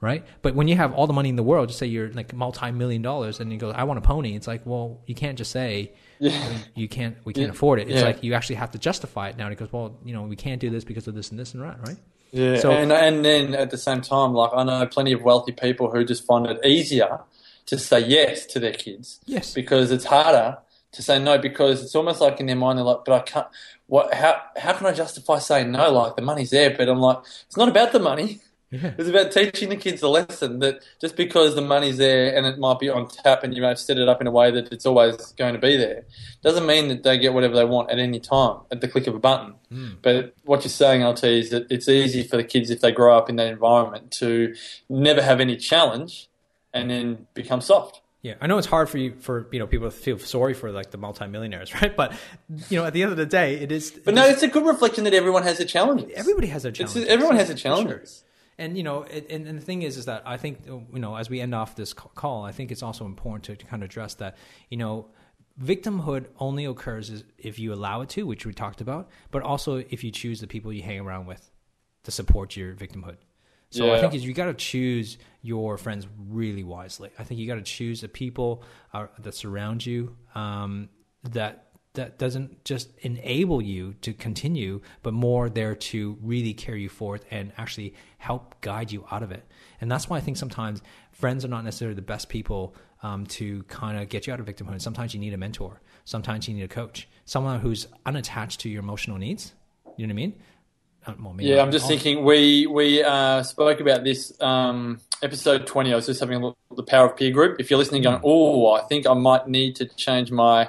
right? 0.00 0.24
But 0.42 0.54
when 0.54 0.68
you 0.68 0.76
have 0.76 0.92
all 0.92 1.06
the 1.06 1.12
money 1.12 1.28
in 1.28 1.36
the 1.36 1.42
world, 1.42 1.68
just 1.68 1.78
say 1.78 1.86
you're 1.86 2.10
like 2.10 2.34
multi-million 2.34 3.02
dollars, 3.02 3.40
and 3.40 3.52
you 3.52 3.58
go, 3.58 3.70
"I 3.70 3.84
want 3.84 3.98
a 3.98 4.02
pony." 4.02 4.34
It's 4.34 4.46
like, 4.46 4.62
well, 4.64 5.00
you 5.06 5.14
can't 5.14 5.38
just 5.38 5.50
say, 5.50 5.92
yeah. 6.18 6.58
"You 6.74 6.88
can't, 6.88 7.16
we 7.24 7.32
can't 7.32 7.46
yeah. 7.46 7.52
afford 7.52 7.80
it." 7.80 7.88
It's 7.88 8.00
yeah. 8.00 8.06
like 8.06 8.22
you 8.22 8.34
actually 8.34 8.56
have 8.56 8.70
to 8.72 8.78
justify 8.78 9.28
it 9.28 9.36
now. 9.36 9.46
And 9.46 9.52
he 9.52 9.56
goes, 9.56 9.72
"Well, 9.72 9.98
you 10.04 10.12
know, 10.12 10.22
we 10.22 10.36
can't 10.36 10.60
do 10.60 10.70
this 10.70 10.84
because 10.84 11.06
of 11.08 11.14
this 11.14 11.30
and 11.30 11.38
this 11.38 11.54
and 11.54 11.62
that, 11.62 11.78
right?" 11.86 11.98
Yeah, 12.32 12.58
so, 12.58 12.70
and 12.70 12.92
and 12.92 13.24
then 13.24 13.54
at 13.54 13.70
the 13.70 13.78
same 13.78 14.00
time, 14.00 14.34
like 14.34 14.50
I 14.54 14.64
know 14.64 14.86
plenty 14.86 15.12
of 15.12 15.22
wealthy 15.22 15.52
people 15.52 15.90
who 15.90 16.04
just 16.04 16.24
find 16.24 16.46
it 16.46 16.64
easier 16.64 17.20
to 17.66 17.78
say 17.78 18.00
yes 18.00 18.46
to 18.46 18.60
their 18.60 18.72
kids, 18.72 19.20
yes, 19.24 19.54
because 19.54 19.90
it's 19.90 20.04
harder 20.04 20.58
to 20.92 21.02
say 21.02 21.18
no 21.18 21.38
because 21.38 21.82
it's 21.82 21.94
almost 21.94 22.20
like 22.20 22.40
in 22.40 22.46
their 22.46 22.56
mind 22.56 22.78
they're 22.78 22.84
like, 22.84 23.04
"But 23.04 23.14
I 23.14 23.20
can't." 23.20 23.46
What? 23.86 24.12
How? 24.12 24.42
How 24.56 24.72
can 24.72 24.86
I 24.86 24.92
justify 24.92 25.38
saying 25.38 25.70
no? 25.70 25.90
Like 25.92 26.16
the 26.16 26.22
money's 26.22 26.50
there, 26.50 26.74
but 26.76 26.88
I'm 26.88 26.98
like, 26.98 27.18
it's 27.46 27.56
not 27.56 27.68
about 27.68 27.92
the 27.92 28.00
money. 28.00 28.40
Yeah. 28.70 28.94
It's 28.98 29.08
about 29.08 29.30
teaching 29.30 29.68
the 29.68 29.76
kids 29.76 30.02
a 30.02 30.08
lesson 30.08 30.58
that 30.58 30.80
just 31.00 31.16
because 31.16 31.54
the 31.54 31.62
money's 31.62 31.98
there 31.98 32.36
and 32.36 32.46
it 32.46 32.58
might 32.58 32.80
be 32.80 32.88
on 32.88 33.06
tap 33.08 33.44
and 33.44 33.54
you 33.54 33.62
may 33.62 33.68
have 33.68 33.78
set 33.78 33.96
it 33.96 34.08
up 34.08 34.20
in 34.20 34.26
a 34.26 34.30
way 34.30 34.50
that 34.50 34.72
it's 34.72 34.84
always 34.84 35.16
going 35.32 35.54
to 35.54 35.60
be 35.60 35.76
there, 35.76 36.04
doesn't 36.42 36.66
mean 36.66 36.88
that 36.88 37.04
they 37.04 37.16
get 37.16 37.32
whatever 37.32 37.54
they 37.54 37.64
want 37.64 37.90
at 37.90 37.98
any 37.98 38.18
time 38.18 38.58
at 38.72 38.80
the 38.80 38.88
click 38.88 39.06
of 39.06 39.14
a 39.14 39.20
button. 39.20 39.54
Mm. 39.72 39.96
But 40.02 40.34
what 40.44 40.64
you're 40.64 40.70
saying, 40.70 41.04
LT, 41.04 41.24
is 41.24 41.50
that 41.50 41.70
it's 41.70 41.88
easy 41.88 42.24
for 42.24 42.36
the 42.36 42.44
kids 42.44 42.70
if 42.70 42.80
they 42.80 42.90
grow 42.90 43.16
up 43.16 43.30
in 43.30 43.36
that 43.36 43.46
environment 43.46 44.10
to 44.12 44.54
never 44.88 45.22
have 45.22 45.40
any 45.40 45.56
challenge 45.56 46.28
and 46.74 46.90
then 46.90 47.26
become 47.34 47.60
soft. 47.60 48.00
Yeah, 48.22 48.34
I 48.40 48.48
know 48.48 48.58
it's 48.58 48.66
hard 48.66 48.88
for 48.88 48.98
you 48.98 49.14
for 49.20 49.46
you 49.52 49.60
know 49.60 49.68
people 49.68 49.88
to 49.88 49.96
feel 49.96 50.18
sorry 50.18 50.52
for 50.52 50.72
like 50.72 50.90
the 50.90 50.98
multimillionaires, 50.98 51.72
right? 51.80 51.96
But 51.96 52.12
you 52.68 52.80
know, 52.80 52.84
at 52.84 52.92
the 52.92 53.02
end 53.02 53.12
of 53.12 53.16
the 53.16 53.26
day, 53.26 53.54
it 53.54 53.70
is. 53.70 53.92
But 53.92 54.14
no, 54.14 54.26
it's 54.26 54.42
a 54.42 54.48
good 54.48 54.66
reflection 54.66 55.04
that 55.04 55.14
everyone 55.14 55.44
has 55.44 55.60
a 55.60 55.64
challenge. 55.64 56.10
Everybody 56.12 56.48
has 56.48 56.64
a 56.64 56.72
challenge. 56.72 57.06
Everyone 57.06 57.36
has 57.36 57.50
a 57.50 57.54
challenge. 57.54 58.10
And 58.58 58.76
you 58.76 58.82
know, 58.82 59.02
it, 59.02 59.26
and, 59.30 59.46
and, 59.46 59.58
the 59.58 59.64
thing 59.64 59.82
is, 59.82 59.96
is 59.96 60.06
that 60.06 60.22
I 60.24 60.36
think 60.38 60.66
you 60.66 60.98
know, 60.98 61.16
as 61.16 61.28
we 61.28 61.40
end 61.40 61.54
off 61.54 61.76
this 61.76 61.92
call, 61.92 62.44
I 62.44 62.52
think 62.52 62.72
it's 62.72 62.82
also 62.82 63.04
important 63.04 63.58
to, 63.58 63.66
kind 63.66 63.82
of 63.82 63.88
address 63.90 64.14
that 64.14 64.36
you 64.70 64.78
know, 64.78 65.08
victimhood 65.62 66.26
only 66.38 66.64
occurs 66.64 67.24
if 67.38 67.58
you 67.58 67.72
allow 67.72 68.00
it 68.00 68.08
to, 68.10 68.26
which 68.26 68.46
we 68.46 68.52
talked 68.52 68.80
about, 68.80 69.08
but 69.30 69.42
also 69.42 69.76
if 69.90 70.02
you 70.02 70.10
choose 70.10 70.40
the 70.40 70.46
people 70.46 70.72
you 70.72 70.82
hang 70.82 71.00
around 71.00 71.26
with 71.26 71.50
to 72.04 72.10
support 72.10 72.56
your 72.56 72.74
victimhood. 72.74 73.16
So 73.70 73.86
yeah. 73.86 73.94
I 73.94 74.00
think 74.00 74.14
is 74.14 74.24
you 74.24 74.32
got 74.32 74.46
to 74.46 74.54
choose 74.54 75.18
your 75.42 75.76
friends 75.76 76.06
really 76.28 76.62
wisely. 76.62 77.10
I 77.18 77.24
think 77.24 77.40
you 77.40 77.46
got 77.46 77.56
to 77.56 77.62
choose 77.62 78.00
the 78.00 78.08
people 78.08 78.62
uh, 78.94 79.06
that 79.18 79.34
surround 79.34 79.84
you 79.84 80.16
um, 80.34 80.88
that 81.24 81.66
that 81.94 82.18
doesn't 82.18 82.62
just 82.64 82.90
enable 82.98 83.60
you 83.60 83.94
to 84.02 84.12
continue, 84.12 84.80
but 85.02 85.14
more 85.14 85.48
there 85.48 85.74
to 85.74 86.16
really 86.22 86.52
carry 86.54 86.82
you 86.82 86.88
forth 86.90 87.24
and 87.30 87.52
actually 87.56 87.94
help 88.26 88.60
guide 88.60 88.90
you 88.90 89.04
out 89.10 89.22
of 89.22 89.30
it. 89.30 89.44
And 89.80 89.90
that's 89.90 90.08
why 90.08 90.16
I 90.16 90.20
think 90.20 90.36
sometimes 90.36 90.82
friends 91.12 91.44
are 91.44 91.48
not 91.48 91.64
necessarily 91.64 91.94
the 91.94 92.02
best 92.02 92.28
people 92.28 92.74
um, 93.02 93.26
to 93.26 93.62
kind 93.64 93.98
of 93.98 94.08
get 94.08 94.26
you 94.26 94.32
out 94.32 94.40
of 94.40 94.46
victimhood. 94.46 94.80
Sometimes 94.80 95.14
you 95.14 95.20
need 95.20 95.32
a 95.32 95.36
mentor. 95.36 95.80
Sometimes 96.04 96.48
you 96.48 96.54
need 96.54 96.62
a 96.62 96.68
coach, 96.68 97.08
someone 97.24 97.60
who's 97.60 97.86
unattached 98.04 98.60
to 98.60 98.68
your 98.68 98.82
emotional 98.82 99.18
needs. 99.18 99.52
You 99.96 100.06
know 100.06 100.12
what 100.12 100.14
I 100.14 100.22
mean? 100.22 100.34
Uh, 101.06 101.12
well, 101.22 101.34
yeah, 101.38 101.62
I'm 101.62 101.70
just 101.70 101.86
thinking. 101.86 102.24
We 102.24 102.66
we 102.66 103.02
uh, 103.02 103.44
spoke 103.44 103.78
about 103.80 104.02
this 104.02 104.32
um, 104.40 105.00
episode 105.22 105.66
20. 105.66 105.92
I 105.92 105.96
was 105.96 106.06
just 106.06 106.18
having 106.18 106.36
a 106.36 106.46
look 106.46 106.56
at 106.70 106.76
the 106.76 106.82
power 106.82 107.06
of 107.06 107.16
peer 107.16 107.30
group. 107.30 107.60
If 107.60 107.70
you're 107.70 107.78
listening, 107.78 108.02
going. 108.02 108.20
"Oh, 108.24 108.72
I 108.72 108.82
think 108.82 109.06
I 109.06 109.14
might 109.14 109.46
need 109.46 109.76
to 109.76 109.86
change 109.86 110.32
my 110.32 110.68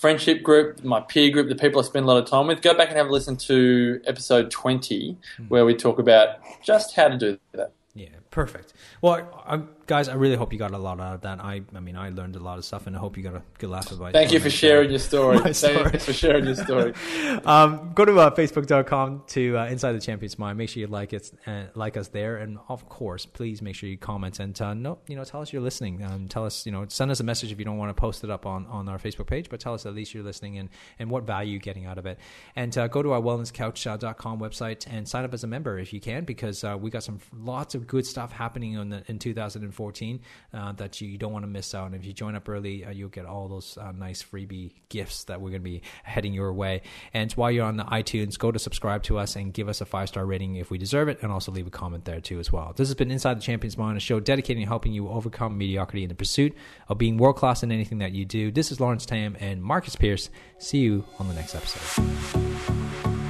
friendship 0.00 0.42
group, 0.42 0.82
my 0.82 1.00
peer 1.00 1.30
group, 1.30 1.48
the 1.48 1.54
people 1.54 1.78
I 1.78 1.84
spend 1.84 2.04
a 2.04 2.08
lot 2.08 2.16
of 2.16 2.28
time 2.28 2.46
with, 2.46 2.62
go 2.62 2.72
back 2.72 2.88
and 2.88 2.96
have 2.96 3.08
a 3.08 3.12
listen 3.12 3.36
to 3.36 4.00
episode 4.06 4.50
20, 4.50 5.18
hmm. 5.36 5.44
where 5.48 5.66
we 5.66 5.74
talk 5.74 5.98
about 5.98 6.38
just 6.62 6.96
how 6.96 7.08
to 7.08 7.18
do 7.18 7.38
that. 7.52 7.72
Yeah, 7.94 8.08
perfect. 8.30 8.72
Well, 9.02 9.28
I, 9.46 9.62
guys, 9.90 10.08
I 10.08 10.14
really 10.14 10.36
hope 10.36 10.52
you 10.52 10.58
got 10.58 10.70
a 10.70 10.78
lot 10.78 11.00
out 11.00 11.14
of 11.16 11.20
that. 11.22 11.40
I, 11.40 11.62
I 11.74 11.80
mean, 11.80 11.96
I 11.96 12.10
learned 12.10 12.36
a 12.36 12.38
lot 12.38 12.58
of 12.58 12.64
stuff, 12.64 12.86
and 12.86 12.94
I 12.94 13.00
hope 13.00 13.16
you 13.16 13.24
got 13.24 13.34
a 13.34 13.42
good 13.58 13.70
laugh 13.70 13.90
about 13.90 14.10
it. 14.10 14.12
Thank 14.12 14.30
you 14.30 14.38
for 14.38 14.48
sharing 14.48 14.88
your 14.88 15.00
story. 15.00 15.38
My 15.44 15.50
story. 15.50 15.90
Thanks 15.90 16.04
for 16.04 16.12
sharing 16.12 16.44
your 16.44 16.54
story. 16.54 16.94
um, 17.44 17.90
go 17.94 18.04
to 18.04 18.16
uh, 18.20 18.30
facebook.com 18.34 19.24
to 19.28 19.58
uh, 19.58 19.66
Inside 19.66 19.92
the 19.92 20.00
Champions 20.00 20.38
Mind. 20.38 20.58
Make 20.58 20.68
sure 20.68 20.80
you 20.80 20.86
like 20.86 21.12
it, 21.12 21.32
uh, 21.44 21.64
like 21.74 21.96
us 21.96 22.06
there, 22.06 22.36
and 22.36 22.58
of 22.68 22.88
course, 22.88 23.26
please 23.26 23.60
make 23.62 23.74
sure 23.74 23.88
you 23.88 23.98
comment 23.98 24.38
and 24.38 24.60
uh, 24.62 24.74
no, 24.74 24.98
you 25.08 25.16
know, 25.16 25.24
tell 25.24 25.40
us 25.40 25.52
you're 25.52 25.60
listening. 25.60 26.04
Um, 26.04 26.28
tell 26.28 26.46
us, 26.46 26.64
you 26.64 26.70
know, 26.70 26.86
send 26.88 27.10
us 27.10 27.18
a 27.18 27.24
message 27.24 27.50
if 27.50 27.58
you 27.58 27.64
don't 27.64 27.78
want 27.78 27.90
to 27.90 28.00
post 28.00 28.22
it 28.22 28.30
up 28.30 28.46
on, 28.46 28.66
on 28.66 28.88
our 28.88 28.98
Facebook 28.98 29.26
page, 29.26 29.48
but 29.50 29.58
tell 29.58 29.74
us 29.74 29.86
at 29.86 29.94
least 29.94 30.14
you're 30.14 30.22
listening 30.22 30.58
and, 30.58 30.68
and 31.00 31.10
what 31.10 31.24
value 31.24 31.50
you're 31.50 31.58
getting 31.58 31.86
out 31.86 31.98
of 31.98 32.06
it. 32.06 32.20
And 32.54 32.76
uh, 32.78 32.86
go 32.86 33.02
to 33.02 33.10
our 33.10 33.20
wellnesscouch.com 33.20 34.38
website 34.38 34.86
and 34.88 35.08
sign 35.08 35.24
up 35.24 35.34
as 35.34 35.42
a 35.42 35.48
member 35.48 35.80
if 35.80 35.92
you 35.92 36.00
can, 36.00 36.24
because 36.24 36.62
uh, 36.62 36.76
we 36.80 36.90
got 36.90 37.02
some 37.02 37.18
lots 37.36 37.74
of 37.74 37.88
good 37.88 38.06
stuff 38.06 38.19
happening 38.28 38.74
in, 38.74 38.90
the, 38.90 39.02
in 39.06 39.18
2014 39.18 40.20
uh, 40.52 40.72
that 40.72 41.00
you 41.00 41.16
don't 41.16 41.32
want 41.32 41.44
to 41.44 41.50
miss 41.50 41.74
out. 41.74 41.86
And 41.86 41.94
if 41.94 42.04
you 42.04 42.12
join 42.12 42.34
up 42.34 42.48
early, 42.48 42.84
uh, 42.84 42.90
you'll 42.90 43.08
get 43.08 43.26
all 43.26 43.48
those 43.48 43.78
uh, 43.78 43.92
nice 43.92 44.22
freebie 44.22 44.72
gifts 44.88 45.24
that 45.24 45.40
we're 45.40 45.50
going 45.50 45.62
to 45.62 45.70
be 45.70 45.82
heading 46.02 46.32
your 46.32 46.52
way. 46.52 46.82
And 47.14 47.32
while 47.32 47.50
you're 47.50 47.64
on 47.64 47.76
the 47.76 47.84
iTunes, 47.84 48.38
go 48.38 48.52
to 48.52 48.58
subscribe 48.58 49.02
to 49.04 49.18
us 49.18 49.36
and 49.36 49.52
give 49.54 49.68
us 49.68 49.80
a 49.80 49.84
five 49.84 50.08
star 50.08 50.26
rating 50.26 50.56
if 50.56 50.70
we 50.70 50.78
deserve 50.78 51.08
it, 51.08 51.18
and 51.22 51.32
also 51.32 51.52
leave 51.52 51.66
a 51.66 51.70
comment 51.70 52.04
there 52.04 52.20
too 52.20 52.38
as 52.38 52.52
well. 52.52 52.72
This 52.76 52.88
has 52.88 52.94
been 52.94 53.10
Inside 53.10 53.38
the 53.38 53.42
Champions 53.42 53.78
Mind, 53.78 53.96
a 53.96 54.00
show 54.00 54.20
dedicated 54.20 54.62
to 54.62 54.68
helping 54.68 54.92
you 54.92 55.08
overcome 55.08 55.56
mediocrity 55.56 56.02
in 56.02 56.08
the 56.08 56.14
pursuit 56.14 56.54
of 56.88 56.98
being 56.98 57.16
world 57.16 57.36
class 57.36 57.62
in 57.62 57.72
anything 57.72 57.98
that 57.98 58.12
you 58.12 58.24
do. 58.24 58.50
This 58.50 58.70
is 58.70 58.80
Lawrence 58.80 59.06
Tam 59.06 59.36
and 59.40 59.62
Marcus 59.62 59.96
Pierce. 59.96 60.30
See 60.58 60.78
you 60.78 61.04
on 61.18 61.28
the 61.28 61.34
next 61.34 61.54
episode. 61.54 63.29